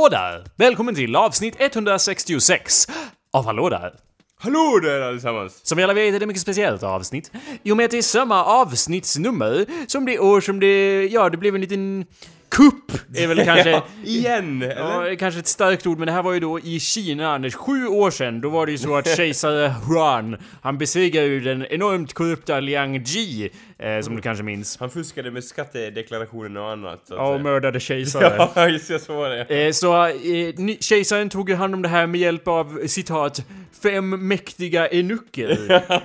[0.00, 0.44] Hallå där!
[0.56, 2.88] Välkommen till avsnitt 166
[3.32, 3.92] av Hallå där!
[4.38, 5.60] Hallå där allesammans!
[5.62, 7.32] Som vi alla vet är det mycket speciellt avsnitt.
[7.62, 11.36] I och med att det är samma avsnittsnummer som det år som det, ja, det
[11.36, 12.06] blev en liten
[12.50, 13.82] kupp, är väl kanske...
[14.04, 14.76] Igen, eller?
[14.76, 17.34] Ja, det är kanske ett starkt ord, men det här var ju då i Kina,
[17.34, 17.54] Anders.
[17.54, 21.66] Sju år sedan, då var det ju så att kejsare Huan, han besegrade ju den
[21.66, 23.50] enormt korrupta Liang Ji,
[23.82, 24.76] eh, som du kanske minns.
[24.80, 27.00] Han fuskade med skattedeklarationen och annat.
[27.10, 28.48] Ja, och mördade kejsare.
[28.54, 29.64] Ja, just det, så var det.
[29.66, 33.44] Eh, Så eh, kejsaren tog ju hand om det här med hjälp av, citat,
[33.82, 35.58] fem mäktiga enucker.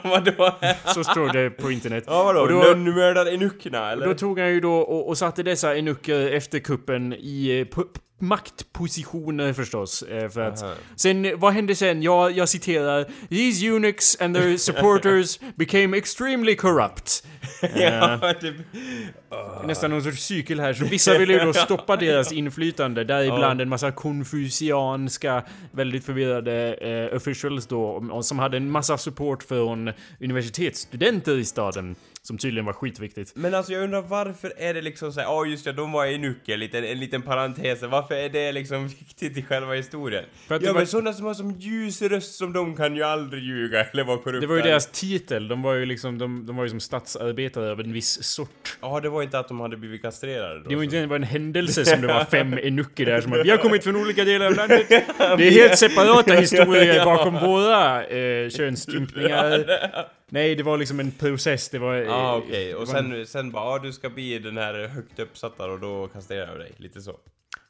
[0.10, 0.56] Vadå?
[0.94, 2.04] Så står det på internet.
[2.08, 2.40] Ja, vadå?
[2.42, 4.06] Och då- Lönnmördar enuckerna, eller?
[4.08, 7.66] Då tog han ju då och, och satte dessa enucker efter kuppen i eh,
[8.20, 10.02] maktpositioner förstås.
[10.02, 10.74] eh, För att, Aha.
[10.96, 12.04] sen, vad hände sen?
[12.04, 17.28] Ja, jag citerar These eunuchs and their supporters became extremely corrupt.
[17.76, 18.56] ja, typ.
[19.66, 23.70] Nästan någon sorts cykel här, så vissa ville ju då stoppa deras inflytande, däribland en
[23.70, 31.46] massa konfucianska, väldigt förvirrade eh, officials då, som hade en massa support från universitetsstudenter i
[31.46, 31.96] staden,
[32.28, 33.32] som tydligen var skitviktigt.
[33.36, 36.54] Men alltså jag undrar varför är det liksom såhär, ja just det, de var enucker,
[36.54, 40.24] en liten, en liten parentes, varför är det liksom viktigt i själva historien?
[40.48, 43.04] För att ja var- men sådana som har som ljus röst som de kan ju
[43.04, 44.40] aldrig ljuga eller vara korrupta.
[44.42, 47.72] Det var ju deras titel, de var ju liksom, de, de var ju som statsarbetare
[47.72, 48.78] av en viss sort.
[48.82, 50.70] Ja, det var inte att de hade blivit kastrerade då.
[50.70, 50.84] Det var så.
[50.84, 53.58] inte det var en händelse som det var fem enucker där som att vi har
[53.58, 54.90] kommit från olika delar av landet.
[54.90, 59.66] Det är helt separata historier bakom våra eh, könsstympningar.
[60.32, 61.96] Nej, det var liksom en process, det var...
[61.96, 64.88] Ja ah, okej, och var en- sen, sen bara ja du ska bli den här
[64.88, 67.20] högt uppsatta och då kastrerar jag dig, lite så.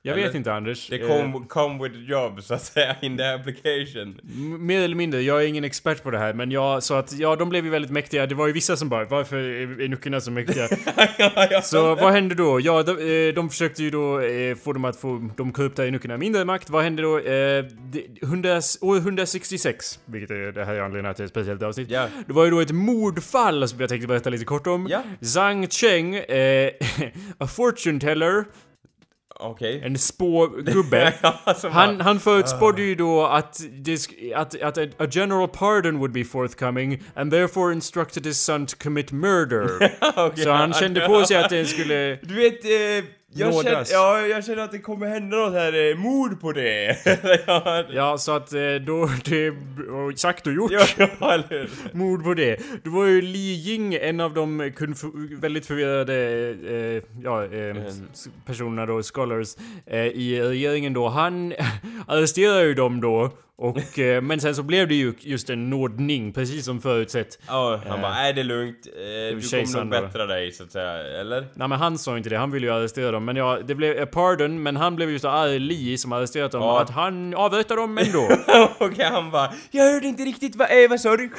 [0.02, 0.88] Jag vet inte Anders.
[0.90, 4.20] Det Eh, come, come with the job så att säga, in the application.
[4.24, 7.14] M- Mer eller mindre, jag är ingen expert på det här, men jag, så att,
[7.14, 8.26] ja, de blev ju väldigt mäktiga.
[8.28, 10.68] Det var ju vissa som bara, varför är enuckerna så mäktiga?
[11.18, 11.62] ja, ja.
[11.62, 12.60] Så vad hände då?
[12.60, 12.92] Ja, de,
[13.28, 16.70] eh, de försökte ju då eh, få dem att få de korrupta enuckerna mindre makt.
[16.70, 17.18] Vad hände då?
[17.20, 21.90] Eh, det, 100, år 166, vilket är det här är anledningen till ett speciellt avsnitt.
[21.92, 22.08] Ja.
[22.28, 24.88] Det var ju då ett mordfall som jag tänkte berätta lite kort om.
[24.90, 25.04] Ja.
[25.22, 26.72] Zhang Cheng, eh,
[27.38, 28.46] a fortune teller,
[29.40, 29.82] Okej.
[29.84, 31.14] en spågubbe.
[31.58, 33.62] Som Han, han förutspådde ju då att,
[34.36, 39.12] att, att a, general pardon would be forthcoming and therefore instructed his son to commit
[39.12, 39.68] murder.
[40.16, 42.16] Okej, Så han kände på sig att det skulle...
[42.22, 43.06] Du vet, eh,
[43.40, 46.98] jag, känner, ja, jag känner att det kommer hända något här, eh, mord på det.
[47.48, 49.50] ja, Ja, så att eh, då det...
[49.90, 50.72] och Sagt och gjort.
[51.20, 51.70] ja, eller?
[51.98, 52.58] Mord på det.
[52.84, 56.16] Då var ju Li Ying en av de kunf- väldigt förvirrade
[56.70, 61.08] eh, ja, eh, s- personerna då, scholars, eh, i regeringen då.
[61.08, 61.54] Han
[62.08, 63.32] arresterade ju dem då.
[63.58, 67.40] Och, eh, men sen så blev det ju just en nådning, precis som förutsett.
[67.48, 70.64] Ja, han Eh, bara, är det är lugnt, eh, du kommer nog bättra dig så
[70.64, 71.42] att säga, eller?
[71.54, 73.26] Nej men han sa inte det, han ville ju arrestera dem.
[73.26, 76.62] Men ja, det blev pardon, men han blev ju så arg, Li, som arresterat dem,
[76.62, 76.82] Ja.
[76.82, 78.30] att han avrättade dem ändå.
[78.80, 81.30] Okej, han bara, jag hörde inte riktigt vad, eh, vad sa du?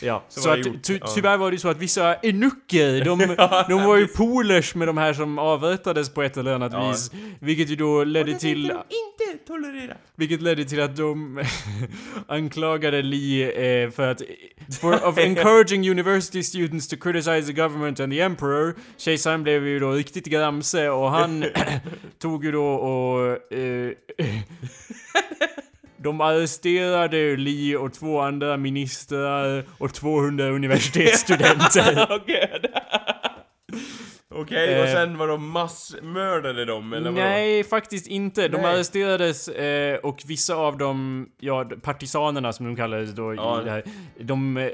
[0.00, 3.18] Ja, Så så, det att ty tyvärr var det ju så att vissa enucker, de,
[3.68, 6.88] de var ju polers med de här som avrättades på ett eller annat Ja.
[6.90, 7.10] vis.
[7.40, 9.94] Vilket ju då ledde till, inte tolerera.
[10.16, 11.44] vilket ledde till att de
[12.28, 14.22] anklagade Li eh, för att,
[14.80, 18.74] for, of encouraging university students to criticize the government and the emperor.
[18.96, 21.44] Kejsaren blev ju då riktigt gramse och han
[22.18, 23.92] tog ju då och eh,
[25.96, 32.20] De arresterade Li och två andra ministrar och 200 universitetsstudenter.
[34.36, 34.92] Okej, Okej, och Eh.
[34.92, 37.24] sen var de massmördade dem, eller vadå?
[37.24, 38.48] Nej, faktiskt inte.
[38.48, 38.74] De Nej.
[38.74, 43.60] arresterades eh, och vissa av dem, ja, partisanerna som de kallades då Ja.
[43.60, 43.82] i det här,
[44.20, 44.64] de, eh,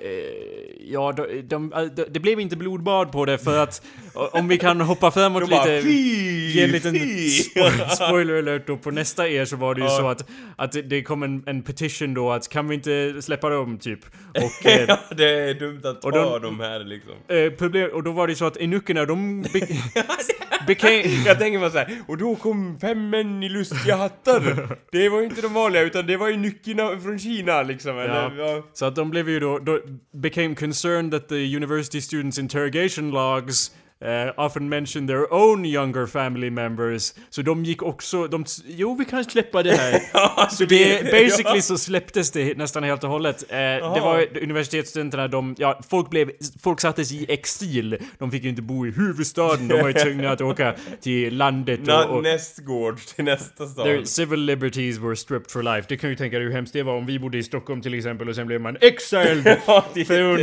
[0.92, 3.82] ja, de, de, de, det blev inte blodbad på det för att,
[4.14, 8.76] om vi kan hoppa framåt bara, lite, fy, ge en liten spo- spoiler alert då
[8.76, 9.90] på nästa er så var det ju Ja.
[9.98, 13.78] så att, att det, kom en, en petition då att kan vi inte släppa dem
[13.78, 14.00] typ?
[14.30, 17.12] Och, eh, ja, det är dumt att ta de- dem här liksom.
[17.28, 19.60] eh, problem, och då var det så att enuckerna de be,
[20.66, 24.76] became, Jag tänker mig såhär, och då kom fem män i lustiga hattar.
[24.92, 28.36] Det var ju inte de vanliga, utan det var ju nyckerna från Kina liksom, eller?
[28.38, 28.62] Ja.
[28.72, 29.80] Så att de blev ju då, då
[30.12, 33.70] became concerned that the university students interrogation logs
[34.04, 37.14] eh, often mention their own younger family members.
[37.30, 40.00] Så de gick också, de, jo vi kan släppa det här.
[40.50, 43.42] så det, basically så släpptes det nästan helt och hållet.
[43.48, 46.30] Eh, det var universitetsstudenterna, de, ja folk blev,
[46.62, 47.98] folk sattes i exil.
[48.18, 51.80] De fick ju inte bo i huvudstaden, de var ju tvungna att åka till landet
[51.82, 53.84] Na, och, och nästgård till nästa stad.
[53.84, 55.86] Their civil liberties were stripped for life.
[55.88, 57.94] Det kan ju tänka dig hur hemskt det var om vi bodde i Stockholm till
[57.94, 60.36] exempel och sen blev man exiled Ja, till, för,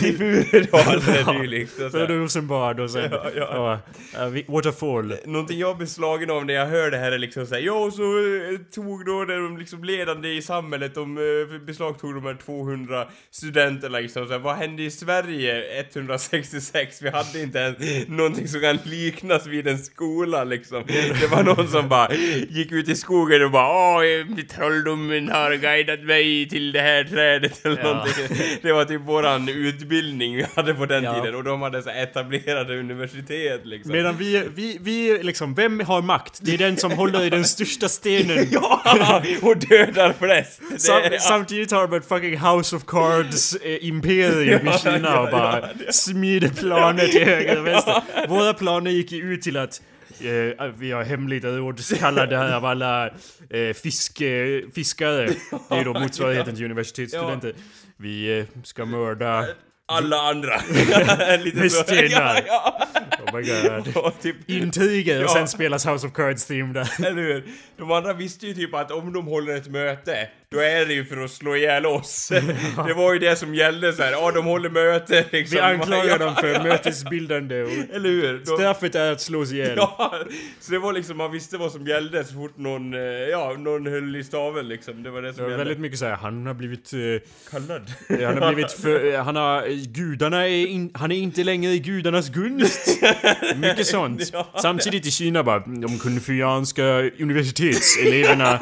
[0.00, 1.72] till Furudal eller dylikt.
[1.72, 2.06] och så för.
[2.06, 3.10] Rosenbad och sen.
[3.12, 3.78] Ja, ja.
[4.14, 5.14] Ja, vi- waterfall.
[5.24, 8.02] Någonting jag blir slagen av när jag hör det här är liksom såhär, ja så
[8.02, 13.98] eh, tog då de liksom ledande i samhället, de eh, beslagtog de här 200 studenterna
[13.98, 17.02] liksom såhär, vad hände i Sverige 166?
[17.02, 20.82] Vi hade inte ens någonting som kan liknas vid en skola liksom.
[21.20, 22.14] Det var någon som bara
[22.48, 24.26] gick ut i skogen och bara, åh, eh,
[24.56, 27.92] trolldomen har guidat mig till det här trädet eller Ja.
[27.92, 28.36] någonting.
[28.62, 31.14] Det var typ våran utbildning vi hade på den Ja.
[31.14, 33.92] tiden och de hade så etablerade universitet liksom.
[33.92, 36.38] Medan vi, vi, vi liksom, vem har makt?
[36.42, 38.46] Det är den som håller i den största stenen.
[38.52, 39.22] Ja!
[39.42, 40.60] Och dödar flest!
[40.70, 44.78] Det Sam, är- samtidigt har de ett fucking House of Cards eh, imperium i Ja,
[44.78, 48.02] Kina ja, och bara ja, smider planer till höger och vänster.
[48.28, 49.82] Våra planer gick ju ut till att
[50.20, 55.26] eh, vi har hemligt rådskallade här av alla eh, fiske, fiskare.
[55.68, 57.52] Det är då motsvarigheten till universitetsstudenter.
[57.96, 59.44] Vi eh, ska mörda
[59.92, 60.58] Alla andra.
[61.70, 62.42] Stenar.
[62.46, 62.88] Ja,
[63.26, 63.96] Oh my god.
[63.96, 65.34] Och typ, Intriger och Ja.
[65.34, 67.06] sen spelas House of Cards theme där.
[67.06, 67.44] eller hur?
[67.76, 71.04] De andra visste ju typ att om de håller ett möte, då är det ju
[71.04, 72.28] för att slå ihjäl oss.
[72.86, 74.12] Det var ju det som gällde så här.
[74.12, 75.54] ja de håller möte liksom.
[75.56, 78.38] Vi anklagar Ja, dem för mötesbildande och Eller hur?
[78.38, 79.74] De, straffet är att slås ihjäl.
[79.76, 80.14] Ja,
[80.60, 83.86] så det var liksom, man visste vad som gällde så fort någon, eh, ja, någon
[83.86, 85.02] höll i staven liksom.
[85.02, 85.64] Det var det Det som var gällde.
[85.64, 86.92] väldigt mycket så här, han har blivit...
[86.92, 86.98] eh,
[87.50, 87.82] kallad.
[88.08, 89.62] han har blivit för, eh, han har...
[89.62, 93.02] eh, Gudarna är in, Han är inte längre i gudarnas gunst.
[93.56, 94.30] Mycket sånt.
[94.32, 94.48] Ja.
[94.62, 98.60] Samtidigt i Kina bara, de konfucianska universitetseleverna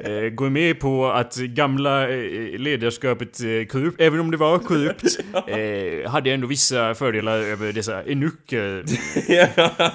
[0.00, 5.04] eh, går med på att gamla eh, ledarskapet eh, korrupt, även om det var korrupt,
[5.46, 8.84] eh, hade ändå vissa fördelar över dessa enucker,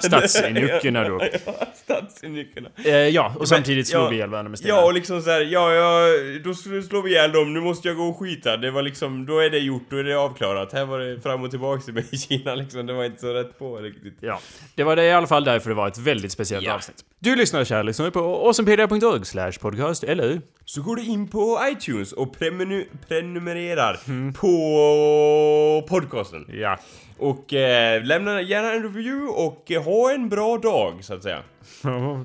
[0.00, 1.20] statsenuckerna då.
[1.46, 2.68] Ja, statsenuckerna.
[3.10, 4.76] Ja, och samtidigt slår ja, vi ihjäl varandra med stenar.
[4.76, 6.06] Ja, och liksom såhär, ja, ja,
[6.44, 8.56] då sl- slår vi ihjäl dem, nu måste jag gå och skita.
[8.56, 10.72] Det var liksom, då är det gjort, då är det avklarat.
[10.72, 13.58] Här var det fram och tillbaka med i Kina liksom, det var inte så rätt
[13.58, 14.16] på riktigt.
[14.20, 14.40] Ja,
[14.74, 16.74] det var det i alla fall därför det var ett väldigt speciellt Ja.
[16.74, 16.96] avsnitt.
[17.18, 20.40] Du lyssnar kära lyssnare på awesomepedia.org slash podcast, eller?
[20.64, 24.32] Så går du in på iTunes och premenu- prenumererar Mm.
[24.32, 26.46] på podcasten.
[26.52, 26.78] Ja.
[27.18, 31.38] Och eh, lämna gärna en review och eh, ha en bra dag, så att säga.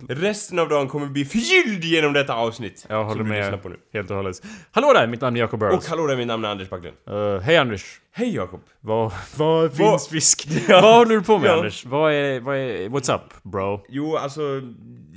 [0.10, 2.86] Resten av dagen kommer bli förgylld genom detta avsnitt.
[2.90, 3.76] Jag håller med på nu.
[3.94, 4.42] helt och hållet.
[4.72, 5.88] Hallå där, mitt namn är Jacob Och Burrows.
[5.88, 6.96] hallå där, mitt namn är Anders Backlund.
[7.12, 8.02] Uh, hej Anders.
[8.12, 8.62] Hej Jakob!
[8.80, 10.48] Vad, vad finns fisk?
[10.68, 10.82] Ja.
[10.82, 11.54] Vad håller du på med Ja.
[11.58, 11.86] Anders?
[11.86, 13.86] Vad är, vad är, what's up bro?
[13.90, 14.42] Jo, alltså,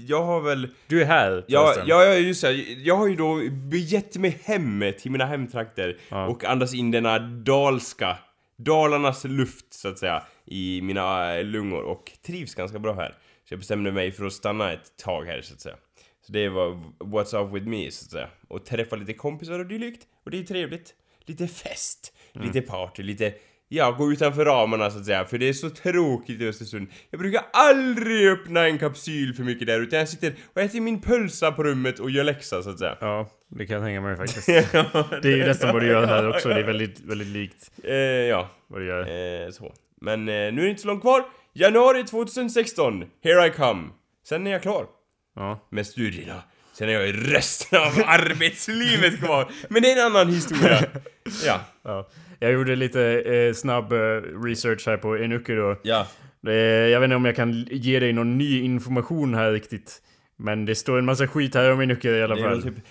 [0.09, 0.69] jag har väl...
[0.87, 2.53] Du är här Ja, ja, just det.
[2.63, 6.27] Jag har ju då begett mig hem till mina hemtrakter Ja.
[6.27, 8.19] och andas in denna dalska,
[8.57, 13.15] Dalarnas luft så att säga, i mina äh, lungor och trivs ganska bra här.
[13.49, 15.77] Så jag bestämde mig för att stanna ett tag här så att säga.
[16.27, 18.29] Så det var what's up with me så att säga.
[18.49, 20.07] Och träffa lite kompisar och dylikt.
[20.25, 20.95] Och det är trevligt.
[21.27, 23.35] Lite fest, lite party, lite
[23.73, 26.89] Ja, gå utanför ramarna så att säga, för det är så tråkigt i Östersund.
[27.11, 31.01] Jag brukar aldrig öppna en kapsyl för mycket där, utan jag sitter och äter min
[31.01, 32.97] pölsa på rummet och gör läxa så att säga.
[33.01, 34.47] Ja, det kan jag tänka mig faktiskt.
[35.23, 36.49] Det är ju nästan vad du gör här också.
[36.49, 39.01] Det är väldigt, väldigt likt Eh, ja, vad du gör.
[39.47, 39.73] eh, så.
[40.01, 41.25] Men eh, nu är det inte så långt kvar.
[41.55, 43.89] Januari 2016, here I come.
[44.29, 44.87] Sen är jag klar
[45.37, 45.69] Ja.
[45.71, 46.43] med studierna.
[46.73, 49.49] Sen är jag i resten av arbetslivet kvar.
[49.69, 50.85] Men det är en annan historia.
[51.47, 51.61] Ja.
[51.83, 52.09] ja.
[52.43, 53.97] Jag gjorde lite eh, snabb eh,
[54.45, 55.77] research här på Enuke då.
[55.83, 56.07] Ja.
[56.47, 59.99] Eh, jag vet inte om jag kan ge dig någon ny information här riktigt.
[60.37, 62.51] Men det står en massa skit här om Enuke i alla Det, fall.
[62.51, 62.85] väl typ,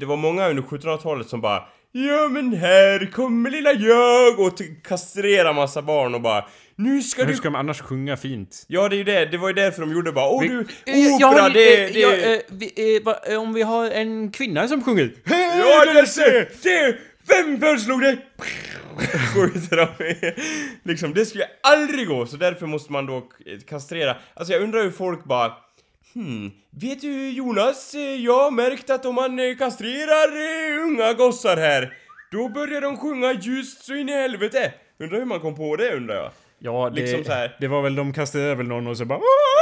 [0.00, 4.52] det var många under 1700-talet som bara Ja men här kommer lilla jag och
[4.88, 6.44] kastrerar massa barn och bara
[6.76, 7.36] Nu ska Hur du...
[7.36, 8.64] ska man annars sjunga fint?
[8.68, 10.58] Ja det är ju det, det var ju därför de gjorde bara Åh Vi- du,
[10.58, 11.84] Eh, opera ja, det...
[11.84, 15.10] eh, det ja, eh, vi, eh, va, eh, om vi har en kvinna som sjunger.
[15.58, 16.30] Ja, Dulce!
[16.30, 16.96] det, det,
[17.28, 18.16] vem föreslog det?
[19.34, 20.14] Skjuter de.
[20.82, 23.22] liksom, det skulle aldrig gå, så därför måste man då
[23.68, 24.16] kastrera.
[24.34, 25.52] Alltså jag undrar hur folk bara
[26.14, 30.28] Hmm, vet du Jonas, jag har märkt att om man eh, kastrerar
[30.76, 31.92] eh, unga gossar här,
[32.32, 34.72] då börjar de sjunga just så in i helvete.
[35.00, 36.30] Undrar hur man kom på det undrar jag.
[36.58, 37.56] Ja, det, Liksom så här.
[37.60, 39.20] det var väl de kastade väl någon och så bara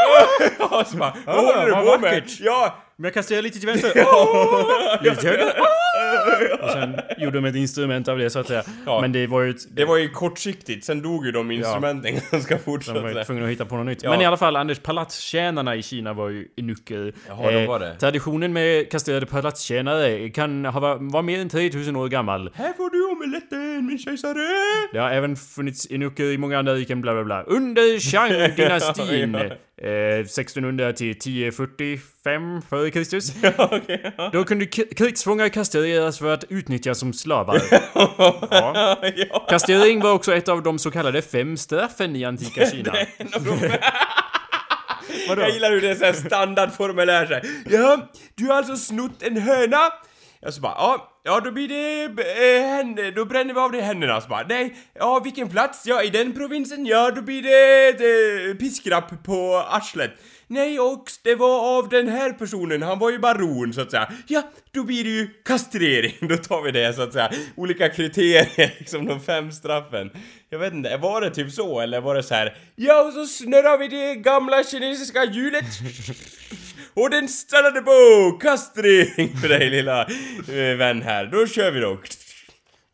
[0.58, 2.22] Ja, så bara, Ah, vad håller du på med?
[2.40, 3.92] Ja, Men jag kastade lite till vänster.
[3.96, 5.02] Åh!
[5.02, 5.52] Lite till höger.
[6.62, 8.62] Och sen gjorde de ett instrument av det så att säga.
[8.86, 9.00] Ja.
[9.00, 12.58] Men det var ju ett, det var ju kortsiktigt, sen dog ju de instrumenten ganska
[12.58, 14.02] fort de var ju tvungna att hitta på något nytt.
[14.02, 14.10] Ja.
[14.10, 17.12] Men i alla fall, Anders, palatstjänarna i Kina var ju nyckel.
[17.28, 17.94] Jaha, de var det.
[17.94, 22.50] Traditionen med kastrerade palatstjänare kan ha var mer än 3000 år gammal.
[22.54, 24.88] Här får du omeletten min kejsare!
[24.92, 27.42] Det har även funnits inuker i många andra riken, bla bla bla.
[27.42, 33.32] Under Shang-dynastin eh, 1600 till 1045 före Kristus.
[33.58, 34.12] Okej.
[34.16, 34.30] ja.
[34.32, 37.62] Då kunde krigsfångar kastreras för att utnyttjas som slavar.
[37.94, 38.98] Ja.
[39.16, 39.46] ja.
[39.48, 42.94] Kastrering var också ett av de så kallade fem straffen i antika Kina.
[45.28, 47.42] Jag gillar hur det är såhär standardformulär såhär.
[47.70, 49.90] Ja, du har alltså snott en höna.
[50.44, 53.72] Jag så bara, ja, ja då blir det eh, äh, henne, då bränner vi av
[53.72, 54.20] det i händerna.
[54.20, 55.86] Så bara, nej, ja vilken plats?
[55.86, 60.10] Ja, i den provinsen, ja då blir det, det piskrapp på arslet.
[60.46, 64.12] Nej, och det var av den här personen, han var ju baron så att säga.
[64.26, 67.30] Ja, då blir det ju kastrering, då tar vi det så att säga.
[67.56, 70.10] Olika kriterier, liksom de fem straffen.
[70.50, 72.56] Jag vet inte, var det typ så eller var det så här?
[72.76, 75.64] Ja, och så snurrar vi det gamla kinesiska hjulet.
[76.94, 81.26] Och den stannade på kastrering för dig lilla eh, vän här.
[81.26, 81.98] Då kör vi då.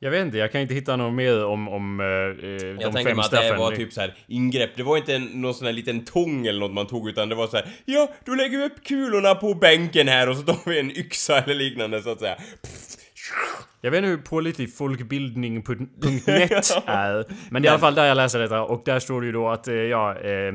[0.01, 2.93] Jag vet inte, jag kan inte hitta något mer om, om eh, eh, de Jag
[2.93, 4.71] tänker fem mig att det var typ så här ingrepp.
[4.77, 7.35] Det var inte en, någon sån här liten tång eller något man tog utan det
[7.35, 7.67] var så här.
[7.85, 11.41] Ja, då lägger vi upp kulorna på bänken här och så tar vi en yxa
[11.41, 12.37] eller liknande så att säga.
[13.81, 17.51] Jag vet inte hur pålitlig folkbildning.net är.
[17.51, 19.33] Men det är i alla fall där jag läser detta och där står det ju
[19.33, 20.21] då att, eh, ja...
[20.21, 20.55] Eh,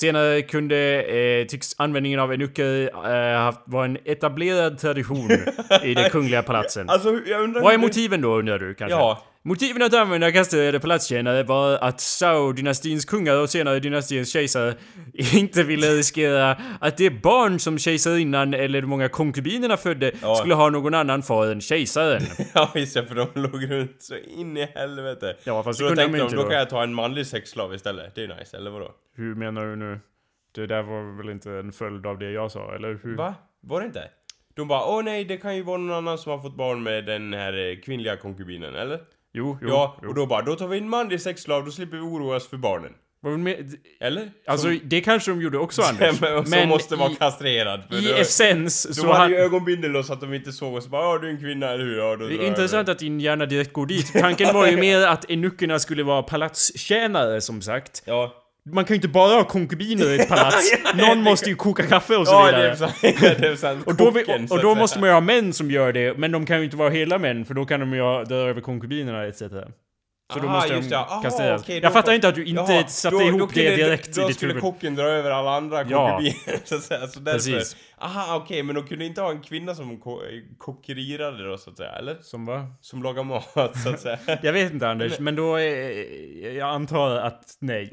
[0.00, 5.30] senare kunde, eh, tycks användningen av enucker eh, haft, var en etablerad tradition
[5.82, 6.88] i de kungliga palatsen.
[6.88, 7.62] Alltså, jag undrar...
[7.62, 8.98] Vad är motiven då undrar du kanske?
[8.98, 9.24] Ja.
[9.48, 14.74] Motiven att använda kastrerade palatstjänare var att Zhao-dynastins kungar och senare dynastins kejsare
[15.34, 20.34] inte ville riskera att det barn som kejsarinnan eller de många konkubinerna födde Ja.
[20.34, 22.22] skulle ha någon annan far än kejsaren.
[22.54, 25.36] Ja visst ja, för de låg runt så in i helvete.
[25.44, 26.48] Ja, fast så det kunde de inte då då.
[26.48, 28.14] kan jag ta en manlig sexslav istället.
[28.14, 28.90] Det är nice, eller vadå?
[29.16, 30.00] Hur menar du nu?
[30.54, 33.16] Det där var väl inte en följd av det jag sa, eller hur?
[33.16, 33.34] Va?
[33.60, 34.02] Var det inte?
[34.56, 37.06] De bara åh nej, det kan ju vara någon annan som har fått barn med
[37.06, 39.00] den här eh, kvinnliga konkubinen, eller?
[39.38, 39.68] Jo, jo.
[39.68, 40.08] ja, jo.
[40.08, 42.56] och då bara, då tar vi en manlig sexslav, då slipper vi oroa oss för
[42.56, 42.92] barnen.
[44.00, 44.30] Eller?
[44.46, 46.20] Alltså, som, det kanske de gjorde också Anders.
[46.20, 47.82] men, som måste vara kastrerad.
[47.90, 49.12] för i då- essens De så...
[49.12, 51.40] hade ju ögonbindel då så att de inte såg oss bara ja du är en
[51.40, 51.98] kvinna, eller hur?
[51.98, 54.12] Ja, då det är intressant att din hjärna direkt går dit.
[54.12, 58.02] Tanken var ju mer att enuckerna skulle vara palatstjänare som sagt.
[58.06, 58.32] Ja.
[58.72, 60.72] Man kan ju inte bara ha konkubiner i ett palats.
[60.94, 62.70] Någon måste ju koka kaffe och så vidare.
[62.70, 62.94] är sant.
[63.02, 63.82] Det är sant.
[63.86, 66.46] Och då, och, och då måste man ju ha män som gör det, men de
[66.46, 69.42] kan ju inte vara hela män för då kan de ju dö över konkubinerna etc.
[70.32, 70.94] Så då måste de.
[70.94, 71.22] Aha,
[71.58, 74.14] okej, då jag fattar inte att du inte Jaha, satte då- ihop då det direkt
[74.14, 74.62] Då i ditt skulle huvud.
[74.62, 76.08] kocken dra över alla andra Ja.
[76.08, 77.06] konkubiner, så att säga.
[77.06, 77.38] Så därför...
[77.38, 77.76] Precis.
[78.00, 80.20] Aha, okej, men de kunde inte ha en kvinna som ko
[80.58, 82.16] kockerirade då, så att säga, eller?
[82.22, 82.66] Som va?
[82.80, 83.48] Som lagar mat,
[83.82, 84.18] så att säga.
[84.42, 85.56] Jag vet inte Anders, men då...
[85.56, 87.88] är- Jag antar att nej.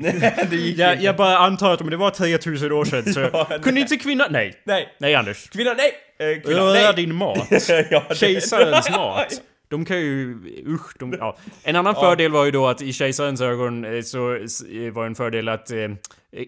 [0.50, 1.06] det gick Jag, inte.
[1.06, 3.20] jag bara antar att om det var 3000 år sedan så...
[3.34, 3.82] Ja, kunde nej.
[3.82, 4.28] inte kvinna...
[4.30, 4.62] Nej.
[4.64, 4.96] Nej!
[5.00, 5.50] Nej Anders.
[5.50, 5.92] Kvinna, nej!
[6.36, 6.94] Eh, kvinna, Röra nej!
[6.96, 7.48] din mat.
[7.92, 9.42] ja, Kejsarens mat.
[9.76, 10.38] De kan ju...
[10.68, 11.38] Usch, de, ja.
[11.64, 15.16] En annan fördel var ju då att i kejsarens ögon eh, så eh, var en
[15.16, 15.78] fördel att eh,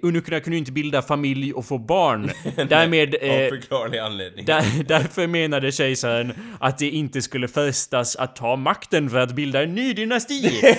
[0.04, 2.32] eunuckerna kunde ju inte bilda familj och få barn.
[2.70, 3.16] Därmed...
[3.16, 4.46] Av Eh, förklarlig anledning.
[4.46, 9.64] där, därför menade kejsaren att det inte skulle frestas att ta makten för att bilda
[9.64, 10.62] en ny dynasti.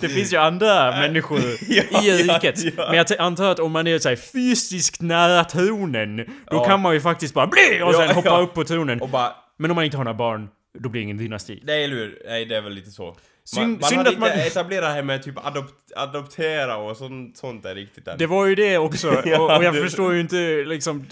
[0.00, 2.64] Det finns ju andra människor Ja, i ja, riket.
[2.76, 2.86] ja.
[2.88, 6.64] Men jag antar att om man är så här fysiskt nära tronen, då Ja.
[6.64, 8.38] kan man ju faktiskt bara bli och sen Ja, hoppa ja.
[8.40, 9.00] upp på tronen.
[9.00, 10.48] och bara, men om man inte har några barn,
[10.78, 11.60] då blir det ingen dynasti.
[11.64, 12.22] nej eller hur?
[12.26, 13.16] Nej, det är väl lite så.
[13.56, 15.64] Man, Synd- man synd hade att man- inte etablerat det här med typ adop
[15.96, 18.18] adoptera och sånt, sånt där riktigt än.
[18.18, 19.08] Det var ju det också.
[19.38, 21.06] Och, och jag förstår ju inte liksom...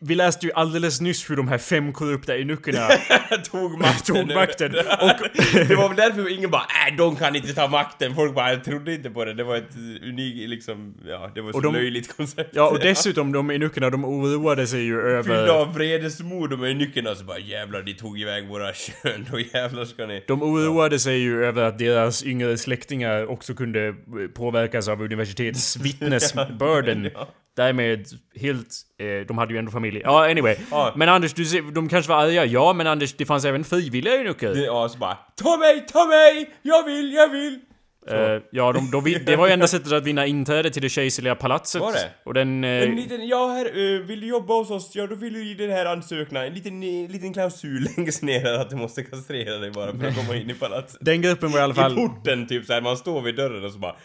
[0.00, 2.88] vi- läste ju alldeles nyss hur de här fem korrupta eunuckerna
[3.50, 4.16] tog makten.
[4.16, 4.74] tog makten.
[5.00, 5.28] Och,
[5.68, 8.14] det var väl därför ingen bara äh, de kan inte ta makten.
[8.14, 9.34] Folk bara trodde inte på det.
[9.34, 12.50] Det var ett unikt liksom, ja det var så Och de- löjligt koncept.
[12.54, 15.48] ja, och dessutom de eunuckerna, de oroade sig ju Fyllda över...
[15.48, 19.26] av vredesmod med nyckeln så bara jävlar de tog iväg våra kön.
[19.32, 20.24] Då jävlar ska ni...
[20.26, 23.94] De oroade sig ju över att deras yngre släktingar också kunde
[24.34, 27.10] påverkas av universitetsvittnesbörden.
[27.14, 27.28] Ja.
[27.56, 28.06] Därmed
[28.40, 28.66] helt...
[28.98, 30.00] Eh, de hade ju ändå familj.
[30.04, 30.56] Ja, anyway.
[30.70, 30.92] Ja.
[30.96, 32.44] Men Anders, du de kanske var arga.
[32.44, 34.54] Ja, men Anders, det fanns även frivilliga eunucker.
[34.54, 36.50] Det- Ja, så bara Ta mig, ta mig!
[36.62, 37.60] Jag vill, jag vill!
[38.08, 41.34] Eh, ja, de, de, det var ju enda sättet att vinna inträde till det kejserliga
[41.34, 41.80] palatset.
[41.80, 42.10] Var det?
[42.24, 42.64] Och den...
[42.64, 44.90] Eh, En liten, ja här, eh, vill du jobba hos oss?
[44.94, 48.70] Ja då vill du i den här ansökningen, en liten, liten klausul längst ner att
[48.70, 50.98] du måste kastrera dig bara för att komma in i palatset.
[51.00, 51.94] den gruppen var i alla I fall...
[51.94, 53.96] porten typ såhär, man står vid dörren och så bara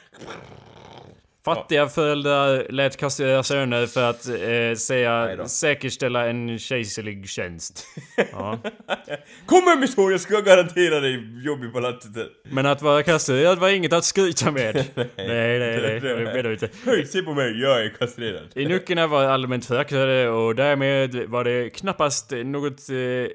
[1.46, 7.88] Fattiga föräldrar lät kastrera söner för att eh, Nej säga säkerställa en kejserlig tjänst.
[8.32, 8.60] Ja.
[9.46, 12.12] Kom min son, jag ska garantera dig jobb i palatset.
[12.44, 14.76] Men att vara kastrerad var inget att skryta med.
[14.96, 16.00] nej, nej, nej.
[16.00, 16.70] Det- det- menar vi inte.
[16.86, 18.44] Hej, se på mig, jag är kastrerad.
[18.56, 22.80] Inukerna var allmänt föraktade och därmed var det knappast något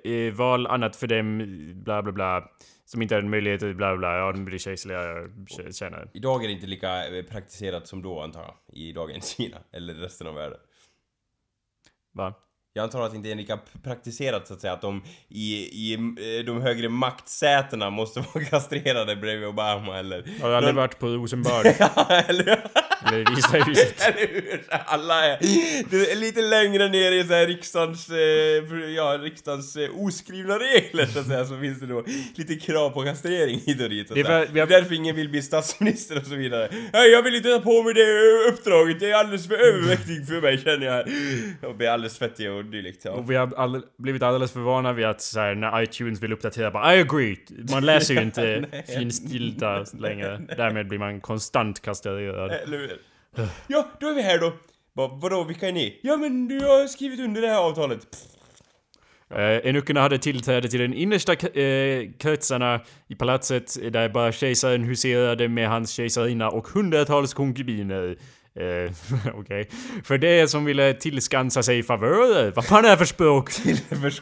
[0.04, 1.38] eh, val annat för dem,
[1.84, 2.42] bla bla bla.
[2.92, 5.28] Som inte hade en möjlighet att bla bla, ja de blir kejserliga
[5.72, 6.08] tjänare.
[6.14, 8.76] Idag är det inte lika praktiserat som då antar jag.
[8.78, 10.58] I dagens Kina, eller resten av världen.
[12.12, 12.34] Va?
[12.72, 15.94] Jag antar att det inte är lika praktiserat så att säga att de i, i
[15.94, 20.40] eh, de högre maktsätena måste vara kastrerade bredvid Obama eller...
[20.42, 21.66] Har du aldrig varit på Rosenbad?
[21.78, 22.70] Ja, eller?
[23.06, 24.00] Eller Visa huset?
[24.08, 24.60] Eller hur?
[24.70, 25.38] Alla är,
[25.90, 31.06] det är lite längre ner i så här riksdagens, eh, ja, riksdagens eh, oskrivna regler
[31.06, 32.04] så att säga, så finns det då
[32.34, 34.08] lite krav på kastrering hit och dit.
[34.10, 36.34] Att Det är för- vi har- Det är därför ingen vill bli statsminister och så
[36.34, 36.68] vidare.
[36.92, 40.40] Nej, jag vill inte ta på mig det uppdraget, det är alldeles för övermäktigt för
[40.40, 41.04] mig känner jag.
[41.62, 43.04] Jag blir alldeles svettig och dylikt.
[43.04, 43.10] Ja.
[43.10, 46.32] Och vi har all, blivit alldeles för vana vid att så här, när iTunes vill
[46.32, 47.36] uppdatera bara I agree.
[47.72, 48.64] Man läser ju inte
[48.94, 50.40] finstilta längre.
[50.56, 52.50] Därmed blir man konstant kastrerad.
[52.50, 52.89] Eller?
[53.66, 54.52] Ja, då är vi här då.
[54.92, 56.00] Bara, vadå, vilka är ni?
[56.02, 58.06] Ja men du har skrivit under det här avtalet.
[59.34, 65.48] Eh, Enuckerna hade tillträde till den innersta eh, kretsarna i palatset där bara kejsaren huserade
[65.48, 68.16] med hans kejsarinna och hundratals konkubiner.
[68.54, 68.92] Eh,
[69.34, 69.68] Okej.
[70.04, 72.52] För det som ville tillskansa sig favörer.
[72.56, 73.50] Vad fan är det för språk?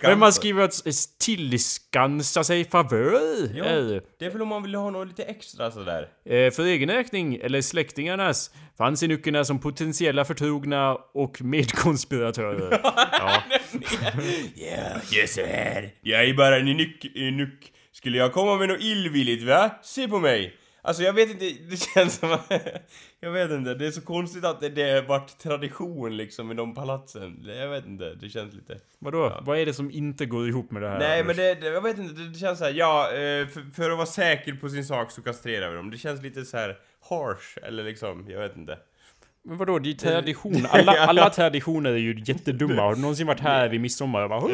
[0.02, 0.82] Vem har skrivit att
[1.20, 3.50] tillskansa sig favörer?
[3.54, 6.08] Ja, Eh, det är väl om man vill ha något lite extra sådär.
[6.24, 12.80] Eh, för egen räkning, eller släktingarnas, fanns enuckerna som potentiella förtrogna och medkonspiratörer.
[12.82, 13.42] ja.
[14.54, 15.90] Ja, ja så här.
[16.00, 17.72] Jag är bara en nuck, nuck.
[17.92, 19.70] Skulle jag komma med något illvilligt va?
[19.82, 20.54] Se på mig!
[20.88, 22.52] Alltså jag vet inte, det känns som att...
[23.20, 26.74] Jag vet inte, det är så konstigt att det, det varit tradition liksom i de
[26.74, 27.44] palatsen.
[27.46, 28.78] Jag vet inte, det känns lite...
[28.98, 29.42] Vadå?
[29.42, 30.98] Vad är det som inte går ihop med det här?
[30.98, 33.74] Nej men det, det, jag vet inte, det, det känns så här, ja, eh, för,
[33.74, 35.90] för att vara säker på sin sak så kastrerar vi dem.
[35.90, 38.78] Det känns lite så här harsh, eller liksom, jag vet inte.
[39.48, 40.66] Men vadå, det är tradition.
[40.70, 42.82] Alla, alla traditioner är ju jättedumma.
[42.82, 44.40] Har du någonsin varit här vid midsommar och bara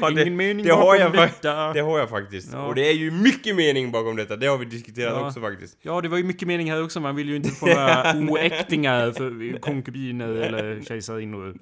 [0.00, 1.72] Ja, det- Ingen mening det har jag detta.
[1.72, 2.52] Det har jag faktiskt.
[2.52, 2.66] Ja.
[2.66, 5.26] Och det är ju mycket mening bakom detta, det har vi diskuterat Ja.
[5.26, 5.78] också faktiskt.
[5.82, 7.00] Ja, det var ju mycket mening här också.
[7.00, 11.54] Man vill ju inte få några oäktingar för konkubiner eller kejsarinnor.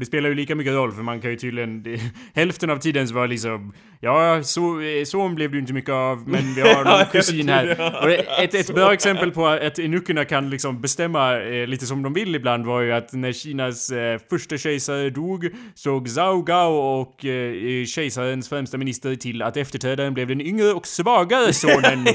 [0.00, 1.82] Och det spelar ju lika mycket roll för man kan ju tydligen...
[1.82, 2.00] Det,
[2.34, 3.72] hälften av tiden så var liksom...
[4.00, 7.48] Ja, så, eh, son blev det ju inte mycket av men vi har någon kusin
[7.48, 7.92] här.
[8.02, 8.10] Och
[8.42, 12.34] ett, ett bra exempel på att enuckerna kan liksom bestämma eh, lite som de vill
[12.34, 17.84] ibland var ju att när Kinas eh, första kejsare dog såg Zhao Gao och eh,
[17.84, 22.06] kejsarens främsta minister till att efterträdaren blev den yngre och svagare sonen.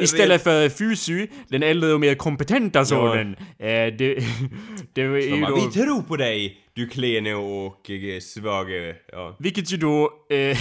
[0.00, 3.36] Istället för Fusu, den äldre och mer kompetenta sonen.
[3.58, 3.66] Eh,
[3.98, 4.24] det,
[4.92, 5.54] det är ju då...
[5.54, 8.96] vi tror på dig, du klene och eh, svage.
[9.12, 9.36] Ja.
[9.38, 10.58] Vilket ju då, eh,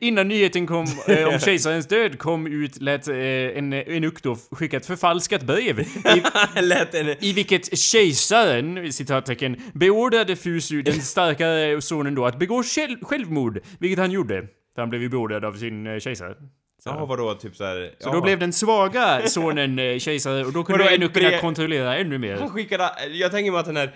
[0.00, 4.76] innan nyheten kom eh, om kejsarens död kom ut lät eh, en enuck då skicka
[4.76, 5.80] ett förfalskat brev.
[5.80, 5.86] I,
[6.98, 7.24] en...
[7.24, 13.60] I vilket kejsaren, citattecken, beordrade Fusu, den starkare sonen då, att begå själv, självmord.
[13.78, 14.42] Vilket han gjorde.
[14.74, 16.34] För han blev ju beordrad av sin eh, kejsare.
[16.82, 17.90] Så, Jaha vadå, typ såhär...
[17.98, 21.40] så då blev den svaga sonen eh, kejsare och då kunde Vadå, ett enuckerna brev-
[21.40, 22.36] kontrollera ännu mer.
[22.36, 23.94] Han skickade, jag tänker mig att den här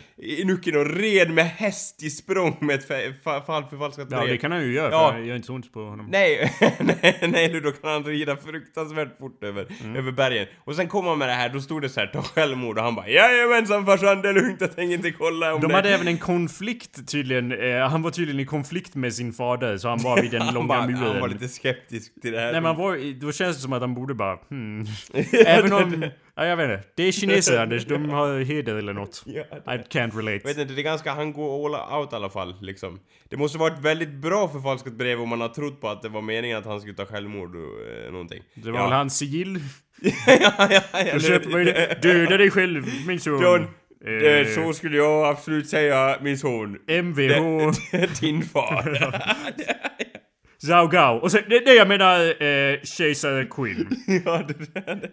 [0.76, 4.20] och red med häst i språng med ett förfalskat brev.
[4.20, 5.12] Ja, det kan han ju göra, för Ja.
[5.20, 6.06] det gör inte så ont på honom.
[6.10, 9.96] Nej, nej, nej då kan han rida fruktansvärt fort över, Mm.
[9.96, 10.46] över bergen.
[10.64, 12.84] Och sen kom han med det här, då stod det så här, ta självmord och
[12.84, 15.74] han bara Jajamensan farsan, det är lugnt, jag tänker inte kolla om De det.
[15.74, 19.88] hade även en konflikt tydligen, eh, han var tydligen i konflikt med sin fader, så
[19.88, 20.96] han var vid den långa bara, muren.
[21.02, 22.52] han var lite skeptisk till det här.
[22.52, 24.86] Nej han var, då känns det som att han borde bara hmm.
[25.46, 26.88] Även om, ja jag vet inte.
[26.94, 29.22] Det är kineser Anders, de har heder eller något.
[29.26, 29.42] Ja,
[29.74, 30.48] I can't relate.
[30.48, 33.00] Vet inte, det är ganska, han går all out i alla fall liksom.
[33.28, 36.22] Det måste varit väldigt bra förfalskat brev om man har trott på att det var
[36.22, 38.42] meningen att han skulle ta självmord och eh, någonting.
[38.54, 38.84] Det var ja.
[38.84, 39.60] väl hans sigill?
[40.26, 41.98] ja, ja, ja, köper man ju det.
[42.02, 43.42] Döda dig själv min son.
[43.42, 43.66] John,
[44.06, 46.78] Eh, eh, så skulle jag absolut säga min son.
[46.88, 47.72] Mvh,
[48.20, 49.22] Din far.
[50.66, 51.16] Zhao Gao.
[51.16, 53.88] Och sen, det, det jag menar, eh, kejsare Quinn.
[54.24, 55.08] ja, det, det.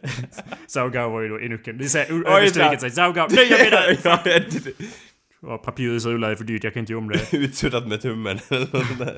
[0.68, 1.78] Zhao Gao var ju då enucken.
[1.78, 2.92] Det är såhär, överstruket sig.
[2.92, 3.28] Zhao Gao.
[3.30, 3.98] Nej jag menar!
[4.04, 4.74] ja, det-
[5.42, 7.34] Ja, papyrusrullar är för dyrt, jag kan inte göra om det.
[7.38, 8.40] Utsuddat med tummen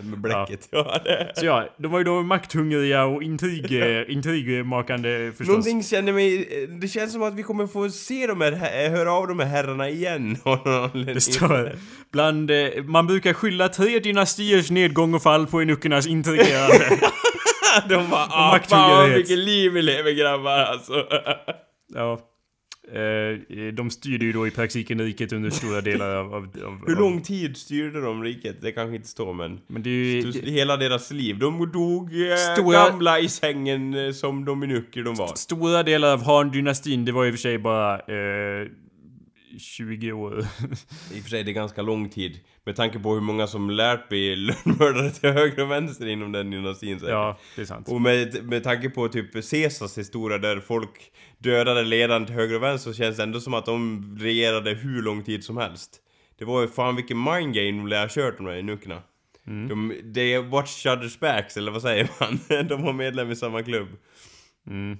[0.03, 0.67] med bläcket.
[0.71, 0.99] Ja.
[1.35, 3.71] Så ja, de var ju då makthungriga och intrig,
[4.07, 5.47] intrigmakande förstås.
[5.47, 6.45] Någonting känner mig,
[6.81, 9.45] det känns som att vi kommer få se de här, hä- höra av de här
[9.47, 10.37] herrarna igen.
[11.05, 11.71] Det står
[12.11, 16.99] bland, eh, man brukar skylla tre dynastiers nedgång och fall på enuckernas intrigerande.
[17.89, 20.93] De bara ah, fan vilket liv vi lever grabbar alltså.
[21.95, 22.19] ja.
[22.93, 26.33] Eh, de styrde ju då i praktiken riket under stora delar av...
[26.33, 28.61] av, av Hur lång tid styrde de riket?
[28.61, 29.59] Det kanske inte står men...
[29.67, 30.51] Men det är ju...
[30.51, 31.39] Hela deras liv.
[31.39, 35.35] De dog eh, Stora- gamla i sängen eh, som dominucker de var.
[35.35, 37.93] Stora delar av Han-dynastin, det var i och för sig bara...
[37.95, 38.67] Eh,
[39.57, 40.39] 20 år.
[41.13, 42.39] I och för sig, det är ganska lång tid.
[42.63, 44.35] Med tanke på hur många som lärt bli
[44.65, 47.11] lönnmördare till höger och vänster inom den dynastin säkert.
[47.11, 47.89] ja, det är sant.
[47.89, 52.63] Och med, med tanke på typ Caesars historia där folk dödade ledaren till höger och
[52.63, 56.01] vänster så känns det ändå som att de regerade hur lång tid som helst.
[56.39, 59.01] Det var ju fan vilken mind game de lär ha kört de där enuckerna.
[59.47, 59.67] Mm.
[59.67, 62.67] De, they watch other's backs, eller vad säger man?
[62.67, 63.87] de var medlem i samma klubb.
[64.67, 64.97] Mm.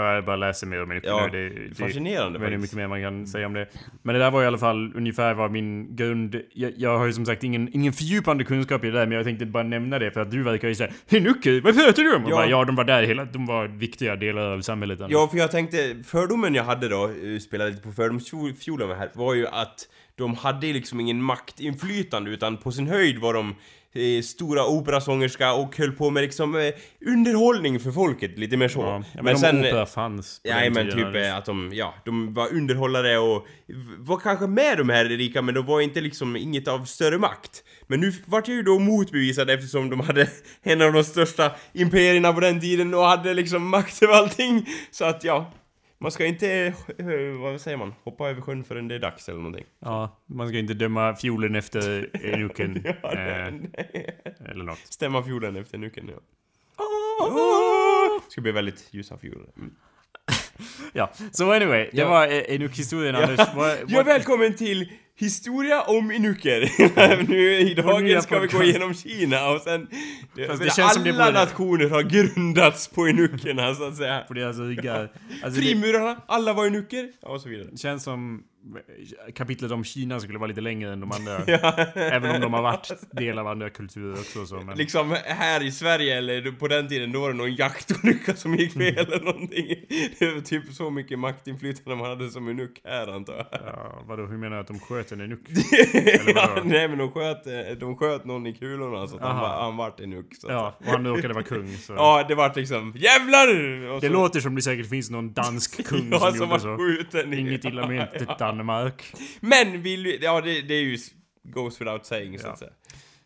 [0.00, 1.28] Ja, jag bara läser mer om det Ja.
[1.32, 2.62] Det, det, fascinerande det är faktiskt.
[2.62, 3.68] mycket mer man kan säga om det.
[4.02, 6.40] Men det där var i alla fall ungefär vad min grund...
[6.52, 9.24] Jag, jag har ju som sagt ingen, ingen fördjupande kunskap i det där, men jag
[9.26, 12.18] tänkte bara nämna det för att du verkar ju säga Hinuki, vad pratar du Ja.
[12.18, 13.24] Bara, ja, de var där hela...
[13.24, 15.00] De var viktiga delar av samhället.
[15.08, 19.34] Ja, för jag tänkte, fördomen jag hade då, eh, spelade lite på fördomsfiolen här, var
[19.34, 23.54] ju att de hade liksom ingen maktinflytande utan på sin höjd var de
[23.94, 26.72] eh, stora operasångerska och höll på med liksom eh,
[27.06, 28.80] underhållning för folket, lite mer så.
[28.80, 32.34] Ja, men, men om opera fanns på Ja, men typ eh, att de, ja, de
[32.34, 33.46] var underhållare och
[33.98, 37.64] var kanske med de här rika men de var inte liksom inget av större makt.
[37.86, 40.28] Men nu vart jag ju då motbevisad eftersom de hade
[40.62, 44.66] en av de största imperierna på den tiden och hade liksom makt över allting.
[44.90, 45.52] Så att ja,
[46.04, 46.48] man ska inte,
[46.98, 49.64] eh, vad säger man, hoppa över sjön förrän det är dags eller någonting.
[49.78, 52.82] Ja, man ska inte döma fiolen efter enuken.
[53.02, 54.20] Ja, eh, nej.
[54.50, 54.78] eller något.
[54.84, 56.20] Stämma fiolen efter nuken, ja.
[58.28, 59.48] Ska bli väldigt ljusa fioler.
[59.56, 59.74] Mm.
[60.92, 62.08] Ja, så anyway, det Ja.
[62.08, 63.40] var eh, enuk-historien Anders.
[63.56, 67.26] Vad- Ja, vad- välkommen till Historia om inuker.
[67.28, 69.88] nu i dagen ska vi gå igenom Kina och sen...
[70.36, 74.20] Det, Fast det alla känns det borde- nationer har grundats på inukerna så att säga.
[74.28, 75.12] på deras ryggar.
[75.44, 77.76] Alltså, det Frimurarna, alla var inuker, ja, och så vidare.
[77.76, 78.42] känns som
[79.34, 81.40] kapitlet om Kina skulle vara lite längre än de andra.
[81.46, 81.74] Ja.
[81.94, 84.56] Även om de har varit del av andra kulturer också så.
[84.60, 84.78] Men...
[84.78, 88.72] Liksom här i Sverige, eller på den tiden, då var det någon jaktolycka som gick
[88.72, 89.66] fel eller någonting.
[90.18, 93.46] Det var typ så mycket maktinflytande man hade som inuk här antar jag.
[93.66, 95.40] Ja, vadå, hur menar du att de sköt en enuk?
[96.34, 99.48] ja, nej men de sköt, eh, de sköt någon i kulorna så att han, var,
[99.62, 100.00] han vart.
[100.40, 101.92] Så att Ja, och han råkade vara kung så.
[101.92, 103.88] Ja, det vart liksom JÄVLAR!
[103.94, 106.50] Och Det så- låter som det säkert finns någon dansk kung ja, som som gjorde
[106.50, 106.76] var så.
[106.76, 107.36] skjuten i...
[107.36, 108.26] Inget illa ment till
[108.58, 109.14] Danmark.
[109.40, 110.18] Men vill vi...
[110.22, 110.98] Ja, det, det är ju...
[111.42, 112.70] Goes without saying, så att säga.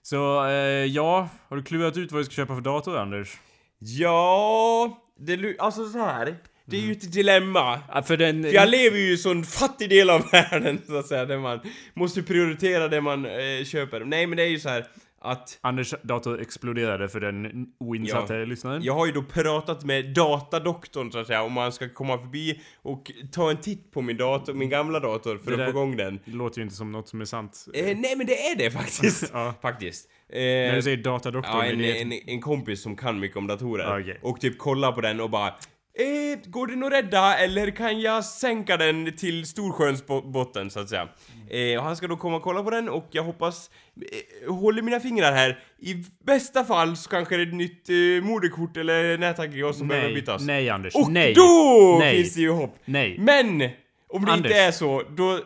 [0.02, 1.28] Så, eh, ja.
[1.48, 3.36] Har du klurat ut vad du ska köpa för dator, Anders?
[3.78, 5.04] Ja...
[5.20, 6.36] Det, alltså så här.
[6.64, 7.80] Det är ju ett dilemma.
[7.94, 8.42] Ja, för den...
[8.42, 11.38] För jag lever ju i en sån fattig del av världen, så att säga, där
[11.38, 11.60] man
[11.94, 14.04] måste prioritera det man eh, köper.
[14.04, 14.86] Nej, men det är ju så här
[15.20, 15.58] att...
[15.60, 18.82] Anders dator exploderade för den oinsatte lyssnaren.
[18.82, 22.60] Jag har ju då pratat med datadoktorn så att säga om man ska komma förbi
[22.82, 25.96] och ta en titt på min dator, min gamla dator för Det att få igång
[25.96, 26.20] den.
[26.24, 27.66] Det låter ju inte som något som är sant.
[27.74, 29.30] Eh, nej men det är det faktiskt.
[29.32, 29.54] Ja.
[29.62, 30.08] Faktiskt.
[30.28, 34.00] Eh, När du säger datadoktor, ja, en, en, en kompis som kan mycket om datorer.
[34.00, 34.18] Okej.
[34.22, 35.54] Och typ kolla på den och bara
[35.98, 40.80] Eh, går den att rädda eller kan jag sänka den till Storsjöns bo- botten så
[40.80, 41.08] att säga?
[41.50, 43.70] Eh, och han ska då komma och kolla på den och jag hoppas,
[44.46, 45.58] eh, håller mina fingrar här.
[45.82, 45.94] I
[46.26, 50.14] bästa fall så kanske det är ett nytt eh, moderkort eller nätaggregat som behöver Nej,
[50.20, 50.42] bytas.
[50.42, 51.34] nej Anders, Och nej.
[51.34, 52.16] då Nej.
[52.16, 52.76] finns det ju hopp.
[52.84, 53.16] Nej.
[53.18, 53.68] Men!
[54.10, 54.50] Om det Anders.
[54.50, 55.32] inte är så, då...
[55.32, 55.38] Eh,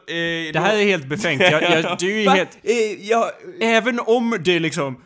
[0.53, 1.41] Det här är helt befängt.
[1.43, 2.59] Jag, jag, du är helt...
[2.63, 3.25] Eh, jag,
[3.61, 5.03] Även om det liksom...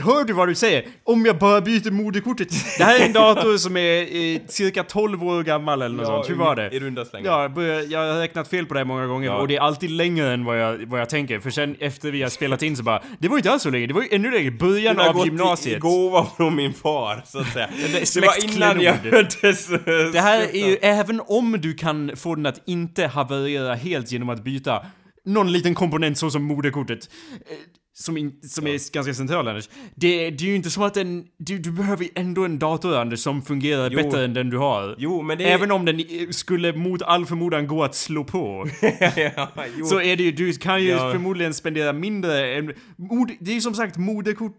[0.00, 0.84] Hör du vad du säger?
[1.04, 2.48] Om jag bara byter moderkortet.
[2.78, 4.00] Det här är en dator som är
[4.34, 6.30] eh, cirka 12 år gammal eller något sånt.
[6.30, 6.70] Hur var det?
[6.70, 7.30] I runda slängar.
[7.30, 9.36] Ja, jag börjar- jag har räknat fel på det här många gånger Ja.
[9.36, 11.40] och det är alltid längre än vad jag, vad jag tänker.
[11.40, 13.86] För sen efter vi har spelat in så bara, det var inte alls så länge,
[13.86, 15.76] det var ju ännu längre, början Den har av gått gymnasiet.
[15.76, 17.68] i gåva från min far, så att säga.
[18.14, 19.32] det var innan jag släktklenod.
[19.32, 19.66] föddes.
[20.12, 24.28] Det här är ju, även om du kan få den att inte haverera helt genom
[24.28, 24.86] att byta
[25.24, 27.08] någon liten komponent så som moderkortet.
[27.50, 27.56] eh,
[27.94, 29.68] Som, in, som är ganska central Anders.
[29.94, 33.20] Det, det är ju inte som att den, du, du behöver ändå en dator Anders
[33.20, 33.96] som fungerar Jo.
[34.02, 34.94] bättre än den du har.
[34.98, 35.44] Jo, men det.
[35.44, 38.68] Även om den skulle mot all förmodan gå att slå på.
[39.36, 39.52] ja.
[39.90, 41.12] Så är det ju, du kan ju Ja.
[41.12, 42.72] förmodligen spendera mindre än...
[42.96, 44.56] Mod, det är ju som sagt moderkort...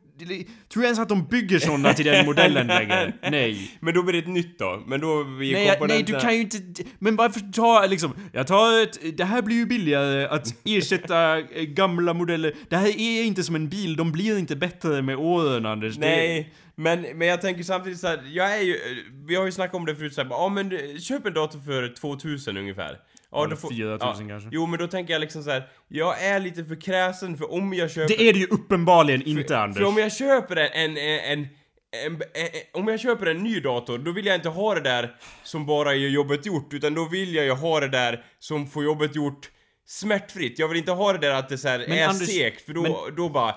[0.69, 3.13] Tror du ens att de bygger sådana till den modellen längre?
[3.31, 3.71] Nej.
[3.79, 4.83] Men då blir det ett nytt då.
[4.87, 6.57] Men då vi Nej, jag, nej, du kan ju inte...
[6.99, 8.15] Men varför ta liksom...
[8.31, 9.17] Jag tar ett...
[9.17, 12.53] Det här blir ju billigare att ersätta eh, gamla modeller.
[12.69, 15.97] Det här är inte som en bil, de blir inte bättre med åren Anders.
[15.97, 18.75] Nej, men, men jag tänker samtidigt så här, jag är ju,
[19.27, 21.93] vi har ju snackat om det förut såhär, ja men eh, köp en dator för
[21.95, 22.99] 2000 ungefär.
[23.33, 24.49] Ja, Eller 4000 kanske.
[24.51, 27.73] Jo men då tänker jag liksom så här, jag är lite för kräsen för om
[27.73, 28.17] jag köper...
[28.17, 29.77] Det är det ju uppenbarligen inte Anders.
[29.77, 31.47] För om jag köper en, en, en,
[32.05, 32.21] en,
[32.73, 35.93] om jag köper en ny dator, då vill jag inte ha det där som bara
[35.95, 39.49] gör jobbet gjort, utan då vill jag ju ha det där som får jobbet gjort
[39.87, 40.59] smärtfritt.
[40.59, 43.15] Jag vill inte ha det där att det så är Anders, segt, för då, men-
[43.15, 43.55] då bara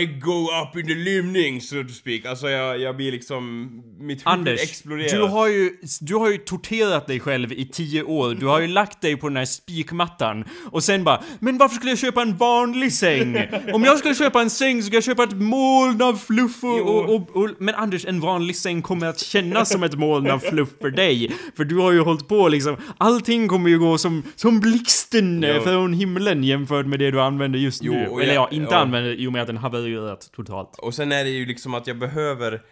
[0.00, 2.26] I go up in the limning, so to speak.
[2.26, 3.70] Alltså jag, jag blir liksom...
[4.00, 5.16] Mitt huvud Anders, exploderar.
[5.18, 8.34] du har, ju, du har ju torterat dig själv i tio år.
[8.34, 11.90] Du har ju lagt dig på den här spikmattan och sen bara Men varför skulle
[11.90, 13.36] jag köpa en vanlig säng?
[13.72, 16.80] Om jag skulle köpa en säng så ska jag köpa ett moln av fluff och,
[16.80, 20.38] och, och, och Men Anders, en vanlig säng kommer att kännas som ett moln av
[20.38, 21.32] fluff för dig.
[21.56, 25.62] För du har ju hållit på liksom Allting kommer ju gå som, som blixten Jo.
[25.62, 27.98] från himlen jämfört med det du använder just Jo, nu.
[28.22, 30.78] Eller jag- ja, inte använder i och med att den havererat totalt.
[30.78, 32.62] Och sen är det ju liksom att jag behöver...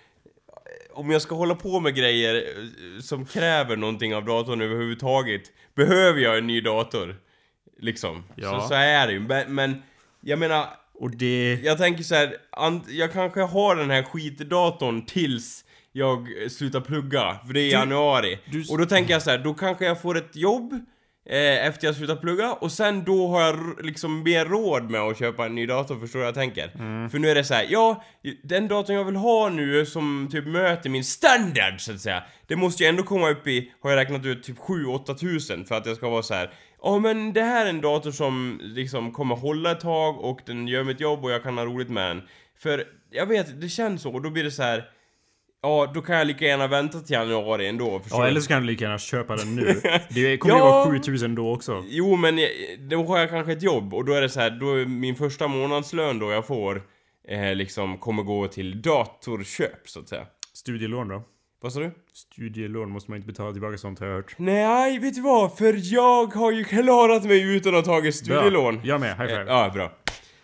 [0.92, 5.42] Om jag ska hålla på med grejer eh, som kräver någonting av datorn överhuvudtaget,
[5.74, 7.16] behöver jag en ny dator.
[7.80, 8.24] Liksom.
[8.35, 8.61] Ja.
[8.61, 9.20] Så, så är det ju.
[9.20, 9.82] Men, men
[10.20, 11.61] jag menar, Och det...
[11.64, 12.37] jag tänker så här,
[12.88, 18.38] jag kanske har den här skitdatorn tills jag slutar plugga, för det är Du- januari.
[18.50, 20.85] du- Och då tänker jag så här, då kanske jag får ett jobb
[21.26, 25.18] eh, efter jag slutar plugga och sen då har jag liksom mer råd med att
[25.18, 26.70] köpa en ny dator, förstår du vad jag tänker?
[26.78, 27.10] Mm.
[27.10, 28.04] För nu är det så här, ja,
[28.42, 32.56] den datorn jag vill ha nu som typ möter min standard så att säga, det
[32.56, 35.86] måste ju ändå komma upp i, har jag räknat ut, typ 7-8 tusen för att
[35.86, 36.50] jag ska vara så här.
[36.82, 40.68] Ja men det här är en dator som liksom kommer hålla ett tag och den
[40.68, 42.22] gör mitt jobb och jag kan ha roligt med den.
[42.58, 44.90] För jag vet, det känns så och då blir det så här.
[45.66, 48.61] Ja, då kan jag lika gärna vänta till januari ändå, förstår Ja, eller så kan
[48.61, 49.81] du lika gärna köpa den nu.
[50.09, 50.64] Det kommer ju Ja.
[50.85, 51.85] vara 7000 då också.
[51.88, 52.38] Jo, men
[52.88, 55.14] då har jag kanske ett jobb och då är det så här, då är min
[55.16, 56.83] första månadslön då jag får
[57.29, 60.26] eh, liksom kommer gå till datorköp så att säga.
[60.55, 61.22] Studielån då?
[61.62, 61.90] Vad sa du?
[62.14, 64.35] Studielån måste man inte betala tillbaka sånt har jag hört.
[64.38, 65.59] Nej, vet du vad?
[65.59, 68.74] För jag har ju klarat mig utan att ha tagit studielån.
[68.76, 68.87] Bra.
[68.87, 69.40] Jag med, high five.
[69.42, 69.92] Eh, Ja, bra.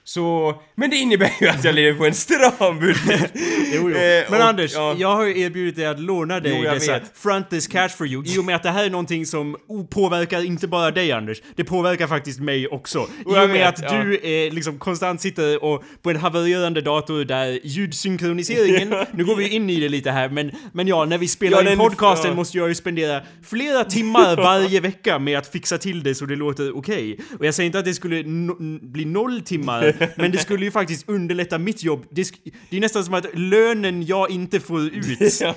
[0.05, 3.33] Så, men det innebär ju att jag lever på en stram budget.
[3.75, 3.97] Jo, jo.
[3.97, 4.95] Eh, Men och- Anders, ja.
[4.99, 7.03] jag har ju erbjudit dig att låna dig Jo, dessa vet.
[7.19, 9.57] front this cash for you i och med att det här är någonting som
[9.91, 12.99] påverkar inte bara dig Anders, det påverkar faktiskt mig också.
[13.21, 14.03] I Och med vet, att ja.
[14.03, 19.49] du eh, liksom konstant sitter och på en havererande dator där ljudsynkroniseringen, nu går vi
[19.49, 22.35] in i det lite här men, men ja, när vi spelar Ja, in podcasten ja.
[22.37, 26.37] måste jag ju spendera flera timmar varje vecka med att fixa till det så det
[26.37, 27.19] låter okej.
[27.39, 30.71] Och jag säger inte att det skulle no- bli noll timmar, men det skulle ju
[30.71, 32.07] faktiskt underlätta mitt jobb.
[32.11, 32.33] Det,
[32.71, 35.53] det är nästan som att lönen jag inte får ut eh,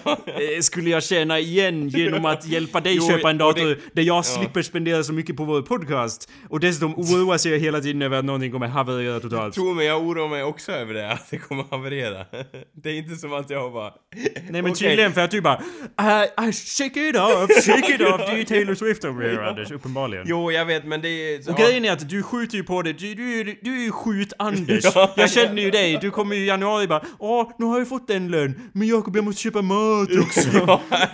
[0.61, 4.25] skulle jag tjäna igen genom att hjälpa dig Jo, köpa en dator det- där jag
[4.25, 6.29] slipper spendera så mycket på vår podcast.
[6.49, 9.53] Och dessutom oroar sig jag hela tiden över att någonting kommer haverera totalt.
[9.53, 12.25] Tro mig, jag oroar mig också över det, att det kommer haverera.
[12.83, 13.93] Det är inte som att jag bara...
[14.15, 14.75] Nej men Okej.
[14.75, 15.57] tydligen för att du bara
[16.01, 18.17] uh, uh, shake it off, shake it off.
[18.17, 20.25] Det är ju Taylor Swift over here Anders, uppenbarligen.
[20.27, 21.49] Jo, jag vet, men det är...
[21.49, 23.91] Och grejen är att du skjuter ju på det, du, du, du, är ju
[24.29, 24.91] skjut-Anders.
[24.95, 27.89] Ja, jag känner ju dig, du kommer ju i januari bara Åh, nu har jag
[27.89, 30.41] fått en lön, men Jakob jag måste köpa mat också.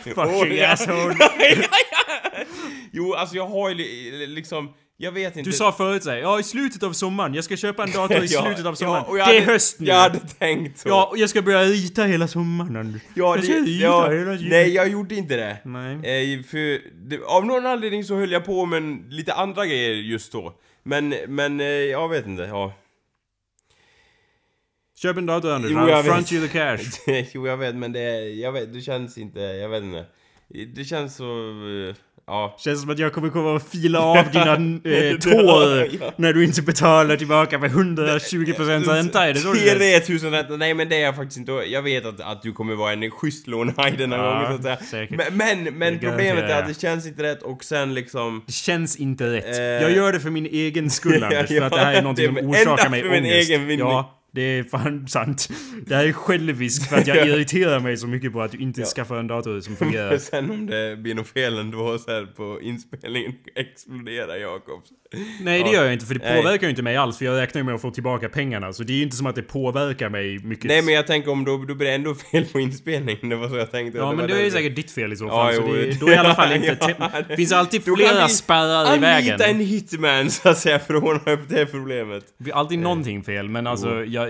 [0.04, 0.71] Fucking ja.
[0.71, 1.15] asshole.
[2.91, 4.69] Jo, alltså jag har ju li- liksom...
[4.97, 5.50] Jag vet inte...
[5.50, 8.28] Du sa förut såhär, ja i slutet av sommaren, jag ska köpa en dator i
[8.30, 9.17] Ja, slutet av ja, sommaren.
[9.17, 9.88] jag det är höst nu.
[9.88, 10.89] Jag hade tänkt så.
[10.89, 13.02] Ja, och jag ska börja rita hela sommaren Anders.
[13.13, 14.50] Ja, jag ska det, rita ja, hela tiden.
[14.50, 15.58] nej, jag gjorde inte det.
[15.65, 15.93] Nej.
[15.93, 20.32] Eh, för det, av någon anledning så höll jag på med lite andra grejer just
[20.32, 20.54] då.
[20.84, 22.74] Men, men eh, jag vet inte, ja.
[25.02, 26.80] Köp en dator Anders, I'll front you the cash.
[27.34, 30.06] jo, jag vet, men det, jag vet, det känns inte, jag vet inte.
[30.76, 31.24] Det känns så,
[31.90, 31.96] eh,
[32.28, 32.56] ja.
[32.60, 34.54] Känns som att jag kommer komma och fila av dina
[34.98, 36.14] eh, tår Ja.
[36.16, 39.28] när du inte betalar tillbaka med 120% ränta.
[39.28, 40.06] Är det så det känns?
[40.06, 41.52] 3000 ränta, nej men det är jag faktiskt inte.
[41.52, 44.86] Jag vet att, att du kommer vara en schysst lånehaj denna Ja, gången så att
[44.86, 45.08] säga.
[45.08, 45.18] säkert.
[45.34, 48.44] Men, men, men problemet är att det känns inte rätt och sen liksom...
[48.46, 49.58] Det känns inte rätt.
[49.58, 49.64] Eh.
[49.64, 52.28] Jag gör det för min egen skull Anders, för Ja, att det här är någonting
[52.28, 53.50] som orsakar mig för min ångest.
[53.50, 53.88] egen vinning.
[53.88, 55.50] Ja, det är fan sant.
[55.86, 58.84] Det här är själviskt för att jag irriterar mig så mycket på att du inte
[58.86, 60.17] skaffar en dator som fungerar.
[60.17, 64.89] Sen om det blir något fel ändå så här på inspelningen exploderar Jakobs.
[65.41, 65.74] Nej det Ja.
[65.76, 66.41] gör jag inte för det Nej.
[66.41, 68.84] påverkar ju inte mig alls för jag räknar ju med att få tillbaka pengarna så
[68.84, 70.65] det är ju inte som att det påverkar mig mycket.
[70.65, 73.50] Nej men jag tänker om då, då blir det ändå fel på inspelningen, det var
[73.50, 73.98] så jag tänkte.
[73.98, 75.56] Ja det men det är ju säkert ditt fel i så Ja, fall.
[75.56, 76.78] så jo, det, då är i alla fall inte...
[77.00, 79.32] Ja, det- finns alltid flera spärrar i vägen.
[79.34, 82.24] Anlita en hitman så att säga för att ordna upp det problemet.
[82.38, 84.21] Det blir alltid någonting fel men alltså jag,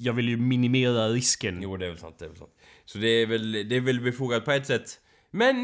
[0.00, 1.58] jag vill ju minimera risken.
[1.62, 2.50] Jo det är väl sant, det är väl sant.
[2.84, 4.98] Så det är väl, det är väl befogat på ett sätt.
[5.30, 5.56] Men...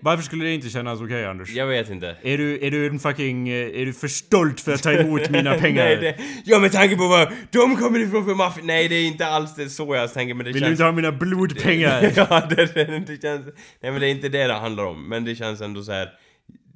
[0.00, 1.50] Varför skulle det inte kännas okej Anders?
[1.50, 2.16] Jag vet inte.
[2.22, 3.48] Är du, är du en fucking...
[3.48, 5.84] eh, Är du för stolt för att ta emot mina pengar?
[5.84, 8.64] Nej, det, ja med tanke på vad de kommer ifrån för maffia.
[8.64, 10.70] Nej det är inte alls det så jag tänker men det Vill du känns...
[10.72, 12.12] inte ha mina blodpengar?
[12.16, 13.46] ja det, det, det känns...
[13.82, 15.08] Nej men det är inte det det handlar om.
[15.08, 16.08] Men det känns ändå så här.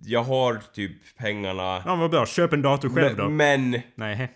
[0.06, 1.82] Jag har typ pengarna.
[1.86, 3.28] Ja vad bra, köp en dator själv då.
[3.28, 4.32] men, men Nej.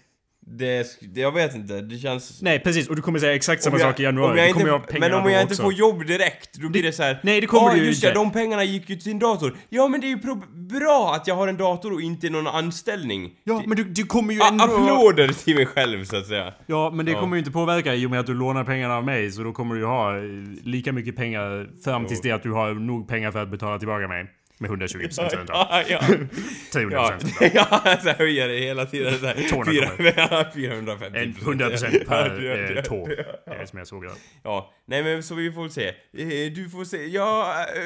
[0.46, 2.42] Det, det, jag vet inte, det känns...
[2.42, 4.38] Nej precis, och du kommer säga exakt samma jag- sak i januari.
[4.38, 7.20] jag inte, pengarna Men om jag inte får jobb direkt, då blir det så här.
[7.22, 9.18] nej, det kommer "Ah, du ju just inte." det, de pengarna gick ju till din
[9.18, 9.56] dator.
[9.68, 10.18] Ja, men det är ju
[10.78, 13.30] bra att jag har en dator och inte någon anställning.
[13.44, 14.64] Ja, men du, du kommer ju ändå...
[14.64, 16.54] applåder till mig själv, så att säga.
[16.66, 17.20] Ja, men det Ja.
[17.20, 19.30] kommer ju inte påverka i och med att du lånar pengarna av mig.
[19.30, 20.22] Så då kommer du ju ha eh,
[20.64, 24.08] lika mycket pengar fram tills det att du har nog pengar för att betala tillbaka
[24.08, 24.26] mig.
[24.62, 25.32] Med 120 procent.
[25.48, 26.00] Ja, ja.
[26.72, 27.54] 300 Ja, procent.
[27.54, 29.48] ja så höjer det hela tiden så här.
[29.48, 33.08] 200 Fyra- 450 En 100 procent per Ja, ja, eh, tå.
[33.46, 33.52] ja.
[33.54, 34.10] Är som jag såg det.
[34.42, 35.88] Ja, nej men så vi får se.
[35.88, 37.54] Eh, Du får se, ja...
[37.76, 37.82] eh,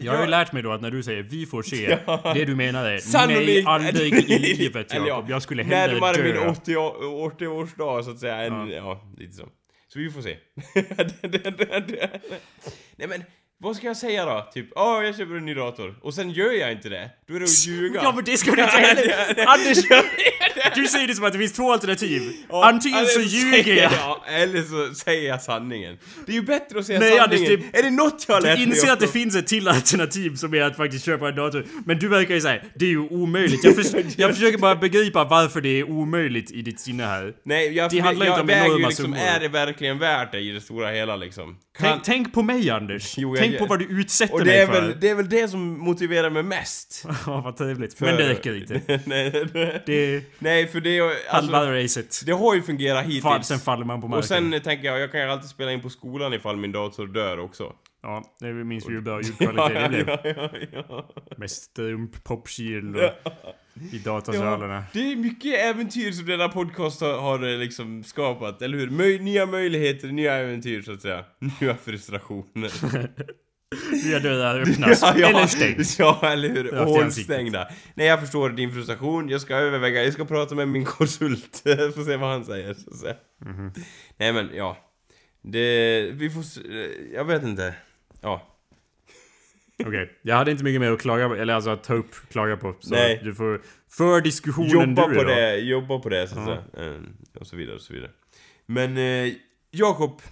[0.00, 0.30] Jag har ju ja.
[0.30, 1.98] lärt mig då att när du säger vi får se,
[2.34, 3.66] det du menar är nej Sannolikt...
[3.68, 5.30] aldrig i livet ja, Jakob.
[5.30, 6.48] Jag skulle hellre Närmare min dö.
[6.48, 9.02] 80 å- 80-årsdag så att säga, än, ja.
[9.18, 9.48] lite så.
[9.92, 10.36] Så vi får se.
[12.96, 13.24] Nej men,
[13.58, 14.48] vad ska jag säga då?
[14.52, 15.94] Typ, ja jag köper en ny dator.
[16.02, 17.10] Och sen gör jag inte det.
[17.28, 18.00] Då är det att ljuga.
[18.02, 19.46] Ja men det ska du inte heller...
[19.46, 19.78] Anders!
[20.74, 22.32] Du säger det som att det finns två alternativ.
[22.48, 24.16] Ja, Antingen så ljuger jag.
[24.42, 25.98] Eller så säger jag sanningen.
[26.26, 27.64] Det är ju bättre att säga Nej, Anders, sanningen.
[27.72, 29.68] det- Är det något jag har lärt Du mig inser att det finns ett till
[29.68, 31.66] alternativ som är att faktiskt köpa en dator.
[31.86, 33.64] Men du verkar ju säga det är ju omöjligt.
[33.64, 33.86] Jag, förs
[34.16, 37.32] jag försöker bara begripa varför det är omöjligt i ditt sinne här.
[37.44, 39.18] Nej, jag, Det handlar jag inte om väger enorma ju liksom, summor.
[39.18, 41.56] är det verkligen värt det i det stora hela liksom?
[41.78, 43.14] Kan, Tänk, tänk på mig Anders.
[43.18, 44.72] Jo, jag- tänk på vad du utsätter mig för.
[44.72, 47.04] väl, det är väl det som motiverar mig mest.
[47.26, 48.00] Ja, vad trevligt.
[48.00, 49.00] Men det räcker inte.
[49.06, 49.82] nej, nej.
[49.86, 52.22] Det nej, för det, alltså, halva racet.
[52.26, 53.22] det har ju fungerat hittills.
[53.22, 54.18] Fall, sen faller man på marken.
[54.18, 57.06] och sen tänker jag, jag kan ju alltid spela in på skolan ifall min dator
[57.06, 57.72] dör också.
[58.02, 60.08] Ja, det minns vi ju hur bra ljudkvalitet det blev.
[60.08, 61.10] ja, ja, ja.
[61.36, 62.48] Med strump, och
[63.92, 64.84] i datasalarna.
[64.92, 68.90] Det är mycket äventyr som denna podcast har, har eh, liksom skapat, eller hur?
[68.90, 71.24] Möj, nya möjligheter, nya äventyr så att säga.
[71.60, 72.70] Nya frustrationer.
[74.04, 75.02] Nya dörrar öppnas.
[75.02, 75.98] Eller stängs.
[75.98, 76.72] Ja, eller hur?
[76.84, 77.68] Hålstängda.
[77.94, 79.28] Nej, jag förstår din frustration.
[79.28, 81.56] Jag ska överväga, jag ska prata med min konsult.
[81.94, 83.16] Får se vad han säger, säga.
[83.44, 83.72] Mhm.
[84.16, 84.76] Nej men, ja.
[85.42, 86.44] Det, vi får
[87.14, 87.74] jag vet inte.
[88.20, 88.54] Ja.
[89.86, 92.56] Okej, jag hade inte mycket mer att klaga på, eller alltså att ta upp, klaga
[92.56, 92.74] på.
[92.80, 93.20] Så Nej.
[93.24, 95.28] du får för diskussionen Jobba du på då.
[95.28, 96.62] det, jobba på det så att Ja.
[96.76, 96.90] säga.
[96.94, 97.00] Eh,
[97.40, 98.10] Och så vidare, och så vidare.
[98.66, 99.32] Men, eh,
[99.70, 100.22] Jakob.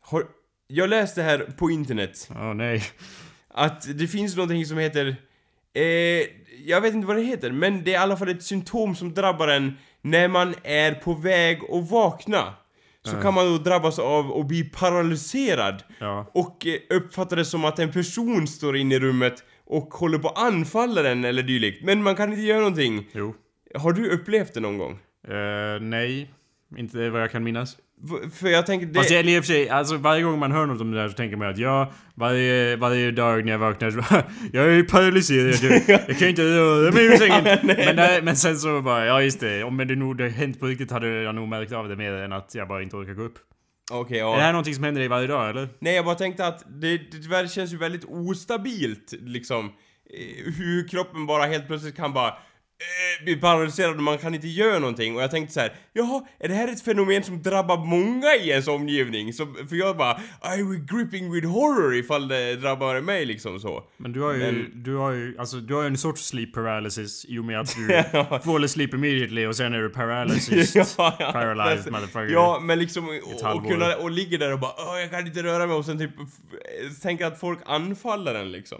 [0.00, 0.24] Har,
[0.74, 2.82] jag läste här på internet Ja, nej.
[3.48, 5.16] att det finns någonting som heter...
[5.74, 5.82] Eh,
[6.66, 9.14] jag vet inte vad det heter, men det är i alla fall ett symptom som
[9.14, 12.54] drabbar en när man är på väg att vakna.
[13.04, 15.82] Så kan man då drabbas av att bli paralyserad.
[15.98, 16.30] Ja.
[16.34, 20.28] Och eh, uppfatta det som att en person står inne i rummet och håller på
[20.28, 21.84] att anfalla den eller dylikt.
[21.84, 23.08] Men man kan inte göra någonting.
[23.12, 23.34] Jo.
[23.74, 24.92] Har du upplevt det någon gång?
[25.28, 26.30] Eh, nej.
[26.76, 27.76] Inte vad jag kan minnas.
[28.34, 28.94] För jag tänker det...
[28.94, 31.08] Fast jag, i och för sig, alltså varje gång man hör något om det där
[31.08, 33.98] så tänker man att ja, varje, varje dag när jag vaknar så
[34.52, 37.44] jag är ju paralyserad, jag, jag kan ju inte röra mig ur sängen.
[37.62, 40.66] men, där, men sen så bara, ja just det, om det nog hade hänt på
[40.66, 43.22] riktigt hade jag nog märkt av det mer än att jag bara inte orkar gå
[43.22, 43.38] upp.
[43.90, 44.38] Okej, Är det ja.
[44.38, 45.68] här någonting som händer dig varje dag eller?
[45.78, 49.66] Nej, jag bara tänkte att det, det känns ju väldigt ostabilt, liksom.
[49.66, 52.34] Eh, Hur kroppen bara helt plötsligt kan bara
[53.18, 55.16] eh, bli paralyserad och man kan inte göra någonting.
[55.16, 58.48] Och jag tänkte så här, jaha, är det här ett fenomen som drabbar många i
[58.50, 59.32] ens omgivning?
[59.32, 60.20] Så, för jag bara,
[60.58, 63.84] I will gripping with horror ifall det drabbar mig liksom så.
[63.96, 66.52] Men du har ju, Men- du har ju, alltså du har ju en sorts sleep
[66.54, 68.40] paralysis i och med att du Ja.
[68.44, 70.74] fall asleep immediately och sen är du paralysis.
[70.74, 71.32] Ja, ja.
[71.32, 72.32] Paralyzed motherfucker.
[72.32, 75.66] Ja, men liksom och, och kunna och ligger där och bara jag kan inte röra
[75.66, 76.10] mig och sen typ
[77.02, 78.78] tänker att folk anfaller en liksom.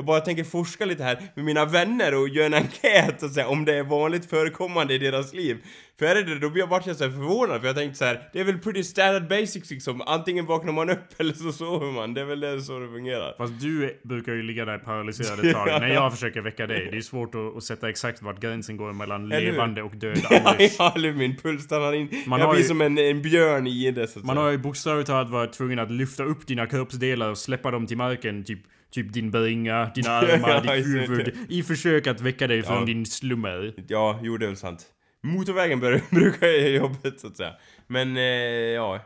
[0.00, 3.48] Jag bara tänker forska lite här med mina vänner och göra en enkät och säga
[3.48, 5.56] om det är vanligt förekommande i deras liv.
[5.98, 8.04] För är det det, då blir jag bara så här förvånad för jag tänkte så
[8.04, 10.00] här, det är väl pretty standard basics liksom.
[10.06, 12.14] Antingen vaknar man upp eller så sover man.
[12.14, 13.34] Det är väl det så det fungerar.
[13.38, 16.88] Fast du brukar ju ligga där paralyserad ett tag när jag försöker väcka dig.
[16.90, 20.40] Det är svårt att, att sätta exakt vart gränsen går mellan levande och död Ja,
[20.44, 20.76] Anders.
[20.78, 22.08] ja, eller min puls stannar in.
[22.26, 24.44] Man jag har blir ju- som en, en björn i det så att Man säga.
[24.44, 27.96] har ju bokstavligt talat varit tvungen att lyfta upp dina kroppsdelar och släppa dem till
[27.96, 28.44] marken.
[28.44, 28.58] Typ,
[28.90, 31.34] typ din bringa, dina armar, Ja, ditt huvud.
[31.48, 32.84] I försök att väcka dig från Ja.
[32.84, 33.74] din slummer.
[33.88, 34.86] Ja, jo det är väl sant.
[35.22, 37.52] Motorvägen brukar jag göra jobbet så att säga.
[37.86, 39.00] Men, eh, ja.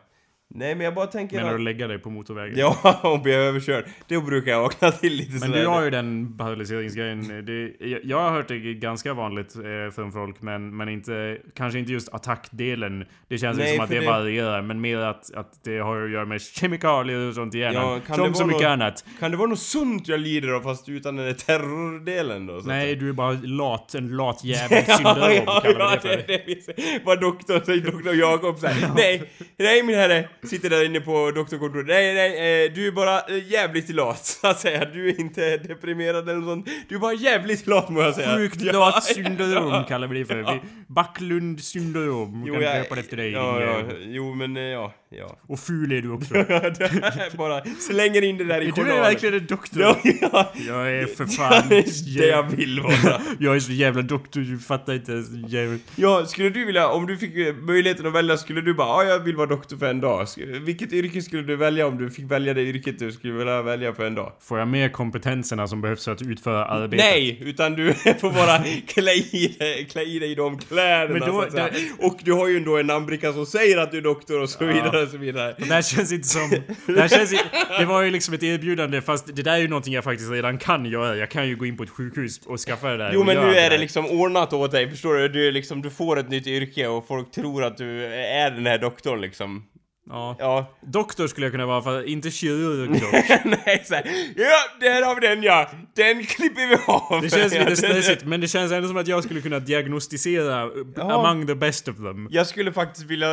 [0.56, 1.60] Nej men jag bara tänker Menar du att...
[1.60, 2.58] lägga dig på motorvägen?
[2.58, 3.84] Ja, jag är överkörd.
[4.08, 5.60] Då brukar jag vakna till lite Men sådär.
[5.60, 7.44] du har ju den paralyseringsgrejen.
[7.46, 7.72] Det,
[8.04, 12.14] jag, har hört det ganska vanligt eh, från folk, men, men inte, kanske inte just
[12.14, 13.04] attackdelen.
[13.28, 16.10] Det känns Nej, som att det, det- varierar, men mer att, att det har att
[16.10, 17.92] göra med kemikalier och sånt i hjärnan.
[17.92, 19.04] Ja, kan som det så mycket något- annat.
[19.20, 22.62] Kan det vara något sunt jag lider av fast utan den där terrordelen då?
[22.64, 27.00] Nej, du är bara lat, en lat jävel syndrom ja, ja, ja, det det det.
[27.04, 28.88] Vad doktorn säger, doktor Jakob säger.
[28.96, 30.28] Nej, nej min herre.
[30.46, 31.86] Sitter där inne på doktorkontoret.
[31.86, 34.84] Nej, nej, eh, du är bara eh, jävligt lat, så att säga.
[34.84, 36.68] Du är inte deprimerad eller något sånt.
[36.88, 38.36] Du är bara jävligt lat, må jag säga.
[38.36, 40.60] Sjukt lat syndrom kallar vi det för.
[40.86, 42.44] Backlund syndrom.
[42.46, 43.30] Jo, kan jag- efter dig.
[43.32, 45.38] Ja, din ja, jo men eh, ja, ja.
[45.48, 46.34] Och ful är du också.
[47.36, 49.02] bara slänger in det där i Är du journalen.
[49.02, 49.82] verkligen en doktor?
[49.82, 50.52] Ja, ja.
[50.68, 51.62] Jag är för fan...
[51.68, 53.20] Det är det jag vill vara.
[53.38, 55.52] Jag är så jävla doktor, du fattar inte ens.
[55.52, 55.78] Jävel.
[55.96, 59.10] Ja, skulle du vilja, om du fick eh, möjligheten att välja, skulle du bara ja,
[59.10, 60.26] jag vill vara doktor för en dag.
[60.60, 63.94] Vilket yrke skulle du välja om du fick välja det yrket du skulle vilja välja
[63.94, 64.32] för en dag?
[64.40, 67.04] Får jag med kompetenserna som behövs för att utföra arbetet?
[67.06, 71.26] Nej, utan du får bara klä i dig, klä i dig de kläderna Men då-
[71.26, 71.64] så att säga.
[71.64, 74.48] där- Och du har ju ändå en namnbricka som säger att du är doktor och
[74.50, 75.54] så vidare och så vidare.
[75.58, 76.50] Det här känns inte som...
[76.86, 77.34] Det, här känns,
[77.78, 80.58] det var ju liksom ett erbjudande fast det där är ju någonting jag faktiskt redan
[80.58, 81.16] kan göra.
[81.16, 83.42] Jag kan ju gå in på ett sjukhus och skaffa det där Jo men nu
[83.42, 83.70] är där.
[83.70, 85.28] det liksom ordnat åt dig, förstår du?
[85.28, 88.78] Du, liksom, du får ett nytt yrke och folk tror att du är den här
[88.78, 89.64] doktorn liksom.
[90.10, 90.36] Ja.
[90.38, 90.74] Ja.
[90.86, 93.12] Doktor skulle jag kunna vara, för inte kirurg dock.
[93.66, 94.04] Nej, så här,
[94.36, 95.70] ja, där har vi den ja!
[95.96, 97.22] Den klipper vi av!
[97.22, 101.12] Det känns lite stressigt, men det känns ändå som att jag skulle kunna diagnostisera Ja.
[101.12, 102.28] among the best of them.
[102.30, 103.28] Jag skulle faktiskt vilja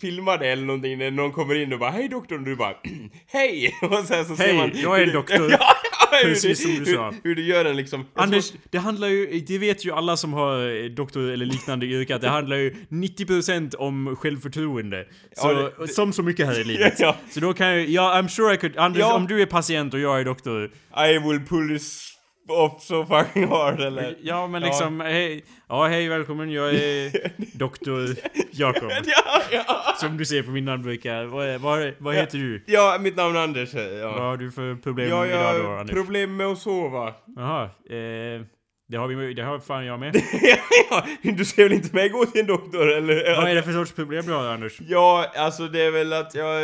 [0.00, 2.74] filma det eller någonting när någon kommer in och bara Hej doktorn, och du bara
[3.26, 3.74] Hej!
[3.82, 5.50] Och sen så ser Hej, man jag är du- doktor.
[5.60, 5.74] ja,
[6.22, 7.10] Precis som du sa.
[7.10, 10.16] Hur, hur du gör den liksom Jag Anders, det handlar ju, det vet ju alla
[10.16, 15.04] som har eh, doktor eller liknande yrke att det handlar ju 90% om självförtroende.
[15.36, 15.48] Så,
[15.78, 16.94] Ja, det- som så mycket här i tror- livet.
[17.00, 19.94] ja, Så då kan jag, ja I'm sure I could, Anders om du är patient
[19.94, 20.64] och jag är doktor.
[21.08, 22.12] I will pull this
[22.48, 24.68] off so fucking hard eller Ja men Ja.
[24.68, 27.10] liksom, hej, ja hej välkommen jag är
[27.58, 28.08] doktor
[28.52, 28.90] Jakob.
[29.06, 29.94] Ja, ja!
[30.00, 31.24] Som du ser på min namnbricka.
[31.24, 32.64] Vad, vad, vad heter du?
[32.66, 33.74] Ja, mitt namn är Anders.
[33.74, 35.94] Vad Ja, har du för problem ja jag idag då Anders?
[35.96, 37.14] problem med att sova.
[37.36, 38.42] Jaha, eh,
[38.88, 40.16] det har vi, det har fan jag med.
[40.90, 43.36] ja, du ser väl inte mig gå till en doktor eller?
[43.36, 44.78] Vad är det för sorts problem du har Anders?
[44.80, 46.60] Ja, alltså det är väl att jag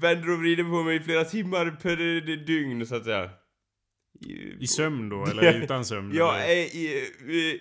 [0.00, 3.30] vänder och vrider på mig i flera timmar per dygn så att säga.
[4.60, 6.12] I sömn då, eller utan sömn?
[6.14, 7.08] Ja, eh, i,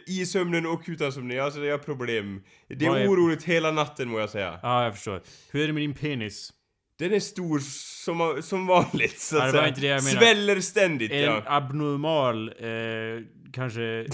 [0.07, 1.39] eh, i sömnen och utan sömnen.
[1.39, 2.41] Alltså jag har problem.
[2.67, 4.59] Det är är- oroligt hela natten må jag säga.
[4.63, 5.21] Ja, jag förstår.
[5.51, 6.53] Hur är det med din penis?
[6.99, 7.59] Den är stor
[8.05, 9.67] som, som vanligt så Ja, att var säga.
[9.67, 10.25] inte det jag menade.
[10.25, 11.43] Sväller ständigt den ja.
[11.45, 13.81] abnormal, eh, kanske...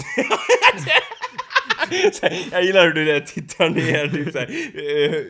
[2.52, 5.22] jag gillar hur du där tittar ner typ såhär, eh,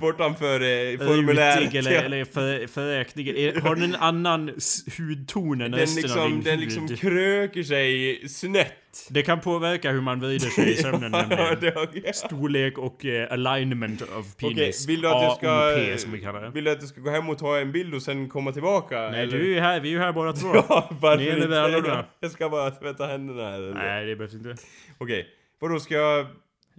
[0.00, 1.62] bortanför eh, formuläret.
[1.62, 2.82] Rutig eller, eller för?
[3.20, 4.50] Är- Har den en annan
[4.98, 6.60] hudton än Den resten av liksom, din den hud?
[6.60, 8.72] liksom kröker sig snett.
[9.10, 11.78] Det kan påverka hur man vrider sig i sömnen nämligen.
[11.78, 12.12] okay.
[12.14, 14.88] Storlek och eh, alignment of penis.
[14.88, 15.96] vill du att jag ska...
[15.98, 16.50] Som vi kallar det.
[16.50, 19.00] Vill du att jag ska gå hem och ta en bild och sen komma tillbaka?
[19.10, 19.38] Nej, eller?
[19.38, 20.48] du är ju här, vi är ju här båda två.
[20.54, 22.04] Ja, varför Ner med inte?
[22.20, 23.54] Jag ska bara tvätta händerna här.
[23.54, 23.74] eller?
[23.74, 24.56] Nej, det behövs inte.
[24.98, 25.26] Okej,
[25.60, 26.26] vadå ska jag...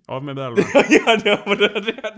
[0.08, 0.64] Av med brallorna.
[0.90, 2.14] ja, det var det, det,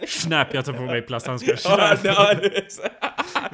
[0.00, 0.06] det.
[0.08, 1.52] Snap, jag tar på mig plasthandskar.
[1.64, 2.02] Ja, Snap.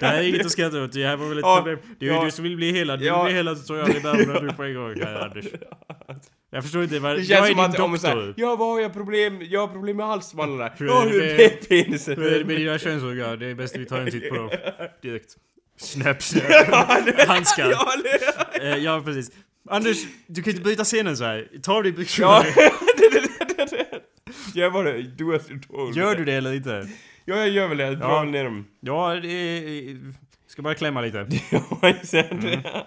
[0.00, 1.78] det, här är inget att skratta åt, det här var väl ett Ja, problem.
[1.98, 2.24] Det är ju ja.
[2.24, 3.22] du som vill bli helad, du Ja.
[3.22, 5.44] vill bli helad så tar jag dig brallorna du på en gång här Anders.
[6.50, 7.10] Jag förstår inte, Det jag
[7.50, 7.54] är
[7.90, 8.34] din så här, doktor.
[8.36, 10.70] ja vad har jag problem, jag har problem med halsmandlarna.
[10.76, 11.48] Hur Ja, är det med- är
[11.84, 12.16] penisen?
[12.16, 13.38] Hur är det med dina könsorgan?
[13.38, 14.50] Det är bäst vi tar en titt på dem.
[15.02, 15.30] Direkt.
[15.78, 16.42] Snap, snap.
[17.28, 17.70] Handskar.
[17.70, 17.92] Ja,
[18.60, 19.30] Eh, ja, precis.
[19.70, 19.96] Anders,
[20.26, 21.48] du kan inte bryta scenen så här.
[21.62, 22.28] Ta av dig byxorna.
[22.28, 22.44] ja,
[22.96, 24.00] det, det, det, det, det.
[24.60, 25.96] Gör bara det, do as you're told.
[25.96, 26.88] Gör du det eller inte?
[27.24, 27.84] Ja, jag gör väl det.
[27.84, 28.66] Jag drar väl ner dem.
[28.80, 30.12] Ja, det är...
[30.46, 31.18] Ska bara klämma lite.
[31.50, 31.94] Ja.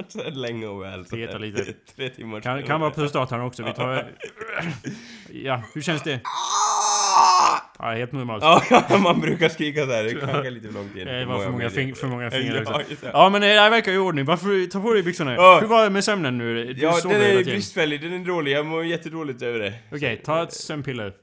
[0.08, 1.06] Så här länge och väl.
[1.06, 1.74] Peta lite.
[1.96, 2.42] Tre timmar.
[2.42, 3.64] Kan, kan vara prostatan också.
[3.64, 4.12] Vi tar...
[5.34, 6.20] Ja, hur känns det?
[7.80, 8.44] Ja, helt normalt.
[8.90, 10.04] Ja, man brukar skrika så här.
[10.04, 11.06] Det knackar lite för långt in.
[11.08, 13.08] Det var för många, fing för många fingrar Ja, också.
[13.14, 14.26] Ja men det här verkar i ordning.
[14.26, 15.34] Varför ta på dig byxorna?
[15.34, 15.60] Ja.
[15.62, 16.74] Hur var det med sömnen nu?
[16.74, 18.02] Du Ja, den är bristfällig.
[18.02, 18.52] Den är dålig.
[18.52, 19.74] Jag mår jättedåligt över det.
[19.92, 21.14] Okej, ta ett sömnpiller.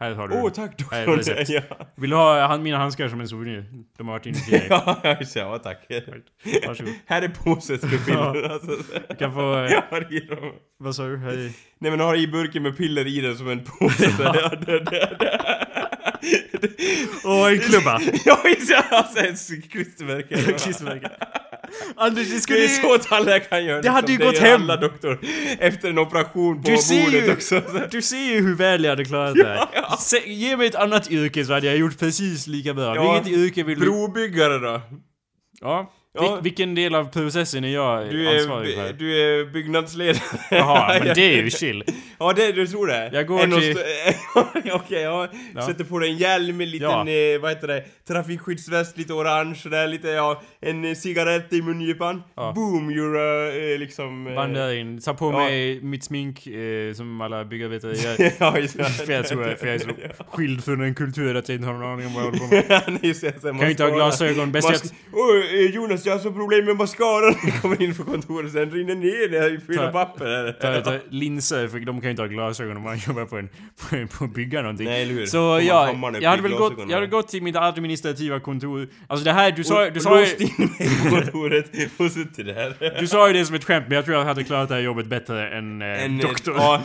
[0.00, 0.34] Här har du.
[0.34, 1.44] Åh, oh, tack doktorn.
[1.48, 1.62] Ja,
[1.96, 3.64] Vill du ha han, mina handskar som en souvenir?
[3.98, 4.66] De har varit inne till dig.
[4.70, 5.40] ja, just det.
[5.40, 5.86] ja, tack.
[6.66, 6.92] Varsågod.
[7.06, 8.50] Här är påset med piller.
[8.50, 8.70] Alltså,
[9.08, 9.40] Du kan få...
[9.70, 10.52] jag har i dem.
[10.78, 11.14] Vad sa du?
[11.14, 14.10] I- Nej men har i burken med piller i den som en påse.
[14.18, 15.40] Ja, det, det, det.
[17.24, 18.00] Åh, en klubba!
[18.24, 18.84] Ja, just det.
[18.90, 20.36] Alltså ett klistermärke.
[20.58, 21.10] Klistermärke.
[21.96, 22.68] Anders, det Det skulle är ju...
[22.68, 23.82] så tandläkaren gör.
[23.82, 24.32] Det hade ju liksom.
[24.34, 24.62] gått hem.
[24.62, 25.18] alla doktor.
[25.58, 27.62] Efter en operation på Du bordet ju, också.
[27.90, 29.96] du ser ju hur väl jag hade klarat det här.
[29.98, 32.94] Se, ge mig ett annat yrke så hade jag gjort precis lika bra.
[32.96, 33.12] Ja.
[33.12, 33.86] Vilket yrke vill du...
[33.86, 34.80] Brobyggare då?
[35.60, 35.92] Ja.
[36.14, 36.22] Ja.
[36.34, 38.92] Vil- vilken del av processen är jag Du är, ansvarig för?
[38.92, 40.22] du är byggnadsledare.
[40.50, 41.84] Jaha, men det är ju chill.
[42.18, 43.10] Ja, det, du tror det?
[43.12, 43.76] Jag går En till-
[44.72, 45.28] Okej, ja.
[45.54, 45.62] Ja.
[45.66, 47.08] Sätter på dig en hjälm, en liten, Ja.
[47.08, 52.22] eh, vad heter det, trafikskyddsväst, lite orange där, lite, ja, en eh, cigarett i mungipan.
[52.36, 52.52] Ja.
[52.54, 54.26] Boom, you're uh, liksom...
[54.26, 55.38] eh, Vandrar in, tar på Ja.
[55.38, 58.32] mig mitt smink eh, som alla byggarbetare gör.
[58.38, 58.84] ja, just det.
[58.84, 59.88] för jag tror jag, för jag är så
[60.30, 63.02] skild från en kultur att jag inte har någon aning om vad jag håller på
[63.06, 63.16] med.
[63.16, 64.52] Ser, så här, Kan ju inte ha glasögon.
[64.52, 67.34] Bäst Mas- Oj, Jonas, jag har så problem med mascaran.
[67.44, 70.52] Jag kommer in på kontoret, sen rinner ner här fyra Ta- papper.
[70.60, 73.48] ta, ta linser, för de kan ju inte ha glasögon om man jobbar på en,
[73.80, 74.86] på, på att bygga någonting.
[74.86, 75.26] Nej, eller hur?
[75.26, 78.88] Så ja, jag hade väl gått, jag hade gått till mitt administrativa kontor.
[79.06, 82.46] Alltså det här, du sa, Och- du sa, låst in mig på kontoret och suttit
[82.46, 83.00] där.
[83.00, 84.82] du sa ju det som ett skämt, men jag tror jag hade klarat det här
[84.82, 86.54] jobbet bättre än eh, En, doktor.
[86.58, 86.80] Ja, eh,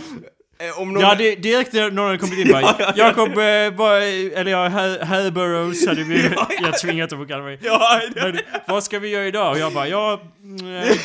[0.72, 1.02] om någon...
[1.04, 4.68] Ja, det, direkt när någon hade kommit in bara, Jakob, eh, bara, eller ja,
[5.02, 6.30] herr Burrows hade vi,
[6.62, 7.60] jag tvingat att få kalla mig.
[7.62, 9.52] Ja, Men, vad ska vi göra idag?
[9.52, 10.22] Och jag bara, ja...
[10.44, 10.98] mm, eh,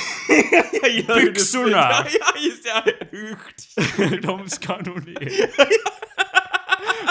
[1.09, 1.77] jag Byxorna.
[1.77, 4.27] Ja, ja, just det.
[4.27, 6.08] De ska nog ner.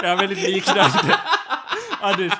[0.02, 1.16] Jag är väldigt liknande.
[2.00, 2.32] Anders,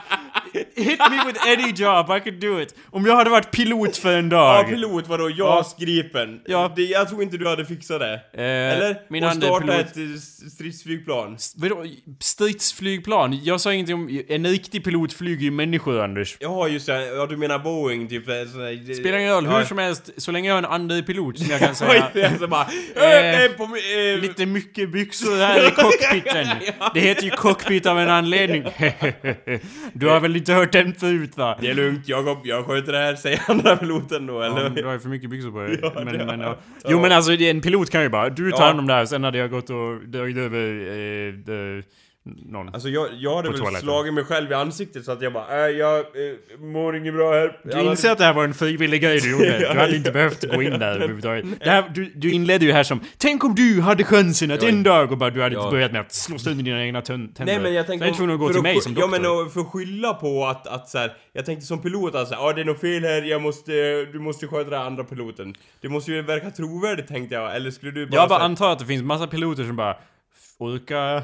[0.77, 2.75] hit me with any job, I could do it.
[2.91, 4.69] Om jag hade varit pilot för en Ja, dag.
[4.69, 5.31] pilot vadå?
[5.31, 6.41] JAS Gripen?
[6.47, 6.73] Ja.
[6.77, 8.15] Det, jag tror inte du hade fixat det.
[8.15, 8.43] Eh,
[8.77, 8.97] Eller?
[9.11, 10.03] min och starta pilot- ett eh,
[10.51, 11.37] stridsflygplan.
[11.57, 11.85] Vadå,
[12.21, 13.41] stridsflygplan?
[13.45, 14.23] Jag sa ingenting om...
[14.29, 16.37] En riktig pilot flyger ju människor, Anders.
[16.41, 17.07] Ja, just det.
[17.07, 18.29] Ja, du menar Boeing, typ.
[18.29, 19.59] eh, sådär, Spelar ingen roll, ja.
[19.59, 22.11] hur som helst, så länge jag har en andra pilot som jag kan säga...
[22.15, 22.63] det är så bara...
[22.97, 23.69] Eh, Eh, eh, på,
[24.21, 26.47] Lite mycket byxor här i cockpiten.
[26.95, 28.65] Det heter ju cockpit av en anledning.
[29.93, 31.59] Du har väl inte hört den förut va?
[31.61, 34.63] Det är lugnt Jakob, jag sköter det här, säger andra piloten då, Ja, eller?
[34.63, 35.79] men du har ju för mycket byxor på dig.
[35.83, 36.57] Ja, men, men, ja.
[36.89, 38.67] Jo men alltså en pilot kan ju bara, du tar Ja.
[38.67, 41.83] hand om det här, sen hade jag gått och dragit över eh,
[42.47, 42.69] någon.
[42.69, 43.83] Alltså jag, jag hade På väl toaletten.
[43.83, 46.05] slagit mig själv i ansiktet så att jag bara äh, jag eh,
[46.61, 47.61] mår inget bra här.
[47.65, 49.47] Du inser att det här var en frivillig grej du gjorde.
[49.63, 49.97] Ja, Du hade ja.
[49.97, 51.45] inte behövt gå in där överhuvudtaget.
[51.65, 54.69] Det här, du, du inledde ju här som Tänk om du hade chansen att Ja.
[54.69, 55.71] en dag och bara du hade Ja.
[55.71, 57.53] börjat med att slå sönder dina egna tön- tänder.
[57.55, 58.07] Nej men jag tänkte...
[58.07, 59.21] Du är tvungen att gå för till mig som Ja doktor.
[59.23, 62.35] men och för att skylla på att, att så här, jag tänkte som pilot alltså,
[62.35, 63.73] ja det är något fel här, jag måste,
[64.13, 65.55] du måste sköta här andra piloten.
[65.81, 68.17] Det måste ju verka trovärdigt tänkte jag, eller skulle du bara...
[68.17, 69.97] jag bara så här- antar att det finns massa piloter som bara
[70.61, 70.95] Orka...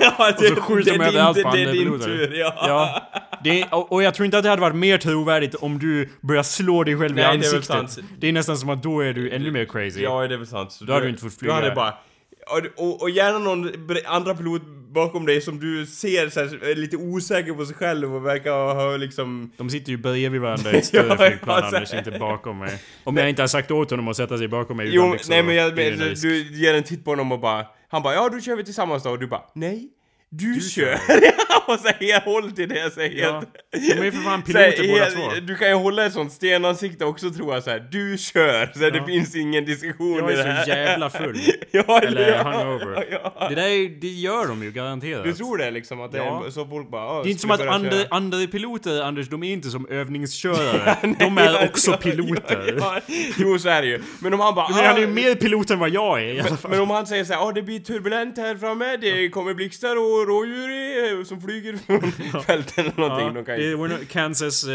[0.00, 2.54] ja, så skjuter de det, överallt det, på det är din tur, ja.
[2.56, 3.10] Ja,
[3.44, 6.42] det, och, och jag tror inte att det hade varit mer trovärdigt om du börjar
[6.42, 7.90] slå dig själv Nej, i det är väl ansiktet.
[7.90, 7.98] sant.
[8.18, 10.02] Det är nästan som att då är du ännu mer crazy.
[10.02, 10.78] Ja, det är väl sant.
[10.80, 11.54] Då hade du inte fått flyga.
[11.54, 11.94] Du hade bara...
[12.46, 13.72] Och, och, och gärna någon
[14.06, 18.14] andra pilot bakom dig som du ser så här, är lite osäker på sig själv
[18.14, 19.50] och verkar ha, liksom...
[19.56, 21.64] De sitter ju bredvid varandra i ett större flygplan.
[21.64, 22.78] Anders, inte bakom mig.
[23.04, 25.42] Om jag inte har sagt åt honom att sätta sig bakom mig Jo, liksom, nej
[25.42, 26.22] men jag, det risk.
[26.22, 27.66] du ger en titt på honom och bara...
[27.90, 29.90] Han bara ja, då kör vi tillsammans då och du bara nej.
[30.32, 30.92] Du, Du kör!
[31.66, 34.70] och här, håll till det jag säger Ja, de är ju för fan Så här,
[34.72, 35.40] piloter båda två.
[35.46, 37.88] Du kan ju hålla ett sånt stenansikte också tror jag så här.
[37.90, 38.70] Du kör!
[38.74, 39.00] Så här, Ja.
[39.00, 40.64] det finns ingen diskussion Jag i det är här.
[40.64, 41.38] så jävla full.
[41.70, 43.06] ja, Eller ja, hungover.
[43.10, 43.46] Ja.
[43.48, 45.24] Det där är, det gör de ju garanterat.
[45.24, 46.00] Du tror det liksom?
[46.00, 46.44] Att det Ja.
[46.46, 49.28] är så folk bara "Ah, Det är inte som att andra, köra?" andra piloter, Anders,
[49.28, 50.96] de är inte som övningskörare.
[51.18, 52.74] de är också piloter.
[52.80, 53.00] Ja,
[53.38, 54.02] jo, så är det ju.
[54.20, 54.68] Men om han bara...
[54.68, 56.70] Men han är ju "Ah, mer pilot än vad jag är i alla fall.
[56.70, 60.19] Men om han säger såhär, ja det blir turbulent här framme, det kommer blixtar och
[60.26, 63.26] rådjur i, som flyger från fälten eller någonting.
[63.26, 63.72] Ja, de kan det ju.
[63.92, 64.70] är Kansas eh,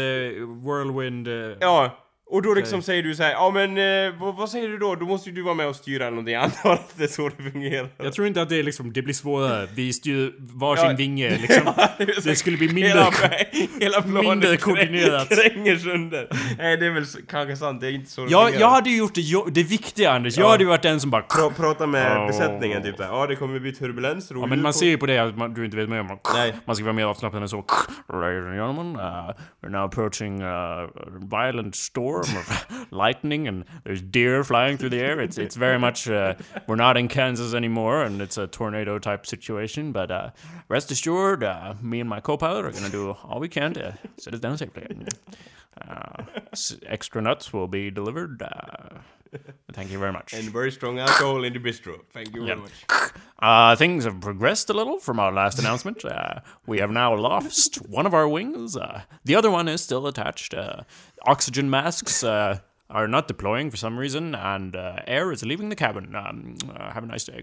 [0.64, 1.28] whirlwind...
[1.28, 1.98] eh, Ja,
[2.30, 4.94] och då liksom säger du såhär, ja men eh, vad, vad säger du då?
[4.94, 6.34] Då måste ju du vara med och styra eller någonting.
[6.34, 7.88] Jag antar att det är så det fungerar.
[7.96, 9.68] Jag tror inte att det är liksom, det blir svårare.
[9.74, 10.96] Vi styr varsin Ja.
[10.96, 11.72] vinge liksom.
[12.24, 12.88] Det skulle bli mindre...
[12.90, 13.10] Hela,
[13.80, 15.28] hela mindre koordinerat.
[15.28, 16.28] kränger sönder.
[16.58, 18.96] Nej det är väl kanske sant, det är inte så det Jag, jag hade ju
[18.98, 20.36] gjort det, det viktiga Anders.
[20.36, 20.50] Jag Ja.
[20.50, 21.22] hade ju varit den som bara...
[21.22, 22.26] Pra, prata med Oh.
[22.26, 23.04] besättningen typ där.
[23.06, 25.54] Ja det kommer bli turbulens, Ja, men man på- ser ju på det att man,
[25.54, 26.54] du inte vet mer om man, Nej.
[26.64, 27.64] man ska vara mer avslappnad än så.
[28.12, 29.30] Ladies and gentlemen, uh,
[29.62, 30.48] we're now approaching uh,
[31.30, 35.20] violent storm of lightning and there's deer flying through the air.
[35.20, 36.34] It's, it's very much, uh,
[36.66, 39.92] we're not in Kansas anymore and it's a tornado type situation.
[39.92, 40.30] But uh,
[40.68, 44.34] rest assured, uh, me and my co-pilot are gonna do all we can to set
[44.34, 44.86] us down safely.
[45.80, 46.24] Uh,
[46.86, 48.42] extra nuts will be delivered.
[49.72, 50.32] Thank you very much.
[50.34, 52.00] And very strong alcohol in the bistro.
[52.12, 52.62] Thank you very Yeah.
[52.62, 52.72] much.
[53.38, 56.02] Uh, things have progressed a little from our last announcement.
[56.04, 58.76] Uh, we have now lost one of our wings.
[58.76, 60.54] Uh, the other one is still attached.
[60.54, 60.84] Uh,
[61.26, 62.56] oxygen masks uh,
[62.88, 66.14] are not deploying for some reason, and uh, air is leaving the cabin.
[66.14, 67.42] Um, uh, have a nice day.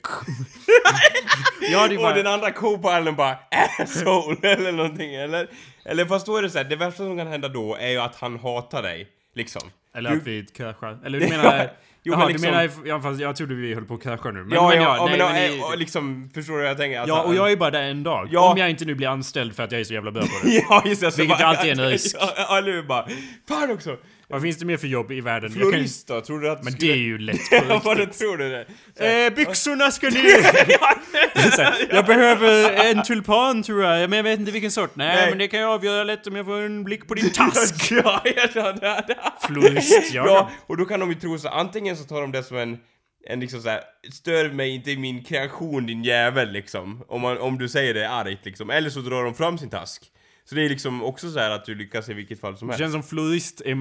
[1.71, 2.13] ja, det Och var...
[2.13, 3.37] den andra co-piloten bara
[3.79, 5.47] asshole eller någonting eller?
[5.85, 7.97] Eller fast då är det så här, det värsta som kan hända då är ju
[7.99, 9.07] att han hatar dig.
[9.35, 9.61] Liksom.
[9.95, 10.97] Eller Du- att vi kraschar.
[11.05, 11.69] Eller du menar...
[12.05, 12.69] Jo, Jaha, men du liksom- menar...
[12.85, 14.43] Ja, fast jag trodde vi höll på att krascha nu.
[14.43, 16.69] Men, ja, men, ja, ja, nej, men, men och, i- och liksom, förstår du vad
[16.69, 16.99] jag tänker?
[17.01, 18.27] Att Ja, och jag är bara där en dag.
[18.31, 18.51] Ja.
[18.51, 20.51] Om jag inte nu blir anställd för att jag är så jävla bra på det.
[20.69, 21.17] Ja, just det.
[21.17, 22.15] Vilket bara- alltid är en risk.
[22.19, 22.83] Ja, ja, eller hur?
[22.83, 23.07] Bara,
[23.47, 23.97] fan också!
[24.27, 25.51] Vad finns det mer för jobb i världen?
[25.51, 26.21] Florist då?
[26.21, 26.93] Tror du att Men det skulle...
[26.93, 28.19] är ju lätt på Ja, vad riktigt.
[28.19, 29.25] tror du det?
[29.25, 30.73] Eh, byxorna ska ner!
[31.95, 34.95] Jag behöver en tulpan tror jag, men jag vet inte vilken sort.
[34.95, 35.29] Nej, Nej.
[35.29, 37.91] men det kan jag avgöra lätt om jag får en blick på din task.
[37.91, 39.33] ja, ja, ja, ja, ja.
[39.47, 40.25] Florist, ja.
[40.25, 42.77] ja, och då kan de ju tro så antingen så tar de det som en
[43.29, 43.81] en liksom såhär,
[44.13, 47.03] stör mig inte i min kreation din jävel liksom.
[47.07, 48.69] Om, man, om du säger det argt liksom.
[48.69, 50.03] Eller så drar de fram sin task.
[50.45, 52.73] Så det är liksom också så här att du lyckas i vilket fall som Det
[52.73, 52.79] helst.
[52.83, 53.71] känns som florist är,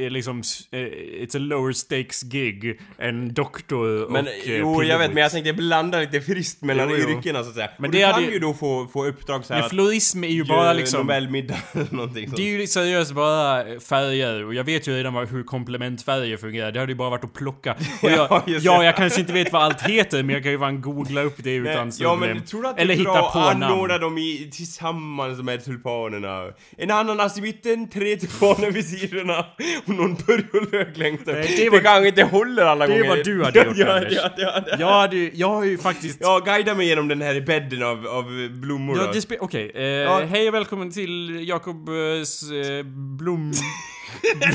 [0.00, 0.38] är liksom,
[0.70, 5.22] eh, it's a lower stakes gig än doktor Men och jo, eh, jag vet, men
[5.22, 7.18] jag tänkte blanda lite friskt mellan Jo, jo.
[7.18, 7.70] yrkena så att säga.
[7.78, 10.28] Men och det du kan ju- då få, få uppdrag så här Men florism är
[10.28, 11.00] ju bara liksom...
[11.00, 12.36] Nobelmiddag eller någonting sånt.
[12.36, 16.72] Det är ju seriöst bara färger och jag vet ju redan hur komplementfärger fungerar.
[16.72, 17.72] Det hade ju bara varit att plocka.
[18.02, 18.52] Och jag, Ja, det.
[18.52, 21.34] ja, jag kanske inte vet vad allt heter men jag kan ju bara googla upp
[21.36, 22.36] det Nej, utan ja problem.
[22.36, 23.72] men tror du att det Eller är hitta bra på att namn.
[23.74, 25.64] anordna dem i, tillsammans med
[26.10, 26.52] tulpanerna?
[26.78, 29.44] En ananas i mitten, tre tulpaner vid sidorna
[29.86, 31.34] och någon purjolök längst upp.
[31.34, 33.08] Nej, det, det var- kanske inte håller alla det gånger.
[33.08, 34.12] vad du hade gjort, ja, Anders.
[34.12, 34.76] ja, ja, ja.
[34.78, 36.18] Jag hade jag har ju faktiskt...
[36.20, 40.20] Ja, guida mig genom den här bädden av, av blommor Ja, det Okej, eh, Ja.
[40.30, 42.82] hej och välkommen till Jakobs eh,
[43.18, 43.52] blom...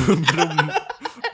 [0.05, 0.25] blom...
[0.35, 0.69] blom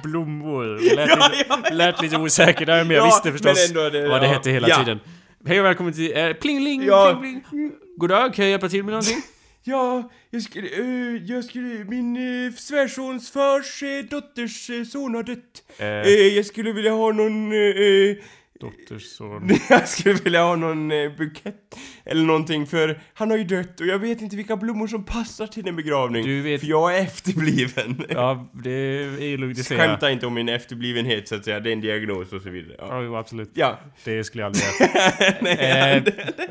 [0.03, 0.95] blommor.
[0.95, 4.21] Lät, Ja, lite, ja, lät lite osäker där men jag Ja, visste förstås det- vad
[4.21, 4.99] det hette hela tiden.
[5.47, 6.17] Hej och välkommen till...
[6.17, 7.19] Eh, pling-ling, Ja.
[7.21, 7.71] pling-pling.
[7.97, 9.17] Goddag, kan jag hjälpa till med någonting?
[9.63, 15.23] Ja, jag skulle, eh, jag skulle, min uh, svärsons fars eh, dotters eh, son har
[15.23, 15.63] dött.
[15.77, 17.51] Eh, Eh, jag skulle vilja ha någon,
[18.63, 19.49] eh, Dotterson.
[19.69, 23.87] Jag skulle vilja ha någon eh, bukett eller någonting för han har ju dött och
[23.87, 26.25] jag vet inte vilka blommor som passar till en begravning.
[26.25, 28.05] Du vet- För jag är efterbliven.
[28.09, 29.79] Ja, det är lugnt att säga.
[29.87, 32.75] Skämta inte om min efterblivenhet så att säga, det är en diagnos och så vidare.
[32.79, 32.87] Ja.
[32.89, 33.51] Ja, jo, absolut.
[33.53, 33.79] ja.
[34.03, 34.63] Det skulle jag aldrig
[35.59, 35.95] göra.
[35.95, 36.03] eh,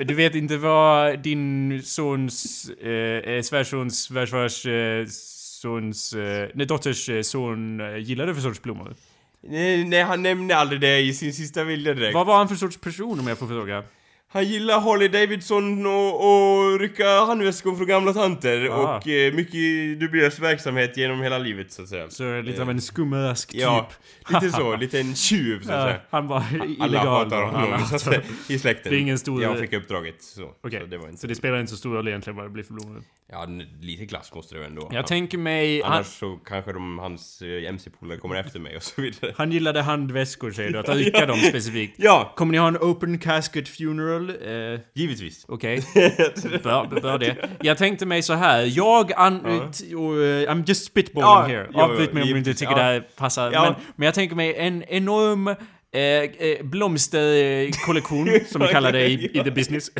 [0.06, 7.08] du vet inte vad din sons, eh, eh, svärsons, svärsfars, eh, sons, eh, nej, dotters
[7.08, 8.94] eh, son eh, gillade för sorts blommor?
[9.42, 12.14] Nej, nej, han nämnde aldrig det i sin sista vilja direkt.
[12.14, 13.84] Vad var han för sorts person om jag får fråga?
[14.32, 18.96] Han gillar Harley Davidson och, och rycka handväskor från gamla tanter Ah.
[18.96, 22.10] och eh, mycket dubiös verksamhet genom hela livet så att säga.
[22.10, 23.60] Så lite av en skumrask typ.
[23.60, 23.88] Ja,
[24.28, 26.00] lite så, lite en tjuv så att Ja, säga.
[26.10, 27.06] han var Alla illegal.
[27.06, 27.46] hatar då.
[27.46, 28.92] honom Alla så att hatar säga, i släkten.
[28.92, 30.42] Det är ingen stor- Jag fick uppdraget så.
[30.62, 31.16] Okej, så det inte...
[31.16, 33.02] så det spelar inte så stor roll egentligen vad det blir för blommor.
[33.32, 33.46] Ja,
[33.80, 35.82] lite klass måste det ändå Jag tänker mig...
[35.82, 39.34] Han, Annars så kanske de, hans eh, MC-polare kommer efter mig och så vidare.
[39.36, 41.94] han gillade handväskor säger du, att rycka dem specifikt.
[41.98, 44.19] Ja, Kommer ni ha en open casket funeral?
[44.28, 45.44] Eh, givetvis.
[45.48, 45.82] Okej.
[46.62, 47.36] bra, bra det.
[47.60, 48.72] Jag tänkte mig så här.
[48.76, 49.40] Jag an...
[49.40, 51.68] och, eh, I'm just spitballing Ja, here.
[51.72, 52.78] jo, Avbryt mig om du inte tycker ja.
[52.78, 53.52] det här passar.
[53.52, 53.62] Ja.
[53.62, 59.24] Men, men jag tänker mig en enorm eh, eh, blomsterkollektion, som vi kallar det i,
[59.40, 59.90] i the business.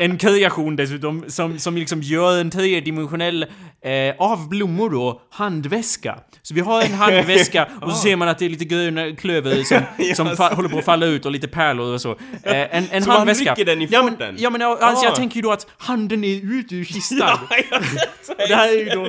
[0.00, 3.42] En kreation dessutom, som, som liksom gör en tredimensionell,
[3.84, 6.18] eh, av blommor då, handväska.
[6.42, 9.62] Så vi har en handväska och så ser man att det är lite gröna klöver
[9.64, 9.78] som,
[10.14, 12.10] som fa- håller på att falla ut och lite pärlor och så.
[12.42, 13.52] Eh, en en Så man handväska.
[13.52, 14.34] rycker den i ja, men, farten?
[14.38, 15.16] ja men alltså, jag Ah.
[15.16, 17.38] tänker ju då att handen är ute ur kistan.
[18.48, 19.08] Det här är ju då,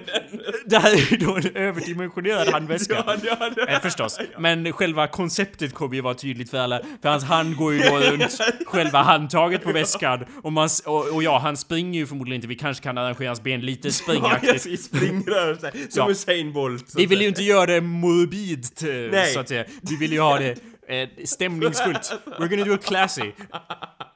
[0.65, 3.03] det här är ju då en överdimensionerad handväska.
[3.07, 3.67] Ja, ja, ja.
[3.67, 4.19] Eh, förstås.
[4.39, 6.81] Men själva konceptet kommer ju vara tydligt för alla.
[7.01, 10.25] För hans hand går ju då runt själva handtaget på väskan.
[10.43, 12.47] Och, man, och, och ja, han springer ju förmodligen inte.
[12.47, 14.65] Vi kanske kan arrangera hans ben lite Ja, springaktigt.
[14.65, 15.71] i springrörelse.
[15.71, 16.09] Som Ja.
[16.11, 16.93] Usain Bolt.
[16.95, 19.65] Vi vill ju inte göra det morbidt, eh, så att säga.
[19.81, 20.51] Vi vill ju ha det
[20.87, 22.13] eh, stämningsfullt.
[22.39, 23.31] We're gonna do it classy.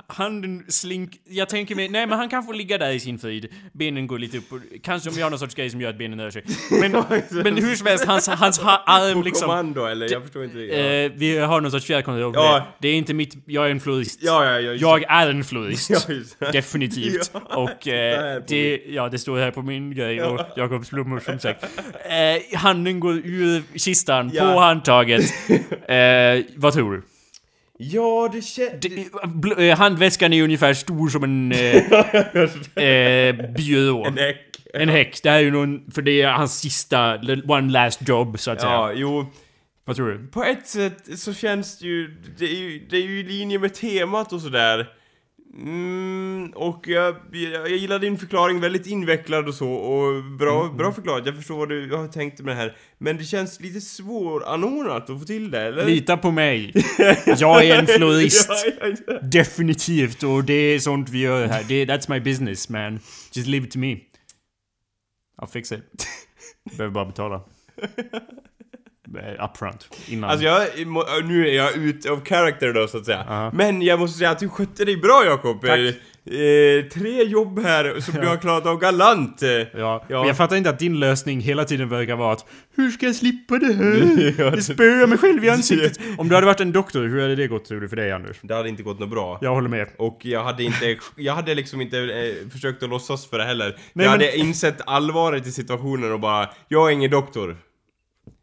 [0.10, 1.12] Handen slink...
[1.28, 1.89] Jag tänker mig...
[1.89, 3.47] Nej, men han kan få ligga där i sin frid.
[3.74, 5.97] Benen går lite upp och, Kanske om vi har någon sorts grej som gör att
[5.97, 6.43] benen rör sig.
[6.82, 6.91] Men,
[7.43, 9.47] men hur som helst, hans, hans ha, arm På liksom...
[9.47, 10.12] kommando eller?
[10.12, 10.60] Jag förstår inte.
[10.60, 12.55] Ja, Eh, vi har någon sorts fjärrkontroll på Ja.
[12.55, 12.64] det.
[12.80, 13.38] Det är inte mitt...
[13.45, 14.20] Jag är en florist.
[14.24, 14.60] ja, ja.
[14.60, 15.89] ja Jag är en florist.
[16.39, 16.51] Ja.
[16.51, 17.32] Definitivt.
[17.34, 21.39] Och eh, på det, ja, det står här på min grej och Jakobs blommor som
[21.39, 21.64] sagt.
[21.64, 25.24] Eh, handen går ur kistan på handtaget.
[25.89, 27.01] Eh, vad tror du?
[27.82, 28.86] Ja, det känns...
[29.57, 31.75] Eh, handväskan är ungefär stor som en eh,
[32.84, 34.05] eh, byrå.
[34.05, 34.45] En häck.
[34.73, 35.19] En häck.
[35.23, 38.61] Det här är ju någon, för det är hans sista, one last job så att
[38.61, 38.73] säga.
[38.73, 39.25] Ja, jo.
[39.86, 40.27] Vad tror du?
[40.27, 42.21] På ett sätt så känns det ju...
[42.38, 44.88] Det är ju, det är ju i linje med temat och sådär.
[45.54, 50.78] Mm, och jag, jag, jag gillar din förklaring, väldigt invecklad och så, och bra, Mm.
[50.78, 51.26] bra förklarat.
[51.26, 52.78] Jag förstår vad du har tänkt med det här.
[52.97, 55.86] Men det känns lite svåranordnat att få till det, eller?
[55.86, 56.74] Lita på mig.
[57.38, 58.50] Jag är en florist.
[59.22, 61.64] Definitivt, och det är sånt vi gör här.
[61.68, 63.00] Det, that's my business man.
[63.32, 63.97] Just leave it to me.
[65.41, 66.08] I'll fix it.
[66.78, 67.41] Behöver bara betala.
[69.18, 69.88] Eh, Upfront.
[70.08, 70.30] Innan.
[70.30, 70.62] Alltså jag,
[71.26, 73.26] nu är jag ut of character då så att säga.
[73.28, 73.52] Ja.
[73.54, 75.62] Men jag måste säga att du skötte dig bra Jakob.
[75.62, 75.80] Tack.
[75.80, 75.86] Eh,
[76.39, 79.41] eh, tre jobb här som du har klarat av galant.
[79.43, 79.50] eh.
[79.50, 80.04] Ja, Ja.
[80.10, 82.45] men jag fattar inte att din lösning hela tiden verkar vara att
[82.76, 84.52] Hur ska jag slippa det här?
[84.56, 86.00] Det spöar mig själv i ansiktet.
[86.18, 88.38] Om du hade varit en doktor, hur hade det gått tror du för dig Anders?
[88.41, 89.38] Det hade inte gått något bra.
[89.41, 89.88] Jag håller med.
[89.97, 93.66] Och jag hade inte, jag hade liksom inte eh, försökt att låtsas för det heller.
[93.70, 97.58] Nej, jag men- hade insett allvaret i situationen och bara, jag är ingen doktor.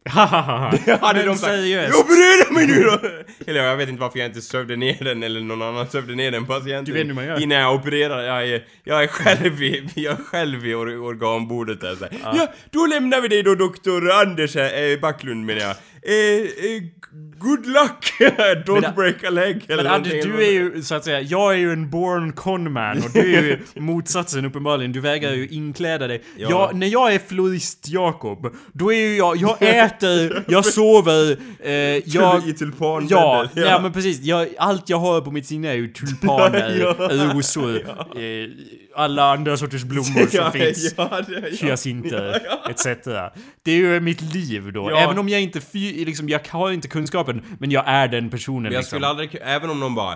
[0.08, 0.78] Hahaha.
[1.00, 2.00] hade Men de sagt, seriöst.
[2.00, 3.00] operera mig nu då!
[3.50, 6.30] Eller jag vet inte varför jag inte sövde ner den eller någon annan sövde ner
[6.30, 6.84] den patienten.
[6.84, 7.42] Du vet hur man gör.
[7.42, 8.22] Innan jag opererar.
[8.22, 12.18] Jag är, jag är själv i, jag är själv i or, organbordet där så här.
[12.36, 12.48] ja.
[12.70, 15.76] då lämnar vi dig då doktor Anders här, eh, Backlund menar jag.
[16.08, 16.82] Eh, eh,
[17.38, 18.12] good luck!
[18.66, 20.32] Don't Men- break a leg eller Men Anders, någonting.
[20.36, 23.42] du är ju så att säga, jag är ju en born conman och du är
[23.42, 24.92] ju motsatsen uppenbarligen.
[24.92, 26.22] Du vägrar ju inkläda dig.
[26.36, 26.50] Ja.
[26.50, 31.72] Jag, när jag är florist Jakob, då är ju jag, jag äter, jag sover, eh,
[32.08, 32.48] jag...
[32.48, 33.08] I tulpanbädden.
[33.08, 33.78] Ja, ja.
[33.82, 34.20] men precis.
[34.22, 37.32] Jag, allt jag har på mitt sinne är ju tulpaner, Ja.
[37.34, 38.50] rosor, eh,
[38.94, 40.94] alla andra sorters blommor som finns.
[40.96, 41.40] Ja, ja.
[41.60, 42.40] Hyacinter,
[42.70, 42.84] etc.
[43.62, 44.90] Det är ju mitt liv då.
[44.90, 44.98] Ja.
[44.98, 48.62] Även om jag inte fy, liksom, jag har inte kunskapen, men jag är den personen
[48.62, 48.88] Men jag liksom.
[48.96, 50.14] skulle aldrig, även om någon bara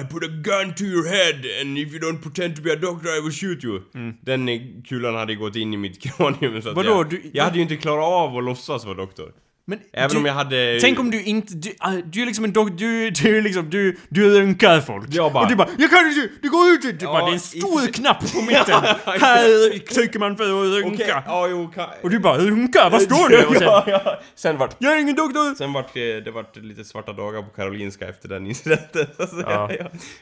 [0.00, 2.76] I put a gun to your head and if you don't pretend to be a
[2.76, 3.80] doctor I will shoot you.
[4.22, 6.86] Den eh, kulan hade gått in i mitt kranium så att Mm.
[6.86, 9.32] Vadå, jag, du- jag hade ju inte klarat av att låtsas vara doktor.
[9.64, 10.78] Men Även du, om jag hade...
[10.80, 11.54] Tänk om du inte...
[11.54, 12.78] Du, ah, du är liksom en dock...
[12.78, 13.70] Du, du är liksom...
[13.70, 15.06] Du, du röntgar folk.
[15.10, 15.68] Jag bara- och du bara...
[15.78, 16.28] Jag kan inte...
[16.42, 16.82] Du går ut...
[16.82, 17.20] Du Ja, bara...
[17.24, 18.82] Det är en i stor för- knapp på mitten.
[19.20, 21.04] Här trycker man för att röntga.
[21.04, 21.88] Okej, ja jo, kan...
[22.02, 22.38] Och du bara...
[22.38, 22.88] Röntga?
[22.88, 23.46] Vad står det?
[23.46, 24.20] Och sen, ja, ja.
[24.34, 24.76] Sen vart...
[24.78, 25.54] jag är ingen doktor!
[25.54, 29.06] Sen vart det, det vart lite svarta dagar på Karolinska efter den incidenten.
[29.16, 29.40] så.
[29.46, 29.70] Ja.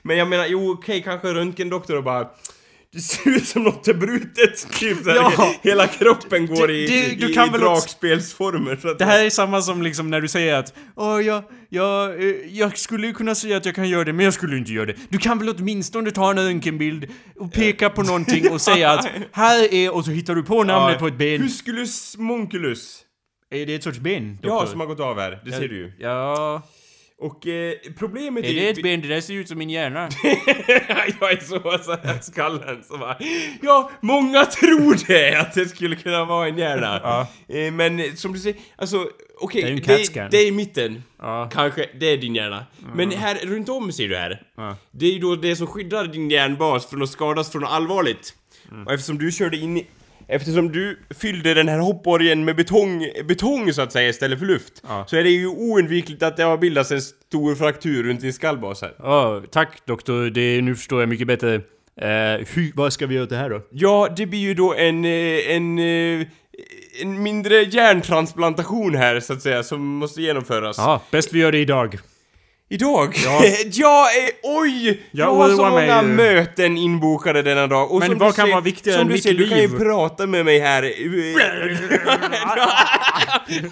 [0.02, 2.28] Men jag menar, jo okej, kanske röntgendoktor och bara
[2.92, 5.54] det ser ut som något är brutet, typ såhär, Ja.
[5.62, 9.04] Hela kroppen går Det- i, det- du i, kan i väl dragspelsformer så att Det
[9.04, 13.06] här är samma som liksom när du säger att Åh, jag, jag, eh, jag skulle
[13.06, 14.94] ju kunna säga att jag kan göra det, men jag skulle inte göra det.
[15.08, 17.06] Du kan väl åtminstone ta en röntgenbild
[17.38, 20.98] och peka på någonting och säga att här är, och så hittar du på namnet
[20.98, 21.42] på ett ben.
[21.42, 23.00] Husculus monculus.
[23.50, 24.38] Är det ett sorts ben?
[24.42, 24.70] Ja, doktor?
[24.70, 25.38] som har gått av här.
[25.44, 25.92] Det ser du ju.
[25.98, 26.62] Ja...
[27.20, 29.00] Och eh, problemet Är det ett ben?
[29.00, 30.08] Det där ser ut som min hjärna.
[31.20, 33.16] jag är så, så här skallen så bara,
[33.62, 37.00] Ja, många tror det, att det skulle kunna vara en hjärna.
[37.02, 37.28] Ja.
[37.54, 39.08] Eh, men som du säger, alltså
[39.40, 41.02] okej, Det är det, det är i mitten.
[41.18, 41.50] Ja.
[41.52, 42.66] Kanske, det är din hjärna.
[42.94, 44.42] Men här runt om ser du här.
[44.56, 44.76] Ja.
[44.90, 48.34] Det är ju då det som skyddar din hjärnbas från att skadas från något allvarligt.
[48.70, 48.86] Mm.
[48.86, 49.84] Och eftersom du körde in.
[50.30, 54.82] Eftersom du fyllde den här hoppborgen med betong, betong så att säga istället för luft.
[54.88, 55.04] Ja.
[55.08, 58.82] Så är det ju oundvikligt att det har bildats en stor fraktur runt din skallbas
[58.82, 58.94] här.
[58.98, 60.30] Ja, tack doktor.
[60.30, 61.54] Det, nu förstår jag mycket bättre.
[61.54, 63.60] Uh, hur, vad ska vi göra åt det här då?
[63.70, 66.26] Ja, det blir ju då en, eh, en, eh,
[67.02, 70.78] en mindre hjärntransplantation här så att säga som måste genomföras.
[70.78, 71.98] Ja, bäst vi gör det idag.
[72.70, 73.14] Idag?
[73.24, 73.44] Ja.
[73.72, 74.86] jag är, oj!
[75.10, 76.08] Jag, Jag har så mig många ju.
[76.08, 77.92] möten inbokade denna dag.
[77.92, 79.48] Och Men som vad du kan ser- vara viktigare som än du mitt ser, Du
[79.48, 79.78] kan ju liv?
[79.78, 80.82] prata med mig här.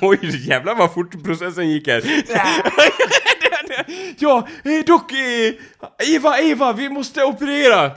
[0.00, 0.18] oj,
[0.48, 2.02] jävlar vad fort processen gick här.
[4.18, 5.52] ja, eh, dock, eh,
[6.14, 7.90] Eva, Eva, vi måste operera.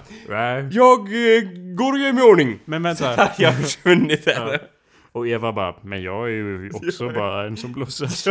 [0.72, 1.42] Jag eh,
[1.78, 2.60] går och gör mig i ordning.
[2.66, 3.32] Men vänta.
[3.38, 4.62] Jag har försvunnit här.
[5.12, 8.28] Och Eva bara, men jag är ju också bara en som låtsas.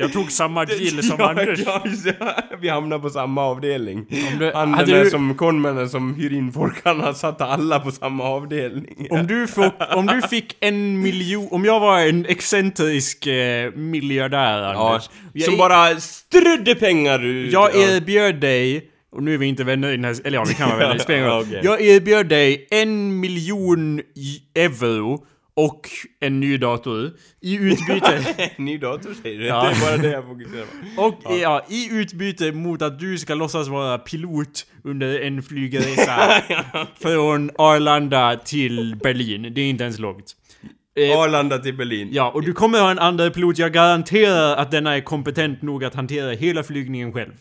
[0.00, 1.60] Jag tog samma deal som ja, Anders.
[1.66, 1.82] Ja,
[2.18, 4.06] ja, vi hamnar på samma avdelning.
[4.38, 7.80] Du- han den där du- som conmanen som hyr in folk, han har satt alla
[7.80, 9.06] på samma avdelning.
[9.10, 14.58] Om du, får, om du fick en miljon, om jag var en excentrisk eh, miljardär
[14.62, 15.10] ja, Anders.
[15.32, 17.52] jag, som bara strödde pengar ut.
[17.52, 17.78] jag ja.
[17.96, 20.68] erbjöd dig, och nu är vi inte vänner i den här, eller ja vi kan
[20.68, 21.44] vara vänner, det spelar ingen roll.
[21.48, 21.60] Okej.
[21.64, 25.24] Jag erbjöd dig en miljon i- euro
[25.58, 25.88] och
[26.20, 28.50] en ny dator i utbyte.
[28.58, 29.46] Ny dator säger du?
[29.46, 29.62] Ja.
[29.62, 31.02] Det är bara det jag fokuserar på.
[31.02, 31.64] Och ja.
[31.68, 36.42] i utbyte mot att du ska låtsas vara pilot under en flygresa
[37.00, 39.54] från Arlanda till Berlin.
[39.54, 40.36] Det är inte ens långt.
[40.98, 42.08] Eh, Arlanda till Berlin.
[42.12, 43.58] Ja, och du kommer ha en andra pilot.
[43.58, 47.32] Jag garanterar att denna är kompetent nog att hantera hela flygningen själv.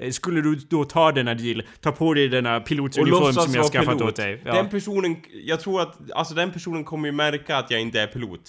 [0.00, 3.86] Eh, Skulle du då ta denna deal, ta på dig denna låtsas som jag skaffat
[3.98, 4.02] pilot.
[4.08, 4.42] åt dig.
[4.44, 4.54] Ja.
[4.54, 8.06] Den personen, jag tror att, alltså den personen kommer ju märka att jag inte är
[8.06, 8.40] pilot.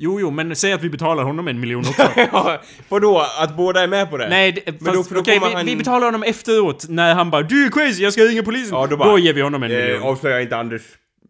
[0.00, 2.02] Jo, jo, men säg att vi betalar honom en miljon också.
[2.32, 3.24] Ja, Vadå?
[3.38, 4.28] Att båda är med på det?
[4.28, 7.14] Nej, det, Men då- fast, för då okej, vi, han- vi betalar honom efteråt när
[7.14, 8.78] han bara Du är crazy, jag ska ringa polisen!
[8.78, 10.02] Ja, då bara, ger vi honom en Eh, miljon.
[10.02, 10.82] avslöja inte Anders.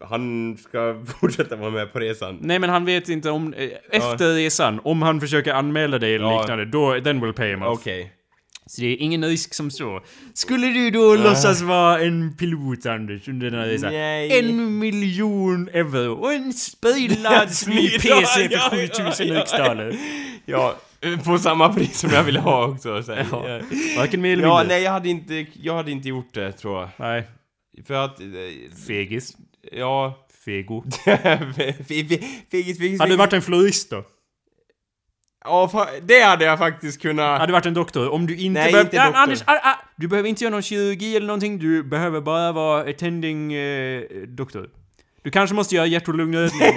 [0.09, 2.39] Han ska fortsätta vara med på resan.
[2.41, 3.55] Nej men han vet inte om...
[3.55, 6.41] Eh, efter resan, om han försöker anmäla dig eller Ja.
[6.41, 7.01] liknande, då...
[7.01, 7.79] Then we'll pay him off.
[7.81, 8.13] Okej.
[8.69, 10.01] Så det är ingen risk som så.
[10.35, 13.95] Skulle du då låtsas vara en pilot, Anders, under den här resan?
[13.95, 19.41] En miljon euro och en sprillans ny Ja, PC ja, för ja, 7000 ja, ja.
[19.41, 19.97] riksdaler.
[20.45, 20.77] Ja,
[21.25, 23.03] På samma pris som jag ville ha också.
[23.03, 23.13] Så.
[23.13, 23.25] Ja.
[23.31, 23.61] ja.
[23.97, 24.75] Varken mer eller ja, mindre.
[24.75, 26.89] nej jag hade inte, jag hade inte gjort det tror jag.
[26.97, 27.25] Nej.
[27.87, 28.27] För att, eh,
[28.87, 29.37] Fegis.
[29.73, 30.25] ja...
[30.45, 30.85] Fego.
[31.89, 33.01] Fegis, fegis, fegis.
[33.01, 34.05] Hade du varit en florist då?
[35.45, 37.41] Ja, det hade jag faktiskt kunnat...
[37.41, 38.09] Hade du varit en doktor?
[38.09, 38.81] Om du inte Nej, behöver...
[38.91, 39.21] inte doktor.
[39.21, 41.59] Anders, ah, ah, du behöver inte göra någon kirurgi eller någonting.
[41.59, 44.69] Du behöver bara vara attending eh, doktor.
[45.23, 46.61] Du kanske måste göra hjärt och lungräddning.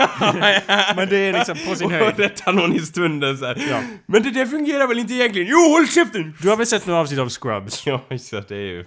[0.95, 2.20] Men det är liksom på sin Och höjd.
[2.20, 3.57] rätta någon i stunden så här.
[3.70, 3.80] Ja.
[4.05, 5.47] Men det där fungerar väl inte egentligen?
[5.51, 6.34] Jo, håll käften!
[6.41, 7.88] Du har väl sett några avsnitt av Scrubs?
[7.88, 8.86] Ja, så det är ju...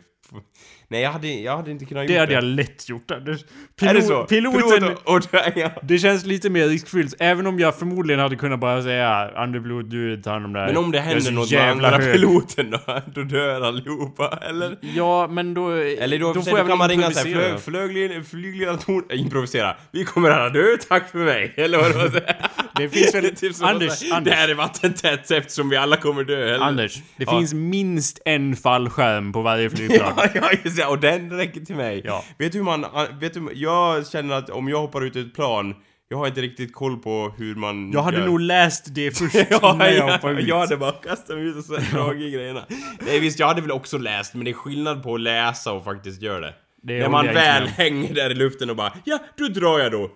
[0.94, 3.44] Nej, jag hade, jag hade inte kunnat Det gjort hade jag lätt gjort Anders.
[3.80, 4.24] Pilot, Är det så?
[4.24, 4.80] Piloten...
[4.80, 5.22] Pilot och, och,
[5.56, 5.70] ja.
[5.82, 10.22] Det känns lite mer riskfyllt, även om jag förmodligen hade kunnat bara säga Anderblod, du
[10.22, 10.66] tar hand om det här.
[10.66, 12.78] Men om det händer något med andra piloten då?
[13.14, 14.76] Då dör allihopa, eller?
[14.80, 15.70] Ja, men då...
[15.70, 19.76] Eller då, då får jag kan man ringa såhär, flög, flögled, flygledartorn, äh, improvisera.
[19.90, 21.54] Vi kommer alla dö, tack för mig.
[21.56, 22.20] Eller vad det var.
[22.76, 23.36] Det finns väl...
[23.36, 24.24] Typ Anders, Anders.
[24.24, 26.64] Det här är vattentätt eftersom vi alla kommer dö, eller?
[26.64, 27.38] Anders, det Ja.
[27.38, 30.12] finns minst en fallskärm på varje flygplan.
[30.16, 30.83] Ja, ja, just det.
[30.90, 32.02] Och den räcker till mig.
[32.04, 32.24] Ja.
[32.38, 32.86] Vet du hur man,
[33.20, 35.74] vet du, jag känner att om jag hoppar ut ur ett plan,
[36.08, 38.26] jag har inte riktigt koll på hur man Jag hade gör.
[38.26, 40.48] nog läst det först Ja, innan jag ja, hoppade ut.
[40.48, 42.64] jag hade bara kastat mig ut och så dragit grejerna.
[43.06, 45.84] Nej visst, jag hade väl också läst, men det är skillnad på att läsa och
[45.84, 46.54] faktiskt göra det.
[46.82, 49.92] Det När man väl med hänger där i luften och bara Ja, då drar jag
[49.92, 50.10] då!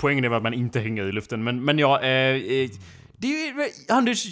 [0.00, 2.70] Poängen är att man inte hänger i luften, men, men ja, eh, eh,
[3.18, 3.54] det är.
[3.92, 4.26] Anders,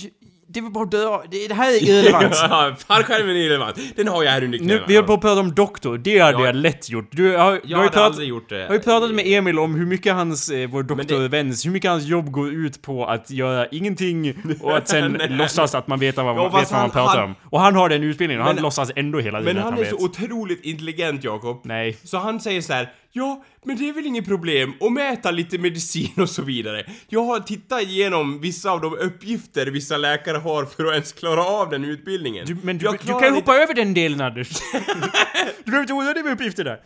[0.55, 1.19] det var bara att dö.
[1.31, 2.35] Det, det här är irrelevant.
[2.51, 3.79] Ja, Fallskärmen är irrelevant.
[3.97, 4.83] Den har jag här under nu, knäna.
[4.89, 6.47] vi håller på att prata om doktor, det hade Ja.
[6.47, 7.09] jag lätt gjort.
[7.11, 8.59] Du har, du Jag har ju pratat, aldrig gjort det.
[8.61, 11.91] Jag har ju pratat med Emil om hur mycket hans, eh, vår doktorväns, hur mycket
[11.91, 15.29] hans jobb går ut på att göra ingenting och att sen Nej.
[15.29, 17.35] låtsas att man vet vad, Ja, vet vad man han- pratar han- om.
[17.51, 19.73] Och han har den utbildningen och han Men- låtsas ändå hela tiden Men att han
[19.73, 20.01] han är vet.
[20.01, 21.61] så otroligt intelligent, Jakob.
[21.65, 21.97] Nej.
[22.05, 25.59] Så han säger så här: Ja, men det är väl inget problem att mäta lite
[25.59, 26.87] medicin och så vidare.
[27.09, 31.45] Jag har tittat igenom vissa av de uppgifter vissa läkare har för att ens klara
[31.45, 32.47] av den utbildningen.
[32.47, 34.49] Du, men du, du kan ju hoppa över den delen Anders.
[35.65, 36.81] du behöver inte oroa dig med uppgifter där.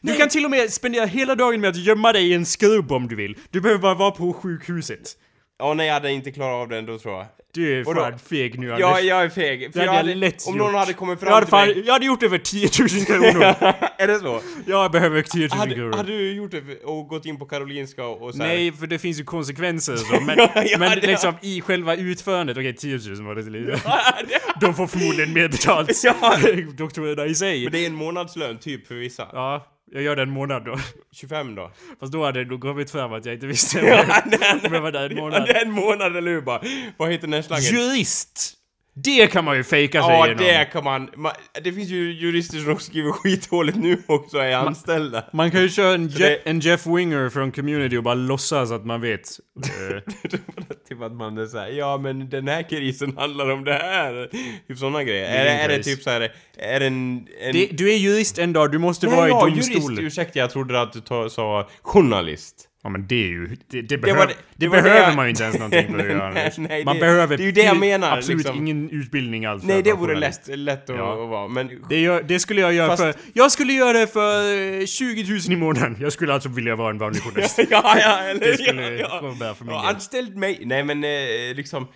[0.00, 2.92] Du kan till och med spendera hela dagen med att gömma dig i en skrubb
[2.92, 3.36] om du vill.
[3.50, 5.16] Du behöver bara vara på sjukhuset.
[5.64, 7.26] Ja, nej, jag hade inte klarat av den då tror jag.
[7.54, 8.80] Du är fan feg nu Anders.
[8.80, 9.72] Ja, jag är feg.
[9.72, 10.66] För hade jag hade, lätt om gjort.
[10.66, 11.86] någon hade kommit jag, hade fram fan, till mig...
[11.86, 13.44] jag hade gjort det för 10 000 kronor.
[13.98, 14.40] är det så?
[14.66, 15.96] jag behöver 10 000 Hade, kronor.
[15.96, 18.98] hade du gjort det och gått in på Karolinska och så här, Nej, för det
[18.98, 20.20] finns ju konsekvenser så.
[20.26, 23.52] Men, Ja, ja, men det- liksom i själva utförandet, okej 10 000 var det till
[23.52, 23.80] lite.
[24.60, 25.90] De får förmodligen mer betalt.
[26.04, 26.38] Ja.
[26.76, 27.62] Doktorerna i sig.
[27.64, 29.28] Men det är en månadslön typ för vissa.
[29.32, 30.76] Ja, jag gör det en månad då.
[31.12, 31.70] 25 då.
[32.00, 34.22] Fast då hade det nog kommit fram att jag inte visste Ja,
[34.68, 35.46] om jag var där en Ja, månad.
[35.46, 36.62] det är en månad eller hur bara.
[36.96, 37.64] Vad heter den här slangen?
[37.64, 38.54] Jurist!
[38.96, 40.44] Det kan man ju fejka sig Ja, igenom.
[40.44, 41.32] det kan man, man...
[41.64, 45.24] Det finns ju jurister som skriver skitdåligt nu också är anställda.
[45.32, 48.86] Man kan ju köra en, Je- en Jeff Winger från Community och bara låtsas att
[48.86, 49.20] man vet.
[49.64, 50.12] Eh,
[50.88, 54.28] typ att man är såhär, ja men den här krisen handlar om det här.
[54.68, 55.24] Typ såna grejer.
[55.24, 56.20] Är, det- är det typ såhär,
[56.58, 57.26] är det en...
[57.40, 57.52] en...
[57.52, 59.82] det, du är jurist en dag, du måste Nej, vara ja, i domstol.
[59.82, 62.68] jurist, ursäkta jag trodde att du sa journalist.
[62.86, 63.56] Ja men det är ju...
[63.70, 66.06] Det, det, behöv, det- det, det behöver jag- man ju inte ens någonting för att
[66.10, 66.30] göra.
[66.30, 68.56] nej, nej, man det- behöver det är ju det jag menar, absolut liksom.
[68.58, 71.22] ingen utbildning alls Nej det vore lätt, lätt att, Ja.
[71.24, 71.70] att vara, men...
[71.88, 73.14] Det, gör, det skulle jag göra Fast- för...
[73.32, 75.96] Jag skulle göra det för eh, 20 000 i månaden.
[76.00, 77.58] Jag skulle alltså vilja vara en vanlig journalist.
[77.70, 79.34] ja, ja, eller Det skulle ja, ja.
[79.40, 79.88] vara för min Ja.
[79.90, 81.10] Anställd mig, nej men eh,
[81.56, 81.88] liksom eh,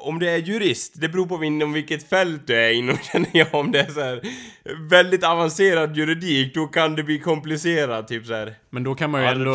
[0.00, 3.54] Om det är jurist, det beror på inom vilket fält du är inom känner jag
[3.54, 4.20] Om det är så här
[4.90, 8.54] väldigt avancerad juridik, då kan det bli komplicerat typ så här.
[8.74, 9.50] Men då kan man ju ändå...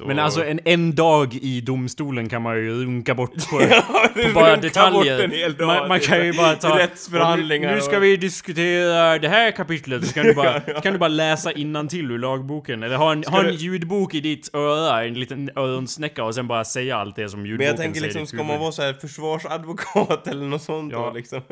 [0.00, 0.06] Och...
[0.06, 3.58] Men alltså en, en dag i domstolen kan man ju runka bort på,
[4.14, 5.28] det på bara detaljer.
[5.58, 6.78] dag, man, man kan ju bara ta...
[6.78, 10.98] Rättsförhandlingar Nu, ska vi diskutera det här kapitlet, så kan du bara, så kan du
[10.98, 11.52] bara läsa
[11.88, 12.82] till ur lagboken.
[12.82, 16.46] Eller ha en, ha en du- ljudbok i ditt öra, en liten öronsnäcka och sen
[16.48, 18.82] bara säga allt det som ljudboken Men jag tänker säger liksom, ska man vara så
[18.82, 20.98] här försvarsadvokat eller något sånt Ja.
[21.06, 21.42] då liksom?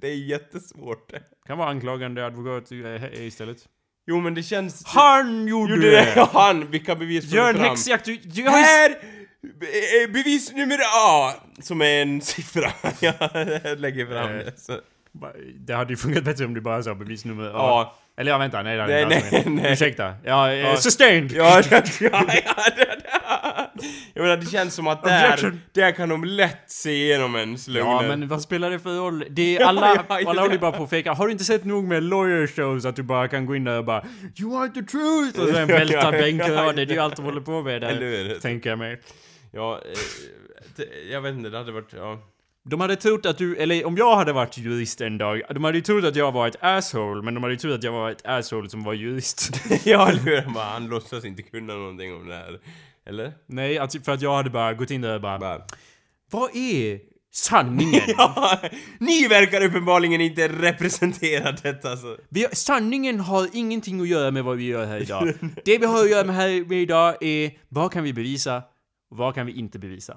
[0.00, 1.12] Det är jättesvårt.
[1.46, 3.58] Kan vara anklagande advokat eh, istället.
[4.06, 4.82] Jo men det känns...
[4.86, 6.12] Han gjorde, Gjorde det?
[6.16, 6.70] Ja, han!
[6.70, 8.88] Vilka bevis får Gör en häxjakt, du, du har ju Här!
[9.60, 11.32] be- eh, Bevis nummer A!
[11.62, 12.72] Som är en siffra.
[13.00, 13.14] Jag
[13.78, 14.52] lägger fram Eh, det.
[14.60, 14.72] Så.
[15.56, 17.44] Det hade ju funkat bättre om du bara sa bevisnummer.
[17.44, 17.96] Ja.
[18.18, 19.72] Eller ja, vänta, nej det hade Nej, inte nej, nej.
[19.72, 20.14] Ursäkta.
[20.24, 20.76] Ja, eh, Ja.
[20.76, 21.32] sustained!
[21.32, 22.22] Ja, ja, ja,
[22.76, 22.96] det.
[24.14, 27.90] Jag menar det känns som att där, där kan de lätt se igenom ens lögner.
[27.90, 29.24] Ja, men vad spelar det för roll?
[29.30, 30.30] Det är Ja, alla, ja, ja.
[30.30, 31.12] alla håller bara på att fejka.
[31.12, 33.78] Har du inte sett nog med lawyer shows att du bara kan gå in där
[33.78, 34.04] och bara
[34.40, 35.40] You want the truth!
[35.40, 36.64] Och sen Ja, välta ja, bänkrader.
[36.64, 38.40] ja, Det är ju allt de håller på med där.
[38.40, 39.00] Tänker jag mig.
[39.52, 39.80] Ja,
[40.78, 42.18] eh, jag vet inte, det hade varit, ja.
[42.68, 45.78] De hade trott att du, eller om jag hade varit jurist en dag, de hade
[45.78, 48.10] ju trott att jag var ett asshole, men de hade ju trott att jag var
[48.10, 49.50] ett asshole som var jurist.
[49.84, 50.54] Ja, eller hur?
[50.54, 52.60] Bara, Han låtsas inte kunna någonting om det här.
[53.06, 53.32] Eller?
[53.46, 55.62] Nej, att, för att jag hade bara gått in där och bara Bara,
[56.30, 57.00] Vad är
[57.32, 58.02] sanningen.
[58.16, 58.60] Ja,
[59.00, 62.16] ni verkar uppenbarligen inte representera detta så.
[62.28, 65.32] Vi, sanningen har ingenting att göra med vad vi gör här idag.
[65.64, 68.62] Det vi har att göra med här med idag är vad kan vi bevisa
[69.10, 70.16] och vad kan vi inte bevisa.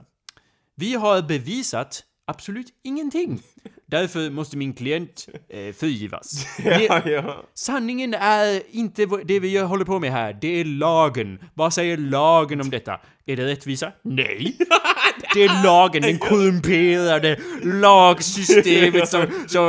[0.75, 3.41] Vi har bevisat absolut ingenting.
[3.86, 6.45] Därför måste min klient eh, frigivas.
[6.63, 7.43] Ja, ja.
[7.53, 10.38] Sanningen är inte det vi håller på med här.
[10.41, 11.39] Det är lagen.
[11.53, 12.99] Vad säger lagen om detta?
[13.25, 13.91] Är det rättvisa?
[14.01, 14.57] Nej.
[15.34, 19.63] Det är lagen, den korrumperade lagsystemet som, som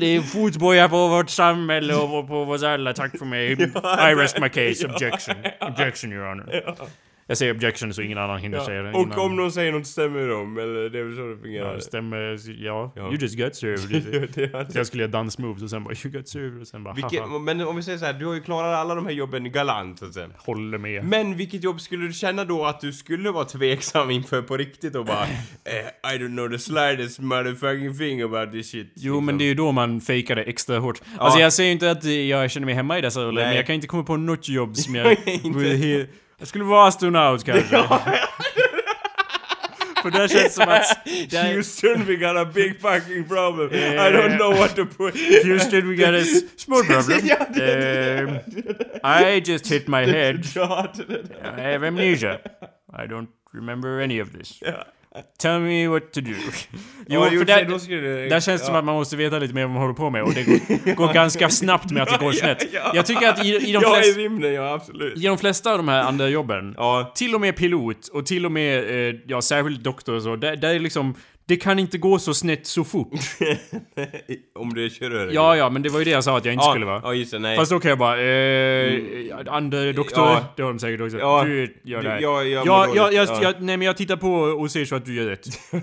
[0.00, 2.92] det är fotboja på vårt samhälle och på oss alla.
[2.92, 3.52] Tack för mig.
[3.52, 4.86] I rest my case.
[4.86, 5.36] Objection.
[5.60, 6.76] Objection, your honor.
[7.32, 8.90] Jag säger objection så ingen annan hinner säga det.
[8.92, 11.74] Och innan- om någon säger något stämmer de, eller det är väl så det fungerar?
[11.74, 12.38] Ja, stämmer.
[12.64, 13.02] Ja, Ja.
[13.02, 14.02] you just got served.
[14.34, 16.84] Det är Så jag skulle göra dansmoves och sen bara you got served och sen
[16.84, 17.38] bara Vilket, haha.
[17.38, 19.98] men om vi säger så här, du har ju klarat alla de här jobben galant
[19.98, 20.28] så att säga.
[20.36, 21.04] Håller med.
[21.04, 24.94] Men vilket jobb skulle du känna då att du skulle vara tveksam inför på riktigt
[24.96, 25.22] och bara
[26.04, 28.92] eh, I don't know the slightest motherfucking thing about this shit.
[28.96, 31.00] Jo, men det är ju då man fejkar det extra hårt.
[31.18, 33.74] Alltså jag säger inte att jag känner mig hemma i dessa roller, men jag kan
[33.74, 35.16] inte komma på något jobb som jag...
[36.42, 36.42] Inte.
[36.42, 37.76] vore he- jag skulle vara astronaut kanske.
[40.02, 41.08] För det känns som att...
[41.32, 43.70] Houston, we got a big fucking problem.
[43.72, 45.14] I don't know what to put...
[45.44, 46.24] Houston, we got a
[46.56, 47.20] small problem.
[47.56, 48.38] Er um,
[49.04, 50.38] er I just hit my er head.
[50.56, 52.32] Ja, det- det- I have amnesia.
[52.88, 54.62] I don't remember any of this.
[55.38, 56.32] Tell me what to do.
[57.08, 58.78] Jo, Ja, för där, skulle där känns det som ja.
[58.78, 61.12] att man måste veta lite mer vad man håller på med och det går, går
[61.12, 62.66] ganska snabbt med att det går snett.
[62.72, 62.92] Ja, ja.
[62.94, 65.18] Jag tycker att i, i, de Ja, i flesta, rymden, ja absolut.
[65.18, 66.76] i de flesta av de här andra jobben,
[67.14, 70.56] till och med pilot och till och med, eh, ja särskilt doktor och så, där,
[70.56, 71.14] där är liksom,
[71.46, 73.08] det kan inte gå så snett så fort.
[74.54, 75.34] om du är kirurg.
[75.34, 77.00] Ja, ja, men det var ju det jag sa att jag inte ja, skulle vara.
[77.04, 77.56] Ja, just det, nej.
[77.56, 79.00] Fast då kan jag bara, eh,
[79.46, 80.44] andra doktor, Ja.
[80.56, 81.18] det har de säkert också.
[81.18, 81.44] Ja.
[81.44, 82.20] Du gör det här.
[82.20, 83.42] Jag- jag ja, mår ja, dåligt, jag, ja.
[83.42, 85.46] jag, nej men jag tittar på och ser så att du gör rätt.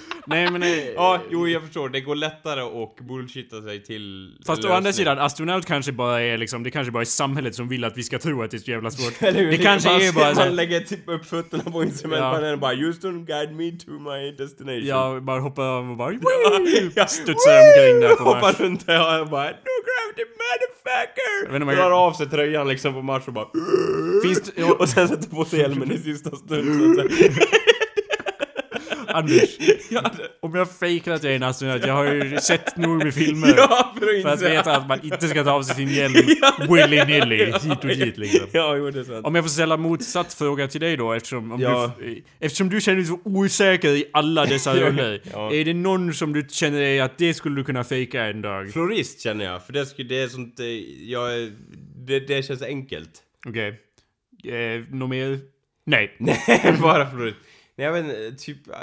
[0.30, 0.62] nej men...
[0.62, 1.88] Eh, Ja, jo jag förstår.
[1.88, 6.38] Det går lättare att bullshitta sig till Fast å andra sidan, astronaut kanske bara är
[6.38, 8.58] liksom, det kanske bara är samhället som vill att vi ska tro att det är
[8.58, 9.14] så jävla svårt.
[9.22, 9.50] Eller hur?
[9.50, 13.24] det kanske man, är bara Man lägger typ upp fötterna på instrumentpanelen och bara Houston
[13.24, 14.86] guide me to my destination.
[14.86, 16.12] ja, bara hoppa av och bara
[16.94, 17.06] Ja.
[17.06, 18.60] studsar omkring där på Hoppar Mars.
[18.60, 19.50] runt där och bara No
[19.86, 21.62] gravity motherfucker!
[21.62, 23.46] om jag- Drar av sig tröjan liksom på Mars och bara
[24.22, 27.30] Finns det, ja, Och sen sätter på sig hjälmen i sista stund så att säga.
[29.14, 29.58] Anders,
[29.90, 33.14] ja, om jag fejkar att jag är en astronaut, jag har ju sett nog med
[33.14, 33.54] filmer.
[33.56, 36.14] ja, för att För att veta att man inte ska ta av sig sin hjälm
[36.68, 38.46] willy-nilly hit och dit liksom.
[38.52, 39.26] Ja, jo det är sant.
[39.26, 41.92] Om jag får ställa motsatt fråga till dig då eftersom, om Ja.
[41.98, 45.20] du, eftersom du känner dig så osäker i alla dessa roller.
[45.32, 45.52] Ja.
[45.52, 48.72] Är det någon som du känner dig att det skulle du kunna fejka en dag?
[48.72, 50.66] Florist känner jag, för det, skulle, det är sånt, eh,
[51.10, 51.52] jag,
[52.06, 53.10] det, det känns enkelt.
[53.46, 53.68] Okej.
[54.44, 55.38] Eh, något mer?
[55.86, 56.16] Nej.
[56.18, 57.36] Nej, bara florist.
[57.80, 58.68] Nej, jag vet inte, typ...
[58.68, 58.74] eh,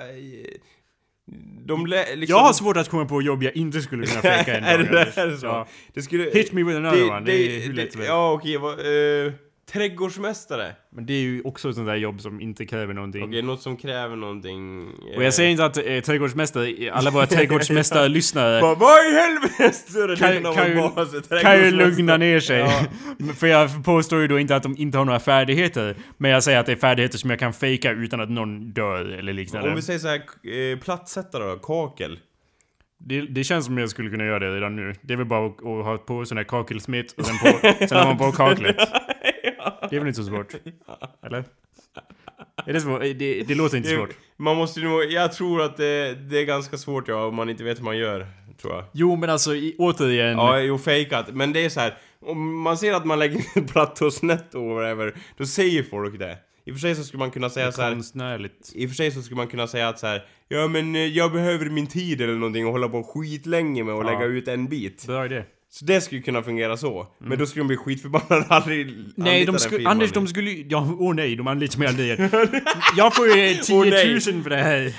[1.65, 2.35] De lä, liksom...
[2.37, 4.71] Jag har svårt att komma på jobb jag inte skulle kunna fejka en dag.
[4.73, 5.45] är det, är det så?
[5.45, 5.67] Ja.
[5.93, 6.23] Det skulle...
[6.23, 7.25] Hit me with another one.
[7.25, 8.09] Det, är hur lätt som helst.
[8.09, 8.79] Ja, okej, vad...
[8.79, 9.33] eh,
[9.74, 10.76] trädgårdsmästare.
[10.89, 13.24] Men det är ju också ett sånt där jobb som inte kräver någonting.
[13.24, 14.88] Okej, något som kräver någonting...
[15.18, 20.53] Och jag säger inte att eh, trädgårdsmästare, alla våra trädgårdsmästare-lyssnare Bara, vad i helvete Kan-
[20.55, 22.57] kan ju- kan ju lugna ner sig.
[22.59, 22.82] Ja.
[23.38, 25.95] För jag påstår ju då inte att de inte har några färdigheter.
[26.18, 29.05] Men jag säger att det är färdigheter som jag kan fejka utan att någon dör
[29.05, 29.70] eller liknande.
[29.70, 32.20] Om vi säger så här, eh, plattsättare då, kakel.
[32.99, 34.93] Det, det känns som jag skulle kunna göra det redan nu.
[35.01, 37.97] Det är väl bara att, att ha på sån här kakelsmitt och sen, på, sen
[37.97, 38.78] har man på kaklet.
[39.89, 40.53] Det är väl inte så svårt?
[41.25, 41.43] Eller?
[42.65, 43.01] Är det svårt?
[43.01, 44.15] Det, det låter inte Det- svårt.
[44.37, 47.63] Man måste nog, jag tror att det, det är ganska svårt ja, om man inte
[47.63, 48.27] vet hur man gör.
[48.61, 48.83] Tror jag.
[48.93, 50.37] Jo men alltså i, återigen.
[50.37, 51.25] Ja, jo fejkat.
[51.33, 51.97] Men det är så här.
[52.21, 56.37] om man ser att man lägger platt och snett och whatever, då säger folk det.
[56.65, 57.91] I och för sig så skulle man kunna säga så här.
[57.91, 58.71] konstnärligt.
[58.75, 60.25] I och för sig så skulle man kunna säga att så här.
[60.47, 64.05] Ja men eh, jag behöver min tid eller någonting och hålla på skitlänge med att
[64.05, 64.11] Ja.
[64.11, 65.07] lägga ut en bit.
[65.07, 65.43] Bra idé.
[65.70, 67.07] Så det skulle kunna fungera så.
[67.20, 69.89] Men då skulle de bli skitförbannade och aldrig Nej, de skulle.
[69.89, 72.20] Anders de skulle ju- ja, åh nej, de anlitar mig aldrig.
[72.97, 74.22] Jag får ju 10 Åh, 000 nej.
[74.43, 74.93] för det här.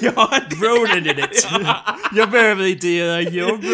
[0.04, 0.30] ja,
[0.62, 1.46] Roland in it.
[2.16, 3.64] Jag behöver inte göra jobb.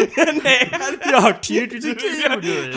[0.43, 0.71] nej!
[1.11, 2.75] Jag har 10 000 kronor.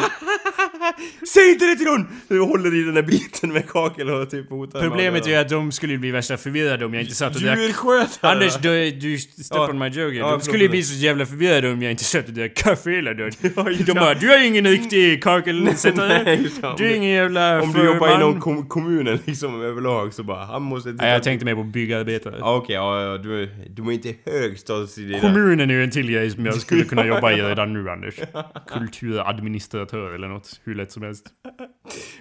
[1.34, 2.06] Säg inte det till någon!
[2.28, 5.72] Du håller i den där biten med kakel och typ hotar Problemet är att de
[5.72, 7.58] skulle bli värsta förvirrade om jag inte satt och drack.
[7.58, 8.32] Djurskötare!
[8.32, 9.68] Anders, du, du step Ja.
[9.70, 10.16] on my joke.
[10.16, 12.90] Ja, De skulle ju bli så jävla förvirrade om jag inte satt och drack kaffe
[12.90, 13.32] hela dagen.
[13.42, 13.94] De det.
[13.94, 16.24] bara, du är ingen riktig kakelsättare.
[16.24, 16.74] Det.
[16.76, 20.62] Du är ingen jävla Om du jobbar inom kom kommunen liksom överlag så bara, han
[20.62, 20.92] måste...
[20.92, 22.36] Nej, jag tänkte mer på byggarbetare.
[22.38, 25.20] Ja, okej, ja, ja, du, du är inte hög status i det där.
[25.20, 28.14] Kommunen är ju en till grej som jag skulle kunna jobba i redan nu Anders.
[28.68, 31.26] Kulturadministratör eller något, hur lätt som helst.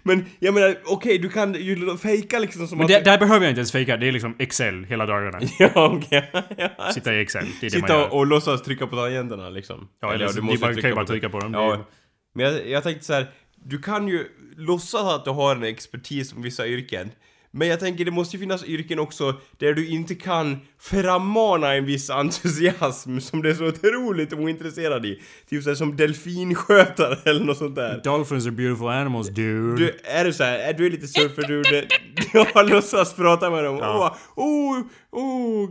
[0.04, 2.92] Men jag menar, okej du kan ju fejka liksom som Men att...
[2.92, 5.40] där, där behöver jag inte ens fejka, det är liksom Excel hela dagarna.
[5.60, 6.32] Ja, okej.
[6.58, 6.92] Ja.
[6.94, 8.08] Sitta i Excel, det är det man Sitta gör.
[8.08, 9.88] och, och låtsas trycka på tangenterna liksom.
[10.02, 11.54] Ja, eller, du så, måste man kan ju bara trycka på dem.
[11.54, 11.86] Ja.
[12.34, 14.28] Men jag, jag tänkte så här, du kan ju
[14.58, 17.12] låtsas att du har en expertis om vissa yrken.
[17.58, 21.86] Men jag tänker det måste ju finnas yrken också där du inte kan frammana en
[21.86, 25.22] viss entusiasm som du är så otroligt ointresserad i.
[25.50, 28.02] Typ såhär som delfinskötare eller något sånt där.
[28.04, 29.76] Dolphins are beautiful animals, dude.
[29.78, 31.88] Du, är du såhär, är du lite surferdude?
[32.34, 33.80] Jag har låtsats prata med dem.
[33.82, 34.82] Åh, oh,
[35.12, 35.70] oh,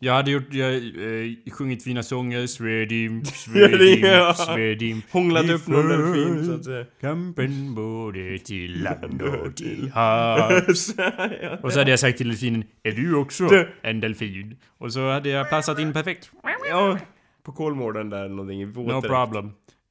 [0.00, 4.34] Jag hade gjort, jag, eh, sjungit fina sånger, Svedim, Svedim, ja.
[4.34, 5.02] Svedim.
[5.10, 6.84] hånglat upp någon delfin så att säga.
[7.00, 10.94] Kampen både till land och till havs.
[11.42, 11.58] Ja.
[11.62, 13.68] Och så hade jag sagt till delfinen, är du också Du.
[13.82, 14.56] en delfin?
[14.78, 16.30] Och så hade jag passat in perfekt.
[16.70, 16.98] Ja,
[17.44, 19.06] på Kolmården där någonting i No våtdräkt.
[19.14, 19.50] problem.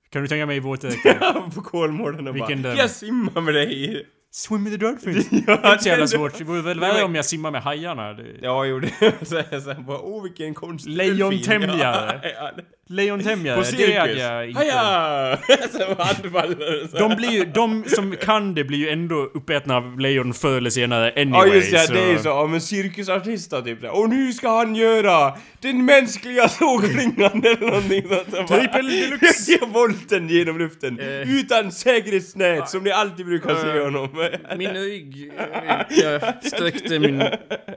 [0.09, 1.05] Kan du tänka mig i våtdräkt?
[1.05, 2.75] Ja, på Kolmården och Vilken bara?
[2.75, 4.05] Jag simmar med dig!
[4.37, 5.27] Swim with the dolphins.
[5.47, 6.37] Ja, Det är inte så jävla svårt.
[6.37, 8.13] Det vore väl värre om jag simmar med hajarna.
[8.13, 12.19] Det- Ja, jo det här, bara, åh vilken konstig Lejontämjare.
[12.23, 12.51] Ja, ja,
[12.89, 14.19] Lejontämjare, På det cirkus.
[14.19, 14.59] jag inte...
[14.59, 15.37] Haja!
[15.71, 16.99] Så så här.
[16.99, 20.69] De, blir ju, de som kan det blir ju ändå uppätna av lejon förr eller
[20.69, 21.55] senare Ja anyway.
[21.55, 23.89] just det, det är så, ja men cirkusartista typ där.
[24.01, 29.51] Och nu ska han göra den mänskliga sågklingan eller någonting sånt Triple deluxe.
[29.51, 30.99] Ge volten genom luften.
[30.99, 31.35] Eh.
[31.39, 33.83] Utan säkerhetsnät som ni alltid brukar se Eh.
[33.83, 34.09] honom.
[34.57, 35.31] Min rygg...
[35.37, 37.23] eh, Jag sträckte min...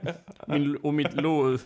[0.47, 1.59] min och mitt lår.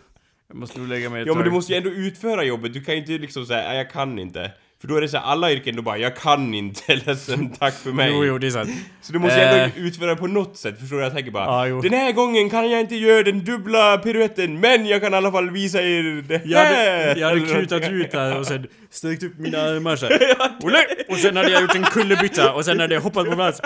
[0.47, 1.53] Jag måste nog lägga mig ett Ja men du tag.
[1.55, 4.51] måste ju ändå utföra jobbet, du kan ju inte liksom säga "Nej, jag kan inte.
[4.81, 7.73] För då är det så här, alla yrken, då bara 'Jag kan inte, ledsen, tack
[7.73, 8.69] för mig' Jo, jo, det är sant.
[9.01, 9.85] Så du måste ju ändå Eh.
[9.85, 11.03] utföra det på något sätt, förstår du?
[11.03, 11.81] Jag tänker bara Ja, jo.
[11.81, 15.31] Den här gången kan jag inte göra den dubbla piruetten, men jag kan i alla
[15.31, 17.15] fall visa er det Jag hade, här!
[17.15, 20.19] jag hade Eller kutat ut här och sen sträckt upp mina armar såhär.
[20.63, 20.85] Olle!
[21.09, 23.61] Och sen hade jag gjort en kullerbytta och sen hade jag hoppat på plats.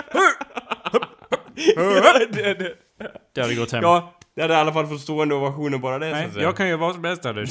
[1.76, 2.72] ja, det, det.
[3.34, 3.82] Det hade gått hem.
[3.82, 4.14] ja,
[4.48, 6.44] det hade i alla fall fått stående ovationer bara det så Nej, att säga.
[6.44, 7.50] jag kan göra vad som helst Anders.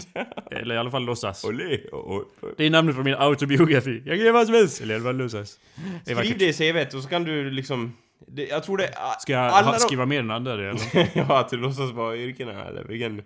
[0.50, 1.44] Eller i alla fall låtsas.
[1.44, 2.24] Olé, och, och.
[2.56, 4.02] Det är namnet på min autobiografi.
[4.06, 4.80] Jag kan göra vad som helst.
[4.82, 5.58] Eller i alla fall låtsas.
[5.74, 6.38] Det är Skriv vackert.
[6.38, 8.90] det i CVt och så kan du liksom det, Jag tror det...
[9.20, 10.78] Ska jag alla ha, de- skriva med den andra delen?
[11.12, 13.18] ja, att du låtsas vara yrkena eller vilken...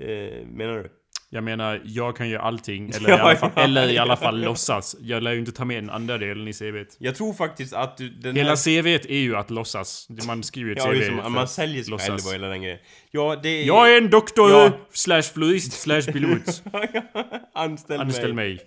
[0.00, 0.90] Eh, menar du?
[1.30, 2.90] Jag menar, jag kan göra allting.
[2.96, 4.96] Eller, i, alla fall, eller i alla fall låtsas.
[5.00, 6.96] Jag lär ju inte ta med den andra delen i CVt.
[6.98, 8.08] Jag tror faktiskt att du...
[8.10, 8.56] Den Hela här...
[8.82, 10.06] CVt är ju att låtsas.
[10.26, 10.94] Man skriver ett Ja, CV.
[10.94, 12.78] just man säljer sig själv och hela den grejen.
[13.10, 13.66] Ja, det är...
[13.66, 14.72] Jag är en doktor, Ja.
[14.92, 16.62] slash florist, slash pilot.
[17.54, 18.48] Anställ, Anställ mig.
[18.54, 18.60] mig.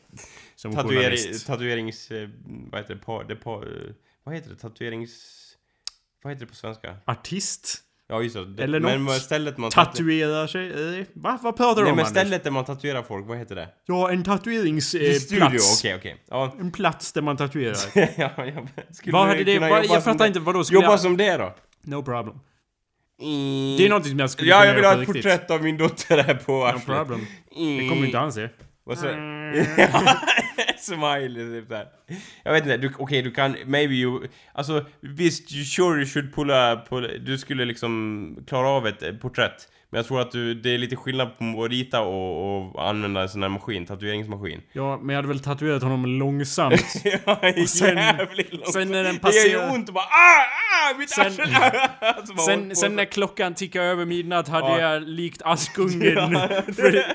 [0.55, 1.47] Som Tatuering, journalist.
[1.47, 2.12] tatuerings...
[2.12, 2.30] eh,
[2.72, 3.01] Vad heter det?
[3.01, 3.70] Pa, det pa, eh,
[4.24, 4.55] vad heter det?
[4.55, 5.12] Tatuerings...
[6.24, 6.95] Vad heter det på svenska?
[7.05, 7.82] Artist?
[8.12, 8.64] Ja, just det.
[8.64, 9.22] Eller men något.
[9.22, 10.99] stället man tatu- Tatuerar sig?
[10.99, 11.39] Eh, Va?
[11.41, 12.22] Vad pratar du Nej om men Anders?
[12.22, 13.70] stället där man tatuerar folk, vad heter det?
[13.86, 15.24] Ja, en tatueringsplats.
[15.26, 16.24] Studio, okej okej.
[16.30, 16.55] Ja.
[16.59, 17.76] En plats där man tatuerar.
[17.95, 18.68] ja, jag
[19.12, 19.59] Vad hade det...
[19.59, 20.99] Vad, jag fattar inte, vadå Jobba jag...
[20.99, 21.55] som det då?
[21.84, 22.39] No problem.
[23.22, 23.78] Mm.
[23.78, 25.16] Det är något som jag skulle Ja, jag vill ha ett riktigt.
[25.16, 26.86] porträtt av min dotter här på No arslet.
[26.86, 27.26] problem.
[27.49, 28.32] Det kommer inte han
[28.86, 28.96] se.
[28.98, 30.18] Vad sa
[30.78, 31.88] Smiley, typ där.
[32.44, 36.36] Jag vet inte, du, okej du kan, maybe you, alltså visst, you sure you should
[36.36, 39.70] pulla, pulla, du skulle liksom klara av ett porträtt.
[39.94, 43.22] Men jag tror att du, det är lite skillnad på att rita och, och använda
[43.22, 44.62] en sån här maskin, tatueringsmaskin.
[44.74, 46.94] Ja, men jag hade väl tatuerat honom långsamt.
[47.26, 48.74] ja, sen- jävligt långt.
[48.74, 51.89] sen när den Det gör passerar- ju ont och bara ah, ah, mitt Sen- arsle!
[52.18, 54.80] Alltså, Sen, sen när klockan tickade över midnatt hade Ja.
[54.94, 56.50] jag likt Askungen Ja.
[56.76, 57.06] för,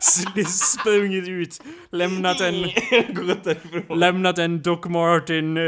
[0.00, 1.62] sl- sprungit ut,
[1.92, 2.54] lämnat en,
[3.98, 5.62] lämnat en Doc Martin eh,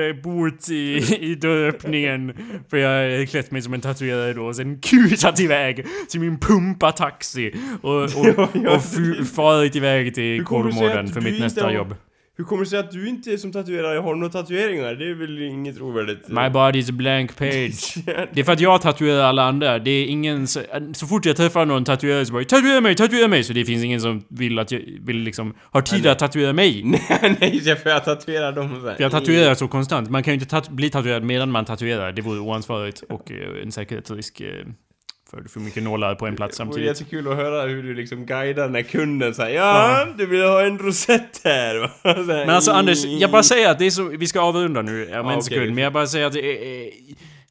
[0.71, 2.37] i, i dörröppningen.
[2.71, 7.53] För jag klätt mig som en tatuerare då, och sen kutat iväg till min pumpa-taxi
[7.83, 8.71] och, och, Ja, ja.
[8.77, 11.95] och farit iväg till Kolmården för mitt nästa har- jobb.
[12.37, 14.95] Hur kommer det sig att du inte som tatuerare har några tatueringar?
[14.95, 16.29] Det är väl inget trovärdigt?
[16.29, 17.95] My body is a blank page.
[18.33, 19.79] Det är för att jag tatuerar alla andra.
[19.79, 20.61] Det är ingen så,
[20.93, 23.45] så fort jag träffar någon tatuerare så bara Tatuera mig, tatuera mig!
[23.45, 26.53] Så det finns ingen som vill att jag vill liksom ha tid Eller- att tatuera
[26.53, 26.83] mig.
[26.85, 28.81] Nej, nej, för jag tatuerar dem.
[28.81, 30.11] För jag tatuerar så konstant.
[30.11, 32.13] Man kan ju inte tat- bli tatuerad medan man tatuerar.
[32.13, 34.43] Det vore oansvarigt och eh, en säkerhetsrisk.
[35.31, 37.01] För för mycket nålar på en plats Det vore samtidigt.
[37.01, 40.63] jättekul att höra hur du liksom guidar den här kunden såhär Ja, du vill ha
[40.67, 41.91] en rosett här
[42.27, 45.11] Men alltså Anders, jag bara säger att det är så, vi ska avrunda nu om
[45.13, 45.43] Ja, en okej.
[45.43, 45.75] sekund.
[45.75, 46.93] Men jag bara säger att det är, eh,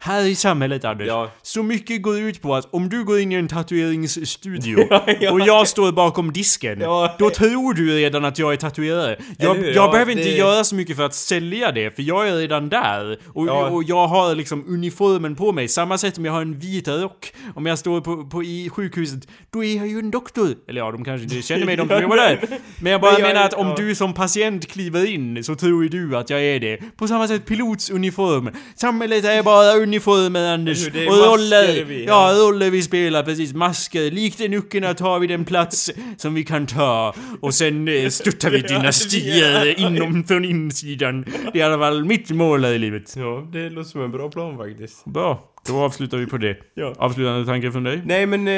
[0.02, 1.32] här i samhället Anders, Ja.
[1.42, 4.88] så mycket går ut på att om du går in i en tatueringsstudio
[5.20, 5.32] ja.
[5.32, 7.16] och jag står bakom disken, Ja.
[7.20, 9.18] då tror du redan att jag är tatuerare.
[9.38, 12.28] Jag, jag Ja, behöver inte det- göra så mycket för att sälja det, för jag
[12.28, 13.20] är redan där.
[13.34, 13.70] Och, Ja.
[13.70, 15.68] och jag har liksom uniformen på mig.
[15.68, 17.34] Samma sätt som jag har en vit rock.
[17.56, 20.50] Om jag står på, på, i sjukhuset, då är jag ju en doktor.
[20.70, 22.40] Eller ja, de kanske inte känner mig, de som jobbar där.
[22.82, 23.76] Men jag bara Men jag menar att om ja.
[23.78, 26.78] du som patient kliver in så tror ju du att jag är det.
[26.98, 28.50] På samma sätt pilotsuniform.
[28.76, 30.88] Samhället är bara uniformer Anders.
[30.94, 31.84] Det är Och roller.
[31.86, 33.54] vi- ja, roller vi spelar, precis.
[33.54, 34.12] Masker.
[34.12, 37.16] Likt en Nuckerna tar vi den plats som vi kan ta.
[37.42, 41.22] Och sen eh, störtar vi dynastier inom från insidan.
[41.22, 43.14] Det är i alla fall mitt mål här i livet.
[43.18, 45.06] Ja, det låter som en bra plan faktiskt.
[45.06, 46.58] Bra, då avslutar vi på det.
[46.74, 46.94] Ja.
[46.98, 48.02] Avslutande tankar från dig?
[48.06, 48.54] Nej men, eh,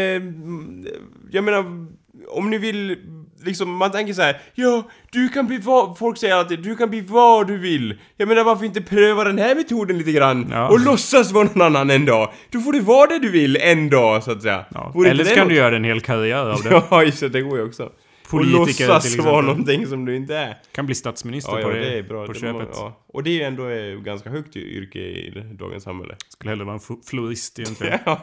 [1.31, 1.87] jag menar,
[2.29, 2.97] om ni vill,
[3.45, 6.89] liksom, man tänker så här, ja, du kan bli vad, folk säger alltid, du kan
[6.89, 7.99] bli vad du vill.
[8.17, 10.47] Jag menar varför inte pröva den här metoden lite grann?
[10.51, 10.69] Ja.
[10.69, 12.31] Och låtsas vara någon annan en dag.
[12.49, 14.65] Då får du vara det du vill en dag, så att säga.
[14.73, 14.93] Ja.
[15.05, 16.83] Eller så kan du göra en hel karriär av det.
[16.91, 17.89] Ja, just det, det går ju också.
[18.29, 20.57] Politiker och låtsas vara någonting som du inte är.
[20.71, 22.25] Kan bli statsminister Ja, på det, det är bra.
[22.27, 22.53] på Det köpet.
[22.53, 22.99] må- ja.
[23.13, 26.15] Och det är ju ändå ett ganska högt yrke i dagens samhälle.
[26.29, 27.99] Skulle hellre vara en fl- florist egentligen.
[28.05, 28.21] Ja.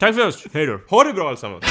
[0.00, 0.80] Tack för oss, hej då!
[0.88, 1.64] Ha det bra allesammans!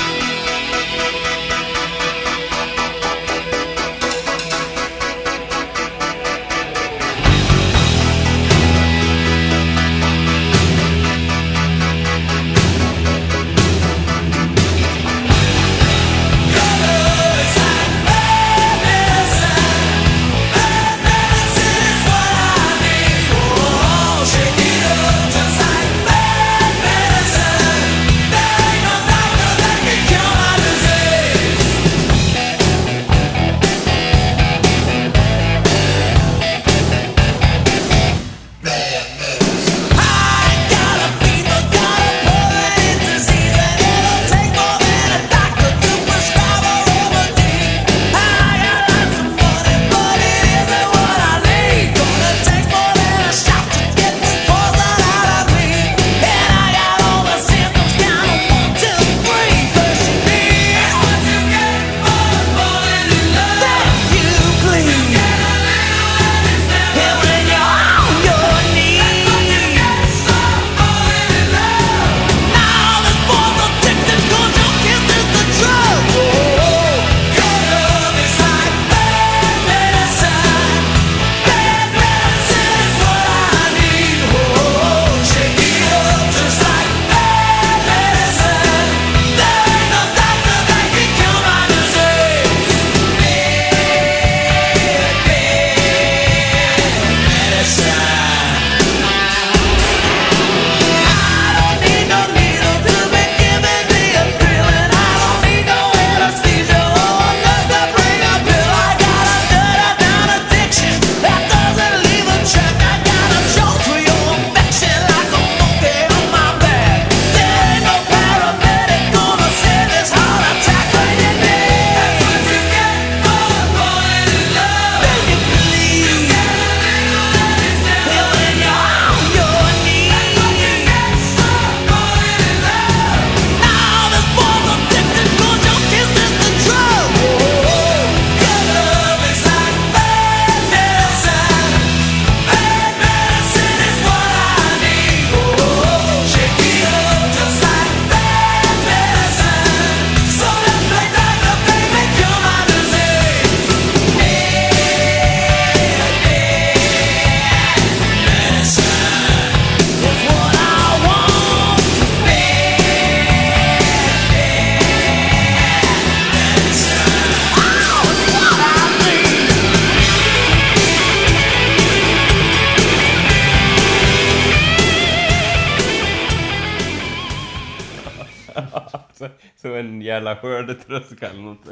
[180.14, 181.68] Jävla skördetröska eller något.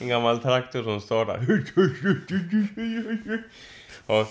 [0.00, 1.40] En gammal traktor som startar.
[4.06, 4.28] Ja,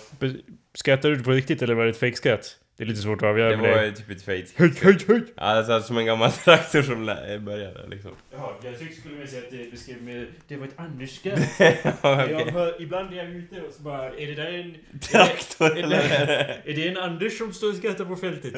[0.74, 2.58] Skrattar du på riktigt eller var det ett fejkskratt?
[2.78, 3.92] Det är lite svårt att avgöra det var det.
[3.92, 4.60] typ ett fejk.
[4.60, 5.22] Höj, höj, höj!
[5.38, 7.06] Alltså som en gammal traktor som
[7.46, 8.12] började liksom.
[8.32, 10.28] Jaha, jag tyckte skulle mer säga att det beskrev mer...
[10.48, 11.40] Det var ett Anders-skratt.
[12.02, 15.00] Ja, Jag hör, ibland är jag ute och så bara, är det där en...
[15.00, 15.98] Traktor är eller?
[15.98, 18.54] det, är det en Anders som står och skrattar på fältet?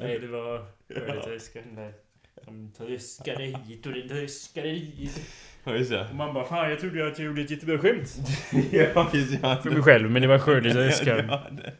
[0.00, 1.92] Nej, det var skördetröskan där.
[2.46, 5.20] Som tröskade hit och den tröskade dit.
[5.64, 6.06] Ja, just det.
[6.10, 8.14] Och man bara, fan jag trodde att jag gjorde ett jättebra skämt.
[8.72, 9.58] Ja, just det.
[9.62, 11.26] För mig själv, men det var skördetröskan.
[11.28, 11.72] Ja, det-